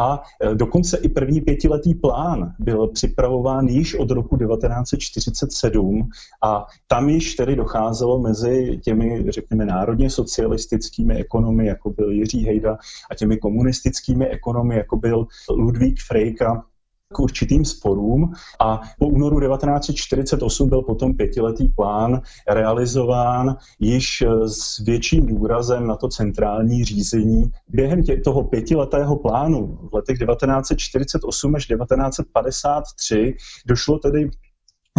A 0.00 0.22
e, 0.42 0.54
dokonce 0.54 0.98
i 0.98 1.08
první 1.08 1.40
pětiletý 1.40 1.94
plán 1.94 2.54
byl 2.58 2.86
připravován 2.88 3.66
již 3.66 3.94
od 3.94 4.10
roku 4.10 4.36
1947 4.36 6.08
a 6.42 6.66
tam 6.86 7.08
již 7.08 7.34
tedy 7.34 7.56
docházelo 7.56 8.18
mezi 8.18 8.80
těmi, 8.84 9.24
řekněme, 9.28 9.64
národně 9.64 10.10
socialistickými 10.10 11.14
ekonomy, 11.14 11.66
jako 11.66 11.90
byl 11.90 12.10
Jiří 12.10 12.46
Hejda, 12.46 12.78
a 13.10 13.14
těmi 13.14 13.36
komunistickými 13.36 14.28
ekonomy, 14.28 14.76
jako 14.76 14.96
byl 14.96 15.26
Ludvík 15.50 16.00
Frejka, 16.00 16.64
k 17.12 17.20
určitým 17.20 17.64
sporům 17.64 18.32
a 18.60 18.80
po 18.98 19.06
únoru 19.06 19.40
1948 19.40 20.68
byl 20.68 20.82
potom 20.82 21.14
pětiletý 21.14 21.68
plán 21.68 22.20
realizován 22.48 23.56
již 23.80 24.22
s 24.46 24.78
větším 24.84 25.26
důrazem 25.26 25.86
na 25.86 25.96
to 25.96 26.08
centrální 26.08 26.84
řízení. 26.84 27.50
Během 27.68 28.02
tě, 28.02 28.16
toho 28.16 28.44
pětiletého 28.44 29.16
plánu 29.16 29.78
v 29.90 29.94
letech 29.94 30.18
1948 30.18 31.54
až 31.54 31.66
1953 31.66 33.34
došlo 33.66 33.98
tedy 33.98 34.30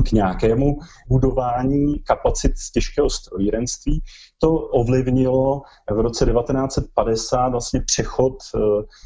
k 0.03 0.11
nějakému 0.11 0.79
budování 1.07 1.99
kapacit 1.99 2.51
těžkého 2.73 3.09
strojírenství. 3.09 4.01
To 4.37 4.53
ovlivnilo 4.53 5.61
v 5.91 5.99
roce 5.99 6.25
1950 6.25 7.49
vlastně 7.49 7.81
přechod 7.81 8.33
eh, 8.55 8.59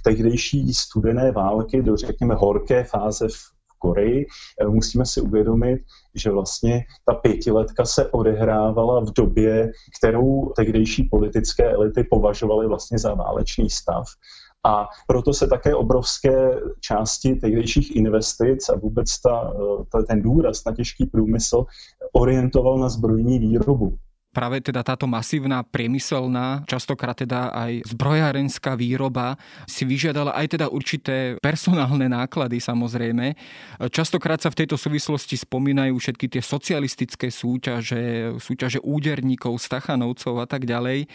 tehdejší 0.04 0.74
studené 0.74 1.32
války 1.32 1.82
do, 1.82 1.98
řekněme, 1.98 2.36
horké 2.36 2.84
fáze 2.84 3.28
v 3.28 3.60
Koreji. 3.80 4.26
Eh, 4.62 4.66
musíme 4.66 5.06
si 5.06 5.22
uvědomit, 5.22 5.80
že 6.16 6.32
vlastně 6.32 6.84
ta 7.06 7.14
pětiletka 7.14 7.86
se 7.86 8.08
odehrávala 8.08 9.00
v 9.00 9.14
době, 9.14 9.72
kterou 10.00 10.52
tehdejší 10.56 11.04
politické 11.04 11.72
elity 11.72 12.04
považovaly 12.04 12.68
vlastně 12.68 13.00
za 13.00 13.14
válečný 13.14 13.70
stav. 13.70 14.06
A 14.70 14.88
proto 15.08 15.34
se 15.34 15.48
také 15.48 15.76
obrovské 15.76 16.62
části 16.80 17.36
tehdejších 17.36 17.96
investic 17.96 18.70
a 18.70 18.76
vůbec 18.76 19.22
ta, 19.22 19.54
ta, 19.92 20.02
ten 20.04 20.22
důraz 20.22 20.66
na 20.66 20.76
těžký 20.76 21.06
průmysl 21.06 21.66
orientoval 22.14 22.78
na 22.78 22.90
zbrojní 22.90 23.40
výrobu 23.40 23.98
práve 24.30 24.62
teda 24.62 24.86
táto 24.86 25.10
masívna 25.10 25.66
priemyselná, 25.66 26.62
častokrát 26.70 27.18
teda 27.18 27.50
aj 27.50 27.82
zbrojárenská 27.90 28.78
výroba 28.78 29.36
si 29.66 29.90
vyžiadala 29.90 30.38
aj 30.38 30.46
teda 30.54 30.66
určité 30.70 31.36
personálne 31.42 32.06
náklady 32.06 32.62
samozrejme. 32.62 33.34
Častokrát 33.90 34.38
sa 34.38 34.54
v 34.54 34.66
tejto 34.66 34.78
súvislosti 34.78 35.34
spomínajú 35.34 35.98
všetky 35.98 36.30
tie 36.30 36.42
socialistické 36.46 37.34
súťaže, 37.34 38.38
súťaže 38.38 38.80
úderníkov, 38.86 39.58
stachanovcov 39.58 40.38
a 40.38 40.48
tak 40.48 40.70
ďalej. 40.70 41.10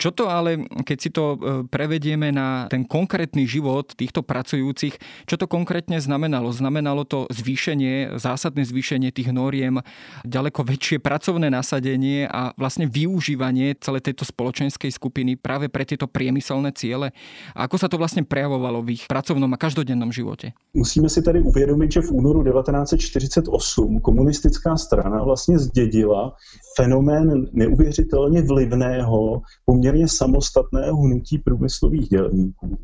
Čo 0.00 0.10
to 0.10 0.32
ale, 0.32 0.64
keď 0.82 0.98
si 0.98 1.10
to 1.12 1.24
e, 1.34 1.36
prevedieme 1.68 2.34
na 2.34 2.66
ten 2.66 2.82
konkrétny 2.82 3.46
život 3.46 3.94
týchto 3.94 4.24
pracujúcich, 4.26 4.96
čo 5.28 5.36
to 5.38 5.46
konkrétne 5.46 6.00
znamenalo? 6.00 6.50
Znamenalo 6.50 7.06
to 7.06 7.30
zvýšenie, 7.30 8.18
zásadné 8.18 8.66
zvýšenie 8.66 9.14
tých 9.14 9.30
noriem, 9.30 9.84
ďaleko 10.26 10.66
väčšie 10.66 10.98
pracovné 10.98 11.52
nasadenie 11.52 12.26
a 12.26 12.53
vlastne 12.56 12.86
využívanie 12.86 13.74
celej 13.78 14.10
tejto 14.10 14.24
spoločenskej 14.24 14.90
skupiny 14.90 15.36
práve 15.36 15.68
pre 15.68 15.84
tieto 15.86 16.06
priemyselné 16.06 16.72
ciele? 16.74 17.10
A 17.54 17.66
ako 17.66 17.76
sa 17.78 17.88
to 17.90 17.98
vlastne 17.98 18.26
prejavovalo 18.26 18.82
v 18.82 18.98
ich 18.98 19.04
pracovnom 19.06 19.50
a 19.52 19.60
každodennom 19.60 20.10
živote? 20.10 20.54
Musíme 20.74 21.08
si 21.08 21.22
tady 21.22 21.40
uvědomit, 21.40 21.92
že 21.92 22.00
v 22.00 22.10
únoru 22.10 22.44
1948 22.44 24.00
komunistická 24.00 24.76
strana 24.76 25.22
vlastně 25.24 25.58
zdědila 25.58 26.36
fenomén 26.76 27.46
neuvěřitelně 27.52 28.42
vlivného, 28.42 29.42
poměrně 29.64 30.08
samostatného 30.08 30.96
hnutí 30.96 31.38
průmyslových 31.38 32.08
dělníků, 32.08 32.78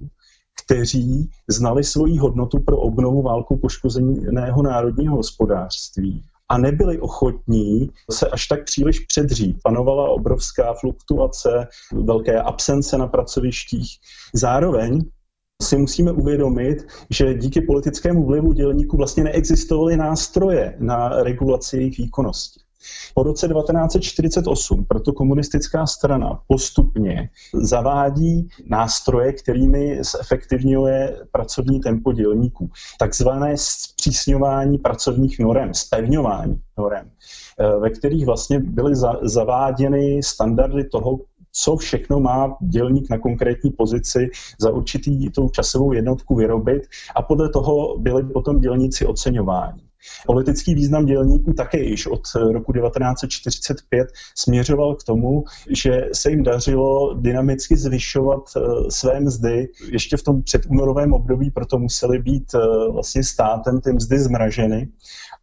kteří 0.64 1.30
znali 1.48 1.84
svoji 1.84 2.18
hodnotu 2.18 2.58
pro 2.58 2.76
obnovu 2.76 3.22
válku 3.22 3.56
poškozeného 3.56 4.62
národního 4.62 5.16
hospodářství 5.16 6.22
a 6.51 6.59
nebyli 6.59 7.01
ochotní 7.01 7.90
se 8.11 8.28
až 8.28 8.46
tak 8.46 8.64
příliš 8.64 9.01
předřít. 9.01 9.57
Panovala 9.62 10.09
obrovská 10.09 10.74
fluktuace, 10.74 11.68
velké 11.92 12.42
absence 12.42 12.98
na 12.98 13.07
pracovištích. 13.07 13.98
Zároveň 14.34 15.05
si 15.62 15.76
musíme 15.76 16.12
uvědomit, 16.12 16.86
že 17.11 17.34
díky 17.34 17.61
politickému 17.61 18.26
vlivu 18.26 18.53
dělníků 18.53 18.96
vlastně 18.96 19.24
neexistovaly 19.24 19.96
nástroje 19.96 20.76
na 20.78 21.22
regulaci 21.22 21.76
jejich 21.76 21.98
výkonnosti. 21.98 22.61
Po 23.14 23.22
roce 23.22 23.48
1948 23.48 24.84
proto 24.84 25.12
komunistická 25.12 25.86
strana 25.86 26.40
postupně 26.46 27.30
zavádí 27.54 28.48
nástroje, 28.66 29.32
kterými 29.32 29.98
zefektivňuje 30.04 31.16
pracovní 31.32 31.80
tempo 31.80 32.12
dělníků. 32.12 32.70
Takzvané 32.98 33.54
zpřísňování 33.56 34.78
pracovních 34.78 35.38
norem, 35.38 35.74
spevňování 35.74 36.60
norem, 36.78 37.10
eh, 37.58 37.78
ve 37.80 37.90
kterých 37.90 38.26
vlastně 38.26 38.60
byly 38.60 38.94
zaváděny 39.22 40.22
standardy 40.22 40.84
toho, 40.84 41.18
co 41.52 41.76
všechno 41.76 42.20
má 42.20 42.56
dělník 42.60 43.10
na 43.10 43.18
konkrétní 43.18 43.70
pozici 43.70 44.30
za 44.60 44.70
určitý 44.70 45.30
tou 45.30 45.48
časovou 45.48 45.92
jednotku 45.92 46.34
vyrobit 46.34 46.82
a 47.14 47.22
podle 47.22 47.48
toho 47.48 47.98
byly 47.98 48.22
potom 48.22 48.58
dělníci 48.58 49.06
oceňováni. 49.06 49.89
Politický 50.26 50.74
význam 50.74 51.07
dělníků 51.07 51.53
také 51.53 51.78
již 51.78 52.07
od 52.07 52.22
roku 52.53 52.72
1945 52.72 54.09
směřoval 54.34 54.94
k 54.94 55.05
tomu, 55.05 55.44
že 55.70 56.09
se 56.12 56.30
jim 56.30 56.42
dařilo 56.42 57.14
dynamicky 57.14 57.76
zvyšovat 57.76 58.40
eh, 58.57 58.61
své 58.88 59.20
mzdy. 59.20 59.68
Ještě 59.92 60.16
v 60.16 60.22
tom 60.22 60.42
předúnorovém 60.42 61.12
období 61.12 61.51
proto 61.51 61.78
musely 61.78 62.18
být 62.18 62.55
eh, 62.55 62.59
vlastně 62.92 63.24
státem 63.24 63.80
ty 63.80 63.92
mzdy 63.92 64.18
zmraženy 64.18 64.88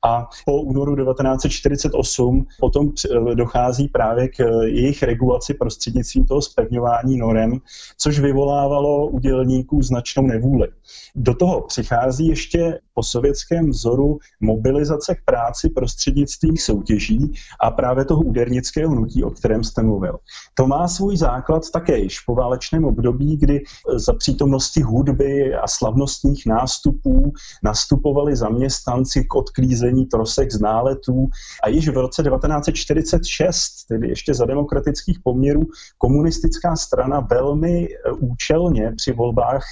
a 0.06 0.30
po 0.46 0.62
únoru 0.62 0.96
1948 0.96 2.46
potom 2.60 2.90
eh, 2.90 3.36
dochází 3.36 3.88
právě 3.88 4.28
k 4.28 4.40
jejich 4.66 5.04
regulaci 5.04 5.54
prostřednictvím 5.54 6.26
toho 6.26 6.42
spevňování 6.42 7.18
norem, 7.18 7.60
což 7.98 8.20
vyvolávalo 8.20 9.08
u 9.08 9.20
dělníků 9.20 9.82
značnou 9.82 10.28
nevůli. 10.28 10.68
Do 11.16 11.34
toho 11.34 11.62
přichází 11.62 12.28
ještě 12.28 12.80
po 12.98 13.04
sovětském 13.04 13.70
vzoru 13.70 14.18
mobilizace 14.42 15.16
k 15.16 15.26
práci 15.26 15.70
prostřednictvím 15.70 16.58
soutěží 16.58 17.34
a 17.62 17.72
právě 17.72 18.06
toho 18.06 18.22
údernického 18.22 18.92
hnutí, 18.92 19.24
o 19.24 19.30
kterém 19.30 19.64
jste 19.64 19.84
mluvil. 19.84 20.18
To 20.54 20.68
má 20.68 20.88
svůj 20.88 21.18
základ 21.18 21.64
také 21.74 21.98
již 21.98 22.20
po 22.20 22.36
válečném 22.36 22.86
období, 22.86 23.38
kdy 23.38 23.64
za 23.96 24.14
přítomnosti 24.14 24.82
hudby 24.82 25.56
a 25.56 25.68
slavnostních 25.68 26.46
nástupů 26.46 27.34
nastupovali 27.64 28.36
zaměstnanci 28.36 29.24
k 29.24 29.36
odklízení 29.36 30.06
trosek 30.06 30.52
z 30.52 30.60
náletů 30.60 31.28
a 31.64 31.70
již 31.70 31.90
v 31.90 31.98
roce 31.98 32.24
1946, 32.24 33.86
tedy 33.90 34.10
ještě 34.10 34.34
za 34.34 34.46
demokratických 34.46 35.20
poměrů, 35.24 35.62
komunistická 35.98 36.76
strana 36.76 37.20
velmi 37.20 37.88
účelně 38.20 38.94
při 38.96 39.14
volbách, 39.14 39.64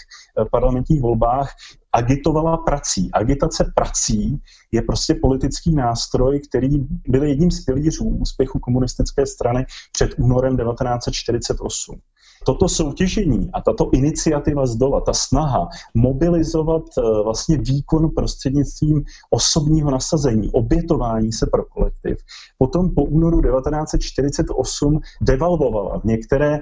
parlamentních 0.51 1.01
volbách 1.01 1.55
agitovala 1.95 2.57
prací. 2.57 3.09
Agitace 3.13 3.71
prací 3.75 4.41
je 4.71 4.81
prostě 4.81 5.15
politický 5.21 5.75
nástroj, 5.75 6.39
který 6.49 6.69
byl 7.07 7.23
jedním 7.23 7.51
z 7.51 7.65
pilířů 7.65 8.03
úspěchu 8.03 8.59
komunistické 8.59 9.25
strany 9.25 9.65
před 9.91 10.09
únorem 10.17 10.57
1948 10.57 11.99
toto 12.45 12.69
soutěžení 12.69 13.49
a 13.53 13.61
tato 13.61 13.89
iniciativa 13.93 14.65
z 14.65 14.75
dola, 14.75 15.01
ta 15.01 15.13
snaha 15.13 15.67
mobilizovat 15.93 16.83
eh, 16.97 17.01
vlastně 17.23 17.57
výkon 17.57 18.09
prostřednictvím 18.09 19.03
osobního 19.29 19.91
nasazení, 19.91 20.51
obětování 20.51 21.31
se 21.31 21.47
pro 21.51 21.63
kolektiv, 21.65 22.17
potom 22.57 22.95
po 22.95 23.03
únoru 23.03 23.41
1948 23.41 24.99
devalvovala 25.21 26.01
některé 26.03 26.55
eh, 26.55 26.61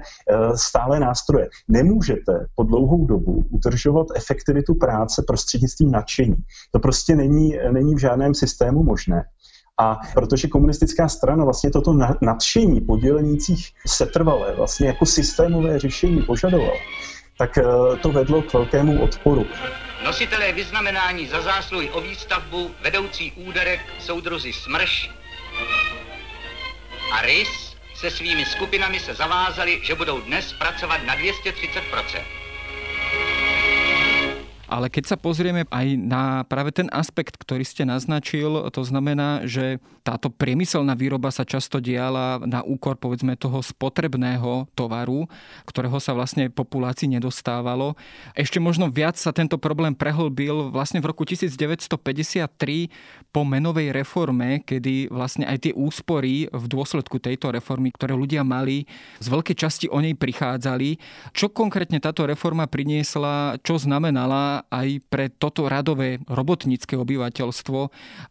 stále 0.54 1.00
nástroje. 1.00 1.48
Nemůžete 1.68 2.46
po 2.54 2.62
dlouhou 2.62 3.06
dobu 3.06 3.44
udržovat 3.50 4.06
efektivitu 4.14 4.74
práce 4.74 5.22
prostřednictvím 5.26 5.90
nadšení. 5.90 6.36
To 6.70 6.78
prostě 6.78 7.16
není, 7.16 7.58
není 7.72 7.94
v 7.94 7.98
žádném 7.98 8.34
systému 8.34 8.82
možné. 8.82 9.24
A 9.78 10.00
protože 10.14 10.48
komunistická 10.48 11.08
strana 11.08 11.44
vlastně 11.44 11.70
toto 11.70 11.92
nadšení 12.20 12.80
po 12.80 12.96
dělnících 12.96 13.72
setrvalé 13.86 14.54
vlastně 14.54 14.86
jako 14.86 15.06
systémové 15.06 15.78
řešení 15.78 16.22
požadovala, 16.22 16.78
tak 17.38 17.58
eh, 17.58 17.62
to 18.02 18.12
vedlo 18.12 18.42
k 18.42 18.52
velkému 18.52 19.02
odporu. 19.02 19.46
Nositelé 20.04 20.52
vyznamenání 20.52 21.26
za 21.26 21.42
zásluhy 21.42 21.90
o 21.90 22.00
výstavbu, 22.00 22.70
vedoucí 22.82 23.32
úderek, 23.32 23.80
soudruzi 23.98 24.52
Smrš 24.52 25.10
a 27.12 27.22
Rys 27.22 27.74
se 27.94 28.10
svými 28.10 28.44
skupinami 28.44 29.00
se 29.00 29.14
zavázali, 29.14 29.80
že 29.82 29.94
budou 29.94 30.20
dnes 30.20 30.52
pracovat 30.52 31.00
na 31.06 31.14
230 31.14 31.80
ale 34.74 34.90
keď 34.90 35.14
sa 35.14 35.16
pozrieme 35.16 35.70
aj 35.70 35.86
na 35.94 36.42
práve 36.50 36.74
ten 36.74 36.90
aspekt, 36.90 37.38
ktorý 37.38 37.62
ste 37.62 37.86
naznačil, 37.86 38.66
to 38.74 38.82
znamená, 38.82 39.46
že 39.46 39.78
táto 40.02 40.34
priemyselná 40.34 40.98
výroba 40.98 41.30
sa 41.30 41.46
často 41.46 41.78
diala 41.78 42.42
na 42.42 42.66
úkor 42.66 42.98
povedzme 42.98 43.38
toho 43.38 43.62
spotrebného 43.62 44.66
tovaru, 44.74 45.30
ktorého 45.62 46.02
sa 46.02 46.10
vlastne 46.10 46.50
populácii 46.50 47.06
nedostávalo. 47.06 47.94
Ešte 48.34 48.58
možno 48.58 48.90
viac 48.90 49.14
sa 49.14 49.30
tento 49.30 49.62
problém 49.62 49.94
prehlbil 49.94 50.74
vlastne 50.74 50.98
v 50.98 51.14
roku 51.14 51.22
1953 51.22 52.50
po 53.30 53.46
menovej 53.46 53.94
reforme, 53.94 54.58
kedy 54.66 55.06
vlastne 55.06 55.46
aj 55.46 55.70
tie 55.70 55.72
úspory 55.78 56.50
v 56.50 56.64
dôsledku 56.66 57.22
tejto 57.22 57.54
reformy, 57.54 57.94
ktoré 57.94 58.18
ľudia 58.18 58.42
mali, 58.42 58.90
z 59.22 59.26
veľkej 59.30 59.54
časti 59.54 59.86
o 59.86 60.02
nej 60.02 60.18
prichádzali. 60.18 60.98
Čo 61.30 61.54
konkrétne 61.54 62.02
táto 62.02 62.26
reforma 62.26 62.66
priniesla, 62.66 63.62
čo 63.62 63.78
znamenala 63.78 64.63
aj 64.70 64.88
pre 65.08 65.28
toto 65.28 65.68
radové 65.68 66.18
robotnícke 66.28 66.96
obyvateľstvo 66.96 67.78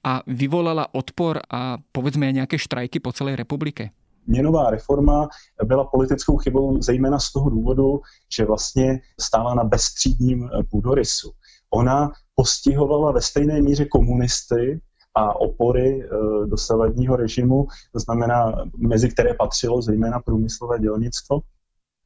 a 0.03 0.13
vyvolala 0.27 0.89
odpor 0.93 1.41
a 1.49 1.77
povedzme 1.91 2.27
aj 2.29 2.33
nejaké 2.43 2.57
štrajky 2.57 2.99
po 2.99 3.11
celej 3.11 3.35
republike? 3.35 3.91
Měnová 4.27 4.69
reforma 4.71 5.27
byla 5.63 5.83
politickou 5.83 6.37
chybou 6.37 6.81
zejména 6.81 7.19
z 7.19 7.31
toho 7.31 7.49
důvodu, 7.49 8.01
že 8.31 8.45
vlastně 8.45 9.01
stála 9.19 9.53
na 9.53 9.63
bezstřídním 9.63 10.49
půdorysu. 10.71 11.31
Ona 11.69 12.11
postihovala 12.35 13.11
ve 13.11 13.21
stejné 13.21 13.61
míře 13.61 13.85
komunisty, 13.85 14.79
a 15.15 15.39
opory 15.39 16.03
e, 16.03 16.07
dosavadního 16.45 17.15
režimu, 17.15 17.67
to 17.91 17.99
znamená, 17.99 18.53
mezi 18.77 19.09
které 19.09 19.33
patřilo 19.33 19.81
zejména 19.81 20.19
průmyslové 20.19 20.79
dělnictvo. 20.79 21.39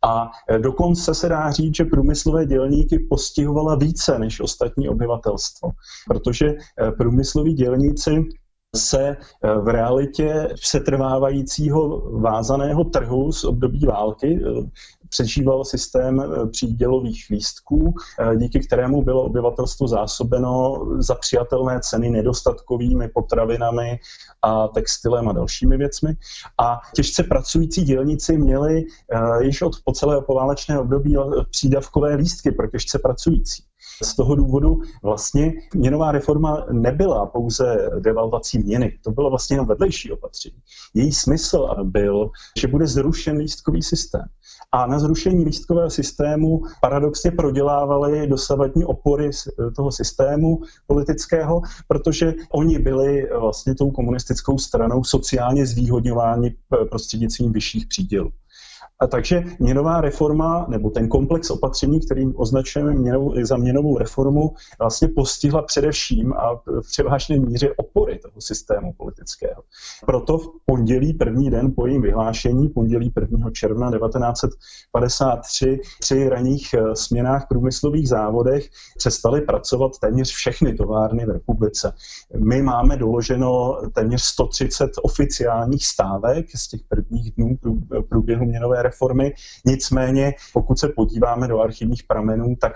A 0.05 0.31
e, 0.49 0.59
dokonce 0.59 1.13
se 1.13 1.29
dá 1.29 1.51
říct, 1.51 1.75
že 1.75 1.85
průmyslové 1.85 2.45
dělníky 2.45 2.99
postihovala 2.99 3.75
více 3.75 4.19
než 4.19 4.39
ostatní 4.39 4.89
obyvatelstvo, 4.89 5.69
protože 6.07 6.45
e, 6.47 6.55
průmysloví 6.91 7.53
dělníci 7.53 8.25
se 8.75 9.17
v 9.61 9.67
realitě 9.67 10.49
přetrvávajícího 10.53 12.11
vázaného 12.19 12.83
trhu 12.83 13.31
z 13.31 13.43
období 13.43 13.85
války 13.85 14.39
přežíval 15.09 15.65
systém 15.65 16.21
eh, 16.21 16.47
přídělových 16.47 17.25
lístků, 17.29 17.93
eh, 18.19 18.35
díky 18.37 18.59
kterému 18.59 19.01
bylo 19.01 19.23
obyvatelstvo 19.23 19.87
zásobeno 19.87 20.85
za 20.99 21.15
přijatelné 21.15 21.79
ceny 21.79 22.09
nedostatkovými 22.09 23.07
potravinami 23.07 23.99
a 24.41 24.67
textilem 24.67 25.29
a 25.29 25.33
dalšími 25.33 25.77
věcmi. 25.77 26.13
A 26.57 26.79
těžce 26.95 27.23
pracující 27.23 27.83
dělníci 27.83 28.37
měli 28.37 28.83
eh, 28.83 29.43
již 29.43 29.61
od 29.61 29.73
po 29.85 29.91
celé 29.91 30.21
poválečné 30.21 30.79
období 30.79 31.15
přídavkové 31.51 32.15
lístky 32.15 32.51
pro 32.51 32.67
těžce 32.67 32.99
pracující. 32.99 33.63
Z 34.03 34.15
toho 34.15 34.35
důvodu 34.35 34.81
vlastně 35.03 35.53
měnová 35.75 36.11
reforma 36.11 36.65
nebyla 36.71 37.25
pouze 37.25 37.89
devalvací 37.99 38.59
měny, 38.59 38.99
to 39.03 39.11
bylo 39.11 39.29
vlastně 39.29 39.53
jenom 39.53 39.67
vedlejší 39.67 40.11
opatření. 40.11 40.55
Její 40.93 41.11
smysl 41.11 41.67
byl, 41.83 42.29
že 42.57 42.67
bude 42.67 42.87
zrušen 42.87 43.37
lístkový 43.37 43.83
systém. 43.83 44.25
A 44.71 44.85
na 44.87 44.99
zrušení 44.99 45.45
lístkového 45.45 45.89
systému 45.89 46.61
paradoxně 46.81 47.31
prodělávaly 47.31 48.27
dosavadní 48.27 48.85
opory 48.85 49.29
toho 49.75 49.91
systému 49.91 50.59
politického, 50.87 51.61
protože 51.87 52.33
oni 52.51 52.79
byli 52.79 53.29
vlastně 53.39 53.75
tou 53.75 53.91
komunistickou 53.91 54.57
stranou 54.57 55.03
sociálně 55.03 55.65
zvýhodňováni 55.65 56.55
prostřednictvím 56.89 57.51
vyšších 57.51 57.87
přídělů. 57.87 58.31
A 58.99 59.07
takže 59.07 59.43
měnová 59.59 60.01
reforma, 60.01 60.65
nebo 60.69 60.89
ten 60.89 61.07
komplex 61.07 61.49
opatření, 61.51 61.99
kterým 61.99 62.33
označujeme 62.37 62.93
měnovou, 62.93 63.33
za 63.45 63.57
měnovou 63.57 63.97
reformu, 63.97 64.53
vlastně 64.79 65.07
postihla 65.07 65.61
především 65.61 66.33
a 66.33 66.55
v 66.55 66.81
převážné 66.81 67.39
míře 67.39 67.69
opory 67.77 68.19
toho 68.19 68.41
systému 68.41 68.93
politického. 68.93 69.63
Proto 70.05 70.37
v 70.37 70.47
pondělí, 70.65 71.13
první 71.13 71.49
den 71.49 71.73
po 71.75 71.87
jejím 71.87 72.01
vyhlášení, 72.01 72.69
pondělí 72.69 73.13
1. 73.21 73.51
června 73.51 73.91
1953, 73.91 75.79
při 75.99 76.29
raných 76.29 76.73
eh, 76.73 76.95
směnách 76.95 77.47
průmyslových 77.49 78.09
závodech 78.09 78.69
přestaly 78.97 79.41
pracovat 79.41 79.91
téměř 79.99 80.31
všechny 80.31 80.73
továrny 80.73 81.25
v 81.25 81.29
republice. 81.29 81.93
My 82.35 82.61
máme 82.61 82.97
doloženo 82.97 83.77
téměř 83.93 84.21
130 84.21 84.91
oficiálních 85.01 85.85
stávek 85.85 86.45
z 86.55 86.67
těch 86.67 86.81
prvních 86.89 87.31
dnů 87.31 87.57
průběhu 88.09 88.45
měnové 88.45 88.86
reformy. 88.87 89.33
Nicméně, 89.65 90.33
pokud 90.53 90.79
se 90.79 90.87
podíváme 90.95 91.47
do 91.47 91.59
archivních 91.59 92.03
pramenů, 92.03 92.55
tak 92.61 92.73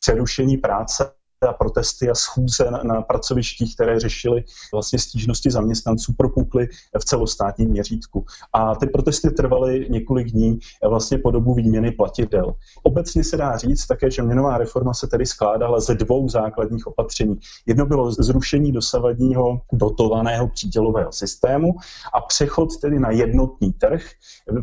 přerušení 0.00 0.56
práce 0.56 1.12
a 1.48 1.52
protesty 1.52 2.10
a 2.10 2.14
schůze 2.14 2.70
na, 2.70 2.82
na 2.82 3.02
pracovištích, 3.02 3.74
které 3.74 4.00
řešily 4.00 4.44
vlastně 4.72 4.98
stížnosti 4.98 5.50
zaměstnanců, 5.50 6.12
propukly 6.16 6.68
v 6.98 7.04
celostátním 7.04 7.70
měřítku. 7.70 8.24
A 8.52 8.74
ty 8.74 8.86
protesty 8.86 9.30
trvaly 9.30 9.86
několik 9.90 10.30
dní 10.30 10.58
vlastně 10.88 11.18
po 11.18 11.30
dobu 11.30 11.54
výměny 11.54 11.90
platidel. 11.90 12.54
Obecně 12.82 13.24
se 13.24 13.36
dá 13.36 13.56
říct 13.56 13.86
také, 13.86 14.10
že 14.10 14.22
měnová 14.22 14.58
reforma 14.58 14.94
se 14.94 15.06
tedy 15.06 15.26
skládala 15.26 15.80
ze 15.80 15.94
dvou 15.94 16.28
základních 16.28 16.86
opatření. 16.86 17.36
Jedno 17.66 17.86
bylo 17.86 18.12
zrušení 18.12 18.72
dosavadního 18.72 19.60
dotovaného 19.72 20.48
přídělového 20.48 21.12
systému 21.12 21.74
a 22.14 22.20
přechod 22.20 22.68
tedy 22.80 23.00
na 23.00 23.10
jednotný 23.10 23.72
trh. 23.72 24.02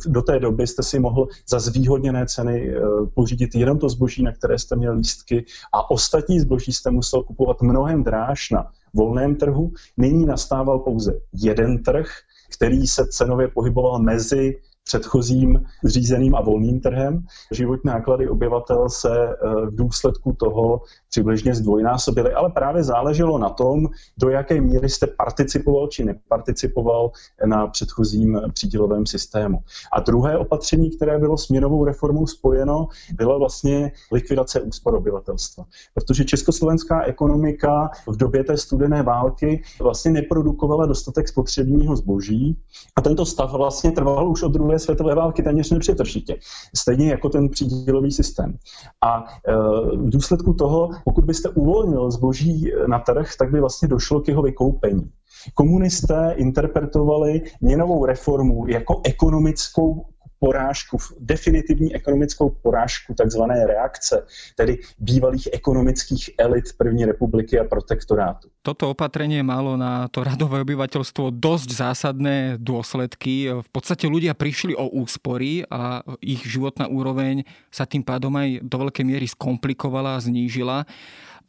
Do 0.06 0.22
té 0.22 0.40
doby 0.40 0.68
jste 0.68 0.84
si 0.84 1.00
mohl 1.00 1.28
za 1.50 1.60
zvýhodněné 1.60 2.26
ceny 2.26 2.70
eh, 2.70 2.82
pořídit 3.14 3.56
jenom 3.56 3.80
to 3.80 3.90
zboží, 3.90 4.24
na 4.24 4.32
které 4.32 4.60
jste 4.60 4.76
měl 4.76 4.94
lístky 4.94 5.46
a 5.74 5.92
ostatní 5.92 6.40
zboží 6.40 6.71
jste 6.74 6.92
musel 6.92 7.24
kupovat 7.24 7.62
mnohem 7.62 8.04
dráž 8.04 8.50
na 8.50 8.72
volném 8.94 9.36
trhu. 9.36 9.72
Nyní 9.98 10.26
nastával 10.26 10.80
pouze 10.80 11.14
jeden 11.34 11.84
trh, 11.84 12.08
který 12.54 12.88
se 12.88 13.08
cenově 13.08 13.48
pohyboval 13.48 14.00
mezi 14.00 14.58
předchozím 14.84 15.64
řízeným 15.86 16.36
a 16.36 16.42
volným 16.42 16.80
trhem. 16.80 17.26
Životní 17.52 17.88
náklady 17.88 18.30
obyvatel 18.30 18.90
se 18.90 19.10
eh, 19.30 19.66
v 19.66 19.76
důsledku 19.76 20.34
toho 20.34 20.82
přibližně 21.12 21.56
zdvojnásobily, 21.56 22.34
ale 22.34 22.50
právě 22.50 22.84
záleželo 22.84 23.38
na 23.38 23.50
tom, 23.50 23.88
do 24.18 24.30
jaké 24.30 24.62
míry 24.62 24.90
jste 24.90 25.08
participoval 25.08 25.88
či 25.88 26.06
neparticipoval 26.06 27.12
na 27.46 27.68
předchozím 27.68 28.42
přídělovém 28.54 29.06
systému. 29.06 29.60
A 29.94 30.00
druhé 30.00 30.38
opatření, 30.38 30.90
které 30.96 31.20
bylo 31.20 31.38
s 31.38 31.50
měnovou 31.50 31.86
reformou 31.86 32.28
spojeno, 32.28 32.88
byla 33.14 33.38
vlastně 33.38 33.92
likvidace 34.12 34.62
úspor 34.62 34.96
obyvatelstva. 34.96 35.66
Protože 35.94 36.26
československá 36.26 37.04
ekonomika 37.04 37.90
v 38.08 38.18
době 38.18 38.44
té 38.44 38.58
studené 38.58 39.04
války 39.04 39.64
vlastně 39.80 40.12
neprodukovala 40.12 40.86
dostatek 40.86 41.28
spotřebního 41.28 41.96
zboží 41.96 42.58
a 42.96 43.02
tento 43.02 43.26
stav 43.26 43.52
vlastně 43.52 43.92
trval 43.92 44.30
už 44.30 44.44
od 44.44 44.52
druhé 44.52 44.80
světové 44.80 45.16
války 45.16 45.44
téměř 45.44 45.72
nepřetržitě. 45.72 46.38
Stejně 46.76 47.10
jako 47.10 47.30
ten 47.30 47.50
přídělový 47.50 48.12
systém. 48.12 48.58
A 49.02 49.24
e, 49.48 49.54
v 49.98 50.10
důsledku 50.10 50.54
toho 50.54 50.90
pokud 51.06 51.26
byste 51.26 51.50
uvolnil 51.50 52.12
zboží 52.12 52.72
na 52.88 53.00
trh, 53.00 53.28
tak 53.40 53.52
by 53.52 53.60
vlastně 53.60 53.88
došlo 53.88 54.22
k 54.22 54.28
jeho 54.28 54.42
vykoupení. 54.42 55.12
Komunisté 55.54 56.34
interpretovali 56.36 57.42
měnovou 57.62 58.06
reformu 58.06 58.68
jako 58.68 59.02
ekonomickou 59.04 60.06
porážku, 60.42 60.98
definitivní 61.22 61.94
ekonomickou 61.94 62.50
porážku 62.50 63.14
takzvané 63.14 63.62
reakce, 63.70 64.26
tedy 64.58 64.82
bývalých 64.98 65.54
ekonomických 65.54 66.34
elit 66.42 66.74
první 66.74 67.06
republiky 67.06 67.62
a 67.62 67.64
protektorátu. 67.64 68.50
Toto 68.66 68.90
opatrenie 68.90 69.46
malo 69.46 69.78
na 69.78 70.10
to 70.10 70.26
radové 70.26 70.66
obyvateľstvo 70.66 71.30
dosť 71.34 71.70
zásadné 71.78 72.58
dôsledky. 72.58 73.54
V 73.54 73.70
podstate 73.70 74.10
ľudia 74.10 74.34
prišli 74.34 74.74
o 74.74 74.90
úspory 74.90 75.66
a 75.70 76.02
ich 76.22 76.42
životná 76.46 76.90
úroveň 76.90 77.46
sa 77.70 77.86
tým 77.86 78.02
pádom 78.02 78.34
aj 78.34 78.66
do 78.66 78.76
veľkej 78.82 79.06
miery 79.06 79.30
skomplikovala 79.30 80.18
a 80.18 80.24
znížila. 80.26 80.90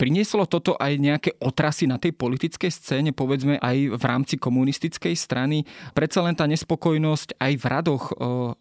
Prinieslo 0.03 0.51
toto 0.51 0.75
aj 0.83 0.99
nejaké 0.99 1.31
otrasy 1.39 1.87
na 1.87 1.95
tej 1.95 2.11
politickej 2.19 2.75
scéne, 2.75 3.15
povedzme 3.15 3.63
aj 3.63 3.95
v 3.95 4.03
rámci 4.03 4.35
komunistickej 4.35 5.15
strany? 5.15 5.63
Predsa 5.95 6.27
len 6.27 6.35
tá 6.35 6.43
nespokojnosť 6.51 7.39
aj 7.39 7.53
v 7.55 7.65
radoch 7.71 8.11
e, 8.11 8.15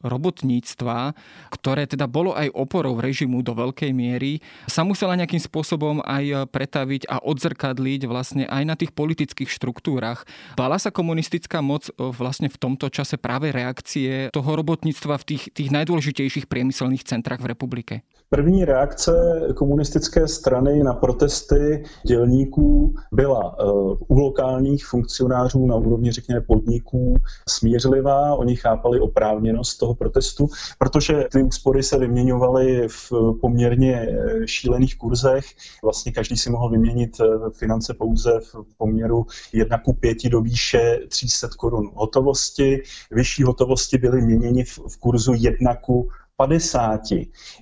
robotníctva, 0.05 1.17
ktoré 1.49 1.89
teda 1.89 2.05
bolo 2.05 2.37
aj 2.37 2.45
oporou 2.53 2.93
režimu 3.01 3.41
do 3.41 3.57
veľkej 3.57 3.89
miery, 3.89 4.37
sa 4.69 4.85
musela 4.85 5.17
nejakým 5.17 5.41
spôsobom 5.41 6.05
aj 6.05 6.45
pretaviť 6.53 7.09
a 7.09 7.17
odzrkadliť 7.25 8.05
vlastne 8.05 8.45
aj 8.45 8.61
na 8.61 8.77
tých 8.77 8.93
politických 8.93 9.49
štruktúrach. 9.49 10.29
Bala 10.53 10.77
sa 10.77 10.93
komunistická 10.93 11.65
moc 11.65 11.89
e, 11.89 12.05
vlastne 12.13 12.53
v 12.53 12.61
tomto 12.61 12.93
čase 12.93 13.17
práve 13.17 13.49
reakcie 13.49 14.29
toho 14.29 14.51
robotníctva 14.53 15.17
v 15.17 15.25
tých, 15.25 15.49
tých 15.57 15.73
najdôležitejších 15.73 16.45
priemyselných 16.45 17.01
centrách 17.01 17.41
v 17.41 17.49
republike? 17.49 18.05
První 18.31 18.65
reakce 18.65 19.11
komunistické 19.55 20.27
strany 20.27 20.83
na 20.83 20.93
protesty 21.31 21.83
dělníků 22.07 22.95
byla 23.11 23.55
eh, 23.59 23.63
u 24.07 24.19
lokálních 24.19 24.85
funkcionářů 24.85 25.65
na 25.65 25.75
úrovni, 25.75 26.11
řekněme, 26.11 26.41
podniků 26.41 27.15
smířlivá. 27.49 28.35
Oni 28.35 28.55
chápali 28.55 28.99
oprávněnost 28.99 29.79
toho 29.79 29.95
protestu, 29.95 30.49
protože 30.77 31.23
ty 31.31 31.43
úspory 31.43 31.83
se 31.83 31.97
vyměňovaly 31.97 32.87
v 32.87 33.11
poměrně 33.41 33.93
eh, 33.95 34.47
šílených 34.47 34.97
kurzech. 34.97 35.45
Vlastně 35.83 36.11
každý 36.11 36.37
si 36.37 36.49
mohl 36.49 36.69
vyměnit 36.69 37.17
finance 37.53 37.93
pouze 37.93 38.39
v 38.39 38.55
poměru 38.77 39.25
1 39.53 39.77
ku 39.77 39.93
5 39.93 40.17
do 40.29 40.41
výše 40.41 40.99
300 41.07 41.47
korun 41.57 41.91
hotovosti. 41.93 42.83
Vyšší 43.11 43.43
hotovosti 43.43 43.97
byly 43.97 44.21
měněny 44.21 44.63
v 44.63 44.97
kurzu 44.99 45.33
1 45.37 45.75
ku 45.75 46.09
50. 46.47 47.01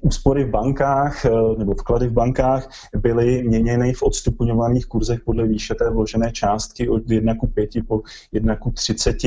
Úspory 0.02 0.44
v 0.44 0.50
bankách 0.50 1.26
eh, 1.26 1.30
nebo 1.58 1.72
vklady 1.72 2.08
v 2.08 2.12
bankách 2.12 2.70
byly 2.96 3.44
měněny 3.44 3.94
v 3.94 4.04
odstupňovaných 4.04 4.86
kurzech 4.86 5.20
podle 5.26 5.48
výše 5.48 5.76
té 5.76 5.90
vložené 5.90 6.32
částky 6.32 6.90
od 6.90 7.12
1 7.12 7.36
ku 7.36 7.48
5 7.48 7.70
po 7.88 8.02
1 8.32 8.56
ku 8.56 8.72
30. 8.72 9.18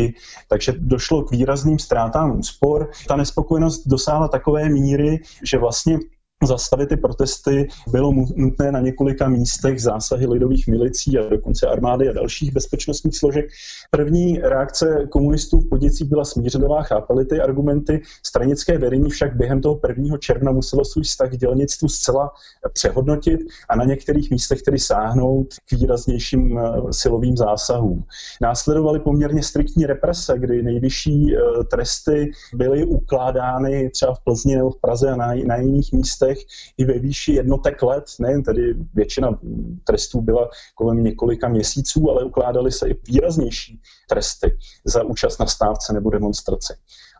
Takže 0.48 0.72
došlo 0.78 1.22
k 1.22 1.30
výrazným 1.30 1.78
ztrátám 1.78 2.38
úspor. 2.38 2.90
Ta 3.08 3.16
nespokojenost 3.16 3.82
dosáhla 3.86 4.28
takové 4.28 4.68
míry, 4.68 5.20
že 5.42 5.58
vlastně 5.58 5.98
zastavit 6.46 6.88
ty 6.88 6.96
protesty, 6.96 7.68
bylo 7.90 8.12
nutné 8.36 8.72
na 8.72 8.80
několika 8.80 9.28
místech 9.28 9.82
zásahy 9.82 10.26
lidových 10.26 10.68
milicí 10.68 11.18
a 11.18 11.28
dokonce 11.28 11.66
armády 11.66 12.08
a 12.08 12.12
dalších 12.12 12.52
bezpečnostních 12.52 13.18
složek. 13.18 13.46
První 13.90 14.38
reakce 14.38 15.06
komunistů 15.10 15.58
v 15.58 15.68
Podicích 15.68 16.08
byla 16.08 16.24
smířlivá, 16.24 16.82
chápali 16.82 17.24
ty 17.24 17.40
argumenty. 17.40 18.02
Stranické 18.26 18.78
vedení 18.78 19.10
však 19.10 19.36
během 19.36 19.60
toho 19.60 19.80
1. 19.88 20.18
června 20.18 20.52
muselo 20.52 20.84
svůj 20.84 21.04
vztah 21.04 21.30
k 21.30 21.36
dělnictvu 21.36 21.88
zcela 21.88 22.30
přehodnotit 22.72 23.40
a 23.68 23.76
na 23.76 23.84
některých 23.84 24.30
místech 24.30 24.62
tedy 24.62 24.78
sáhnout 24.78 25.54
k 25.68 25.72
výraznějším 25.72 26.58
eh, 26.58 26.92
silovým 26.92 27.36
zásahům. 27.36 28.04
Následovaly 28.40 29.00
poměrně 29.00 29.42
striktní 29.42 29.86
represe, 29.86 30.38
kdy 30.38 30.62
nejvyšší 30.62 31.36
eh, 31.36 31.64
tresty 31.64 32.30
byly 32.54 32.84
ukládány 32.84 33.90
třeba 33.90 34.14
v 34.14 34.20
Plzni 34.24 34.56
nebo 34.56 34.70
v 34.70 34.80
Praze 34.80 35.10
a 35.10 35.16
na, 35.16 35.34
na 35.46 35.56
jiných 35.56 35.92
místech 35.92 36.31
i 36.78 36.84
ve 36.84 36.98
výši 36.98 37.32
jednotek 37.32 37.82
let, 37.82 38.04
nejen 38.20 38.42
tedy 38.42 38.74
většina 38.94 39.38
trestů 39.84 40.20
byla 40.20 40.50
kolem 40.74 41.04
několika 41.04 41.48
měsíců, 41.48 42.10
ale 42.10 42.24
ukládaly 42.24 42.72
se 42.72 42.88
i 42.88 42.96
výraznější 43.08 43.80
tresty 44.08 44.58
za 44.84 45.02
účast 45.04 45.38
na 45.38 45.46
stávce 45.46 45.92
nebo 45.92 46.10
demonstraci. 46.10 46.74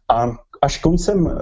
A 0.08 0.26
až 0.62 0.78
koncem 0.78 1.26
eh, 1.26 1.32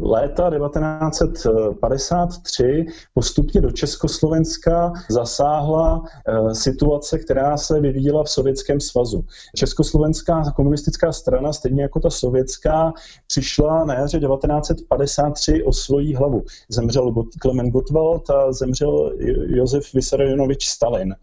léta 0.00 0.50
1953 0.50 2.86
postupně 3.14 3.60
do 3.60 3.70
Československa 3.70 4.92
zasáhla 5.10 6.04
eh, 6.28 6.54
situace, 6.54 7.18
která 7.18 7.56
se 7.56 7.80
vyvíjela 7.80 8.24
v 8.24 8.30
Sovětském 8.30 8.80
svazu. 8.80 9.24
Československá 9.56 10.52
komunistická 10.56 11.12
strana, 11.12 11.52
stejně 11.52 11.82
jako 11.82 12.00
ta 12.00 12.10
sovětská, 12.10 12.92
přišla 13.26 13.84
na 13.84 13.94
jaře 13.94 14.20
1953 14.20 15.64
o 15.64 15.72
svoji 15.72 16.14
hlavu. 16.14 16.42
Zemřel 16.68 17.14
Klement 17.40 17.72
Gottwald 17.72 18.30
a 18.30 18.52
zemřel 18.52 19.12
Josef 19.46 19.94
Vysarionovič 19.94 20.66
Stalin. 20.66 21.14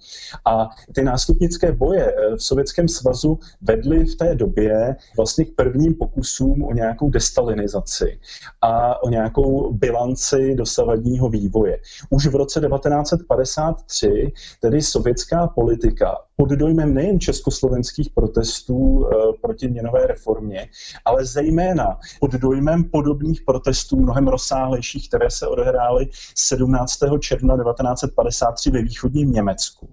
A 0.46 0.70
ty 0.96 1.04
nástupnické 1.04 1.72
boje 1.72 2.14
eh, 2.14 2.36
v 2.36 2.44
Sovětském 2.44 2.88
svazu 2.88 3.40
vedly 3.62 4.06
v 4.06 4.16
té 4.16 4.36
době 4.36 4.96
vlastně 5.18 5.46
k 5.46 5.56
prvním 5.56 5.96
pokusům 5.96 6.64
o 6.64 6.74
nějakou 6.74 7.10
destalinizaci 7.32 8.20
a 8.62 9.04
o 9.04 9.10
nějakou 9.10 9.74
bilanci 9.74 10.56
dosavadního 10.56 11.30
vývoje. 11.30 11.80
Už 12.10 12.28
v 12.28 12.36
roce 12.36 12.62
1953 12.62 14.32
tedy 14.62 14.82
sovětská 14.82 15.48
politika 15.48 16.18
pod 16.36 16.50
dojmem 16.50 16.94
nejen 16.94 17.20
československých 17.20 18.10
protestů 18.10 19.06
e, 19.06 19.34
proti 19.42 19.68
měnové 19.68 20.08
reformě, 20.08 20.68
ale 21.06 21.26
zejména 21.26 22.00
pod 22.20 22.32
dojmem 22.32 22.84
podobných 22.84 23.42
protestů 23.42 23.96
mnohem 23.96 24.28
rozsáhlejších, 24.28 25.08
které 25.08 25.32
se 25.32 25.48
odehrály 25.48 26.10
17. 26.36 27.00
června 27.20 27.58
1953 27.58 28.72
ve 28.72 28.82
východním 28.82 29.32
Německu 29.32 29.90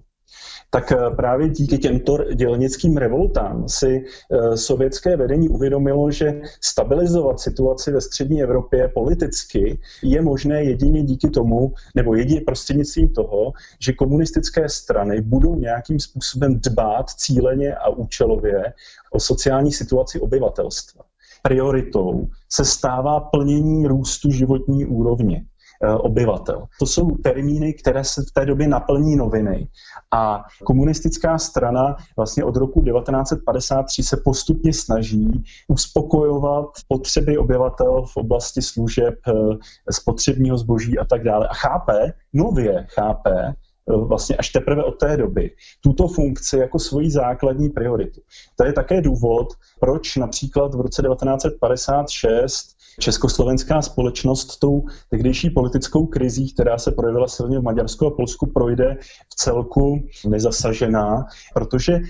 tak 0.70 0.92
eh, 0.92 0.96
právě 1.16 1.48
díky 1.48 1.78
těmto 1.78 2.16
dělnickým 2.34 2.96
revoltám 2.96 3.68
si 3.68 4.04
eh, 4.04 4.56
sovětské 4.56 5.16
vedení 5.16 5.48
uvědomilo, 5.48 6.10
že 6.10 6.40
stabilizovat 6.60 7.40
situaci 7.40 7.92
ve 7.92 8.00
střední 8.00 8.42
Evropě 8.42 8.88
politicky 8.88 9.78
je 10.02 10.22
možné 10.22 10.64
jedině 10.64 11.02
díky 11.02 11.30
tomu, 11.30 11.72
nebo 11.94 12.14
jedině 12.14 12.40
prostřednictvím 12.40 13.08
toho, 13.08 13.52
že 13.80 13.92
komunistické 13.92 14.68
strany 14.68 15.20
budou 15.20 15.54
nějakým 15.54 16.00
způsobem 16.00 16.60
dbát 16.60 17.10
cíleně 17.10 17.74
a 17.74 17.88
účelově 17.88 18.72
o 19.12 19.20
sociální 19.20 19.72
situaci 19.72 20.20
obyvatelstva. 20.20 21.04
Prioritou 21.42 22.28
se 22.48 22.64
stává 22.64 23.20
plnění 23.20 23.86
růstu 23.86 24.30
životní 24.30 24.86
úrovně. 24.86 25.44
Eh, 25.84 25.94
obyvatel. 25.94 26.64
To 26.78 26.86
jsou 26.86 27.10
termíny, 27.10 27.72
které 27.72 28.04
se 28.04 28.22
v 28.22 28.32
té 28.32 28.46
době 28.46 28.68
naplní 28.68 29.16
noviny. 29.16 29.68
A 30.10 30.44
komunistická 30.64 31.38
strana 31.38 31.96
vlastně 32.16 32.44
od 32.44 32.56
roku 32.56 32.82
1953 32.82 34.02
se 34.02 34.16
postupně 34.16 34.72
snaží 34.72 35.44
uspokojovat 35.68 36.68
potřeby 36.88 37.38
obyvatel 37.38 38.02
v 38.06 38.16
oblasti 38.16 38.62
služeb, 38.62 39.14
eh, 39.28 39.92
spotřebního 39.92 40.58
zboží 40.58 40.98
a 40.98 41.04
tak 41.04 41.24
dále. 41.24 41.48
A 41.48 41.54
chápe, 41.54 42.12
nově 42.32 42.86
chápe, 42.90 43.54
vlastně 43.96 44.36
až 44.36 44.48
teprve 44.48 44.84
od 44.84 44.98
té 44.98 45.16
doby 45.16 45.50
tuto 45.80 46.08
funkci 46.08 46.58
jako 46.58 46.78
svoji 46.78 47.10
základní 47.10 47.68
prioritu. 47.68 48.20
To 48.56 48.64
je 48.64 48.72
také 48.72 49.00
důvod, 49.00 49.48
proč 49.80 50.16
například 50.16 50.74
v 50.74 50.80
roce 50.80 51.02
1956 51.02 52.78
československá 53.00 53.82
společnost 53.82 54.58
tou 54.58 54.84
tehdejší 55.10 55.50
politickou 55.50 56.06
krizí, 56.06 56.52
která 56.52 56.78
se 56.78 56.92
projevila 56.92 57.28
silně 57.28 57.58
v 57.58 57.62
Maďarsku 57.62 58.06
a 58.06 58.10
Polsku, 58.10 58.46
projde 58.46 58.96
v 59.32 59.34
celku 59.34 60.02
nezasažená, 60.26 61.26
protože 61.54 61.92
eh, 61.92 62.00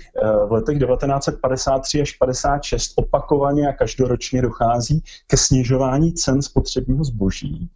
v 0.47 0.51
letech 0.51 0.79
1953 0.79 2.01
až 2.01 2.11
56 2.11 2.93
opakovaně 2.95 3.67
a 3.67 3.73
každoročně 3.73 4.41
dochází 4.41 5.03
ke 5.27 5.37
snižování 5.37 6.13
cen 6.13 6.41
spotřebního 6.41 7.03
zboží 7.03 7.69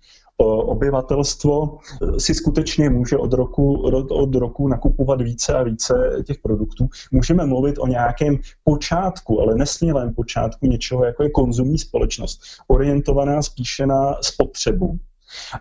obyvatelstvo 0.46 1.78
eh, 1.78 2.20
si 2.20 2.36
skutečně 2.36 2.90
může 2.90 3.18
od 3.18 3.34
roku, 3.34 3.74
od 4.10 4.36
roku 4.36 4.68
nakupovat 4.68 5.22
více 5.22 5.54
a 5.54 5.64
více 5.64 5.94
těch 6.28 6.38
produktů. 6.40 6.88
Můžeme 7.12 7.46
mluvit 7.46 7.78
o 7.80 7.88
nějakém 7.88 8.38
počátku, 8.64 9.42
ale 9.42 9.56
nesmělém 9.56 10.14
počátku 10.14 10.68
něčeho, 10.68 11.06
jako 11.06 11.24
je 11.24 11.30
konzumní 11.30 11.78
společnost, 11.78 12.42
orientovaná 12.68 13.42
spíše 13.42 13.86
na 13.86 14.18
spotřebu. 14.22 14.98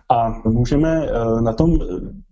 A 0.09 0.29
můžeme 0.49 1.07
eh, 1.07 1.41
na 1.41 1.53
tom 1.53 1.81
eh, 1.81 1.85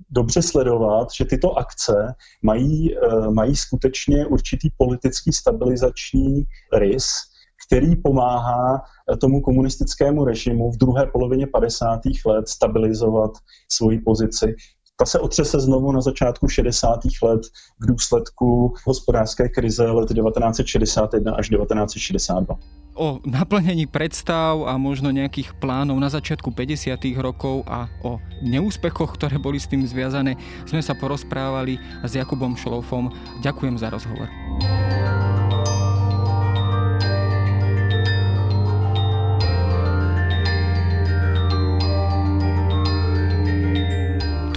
dobře 0.10 0.42
sledovat, 0.42 1.08
že 1.18 1.26
tyto 1.26 1.58
akce 1.58 2.14
mají, 2.42 2.96
mají 3.30 3.56
skutečně 3.56 4.26
určitý 4.26 4.70
politický 4.78 5.32
stabilizační 5.34 6.44
rys, 6.74 7.31
který 7.72 7.96
pomáhá 7.96 8.84
eh, 8.84 9.18
tomu 9.18 9.42
komunistickému 9.42 10.26
režimu 10.26 10.72
v 10.72 10.78
druhé 10.78 11.08
polovině 11.08 11.48
50. 11.48 12.02
let 12.26 12.50
stabilizovat 12.50 13.32
svoji 13.72 14.00
pozici. 14.00 14.56
Ta 15.00 15.06
se 15.06 15.20
otřese 15.20 15.60
znovu 15.60 15.92
na 15.92 16.02
začátku 16.02 16.48
60. 16.48 17.00
let 17.24 17.42
v 17.80 17.86
důsledku 17.86 18.74
hospodářské 18.86 19.50
krize 19.50 19.86
let 19.86 20.14
1961 20.14 21.34
až 21.34 21.50
1962 21.50 22.56
o 22.96 23.24
naplnení 23.26 23.88
predstav 23.88 24.68
a 24.68 24.76
možno 24.76 25.16
nejakých 25.16 25.56
plánov 25.64 25.96
na 25.96 26.12
začiatku 26.12 26.52
50. 26.52 27.00
rokov 27.24 27.64
a 27.66 27.88
o 28.04 28.20
neúspechoch, 28.44 29.16
ktoré 29.16 29.40
boli 29.40 29.58
s 29.58 29.72
tým 29.72 29.88
zviazané, 29.88 30.36
sme 30.68 30.84
sa 30.84 30.92
porozprávali 30.92 31.80
s 32.04 32.12
Jakubom 32.14 32.60
Šlofom. 32.60 33.10
Ďakujem 33.40 33.80
za 33.80 33.88
rozhovor. 33.90 34.28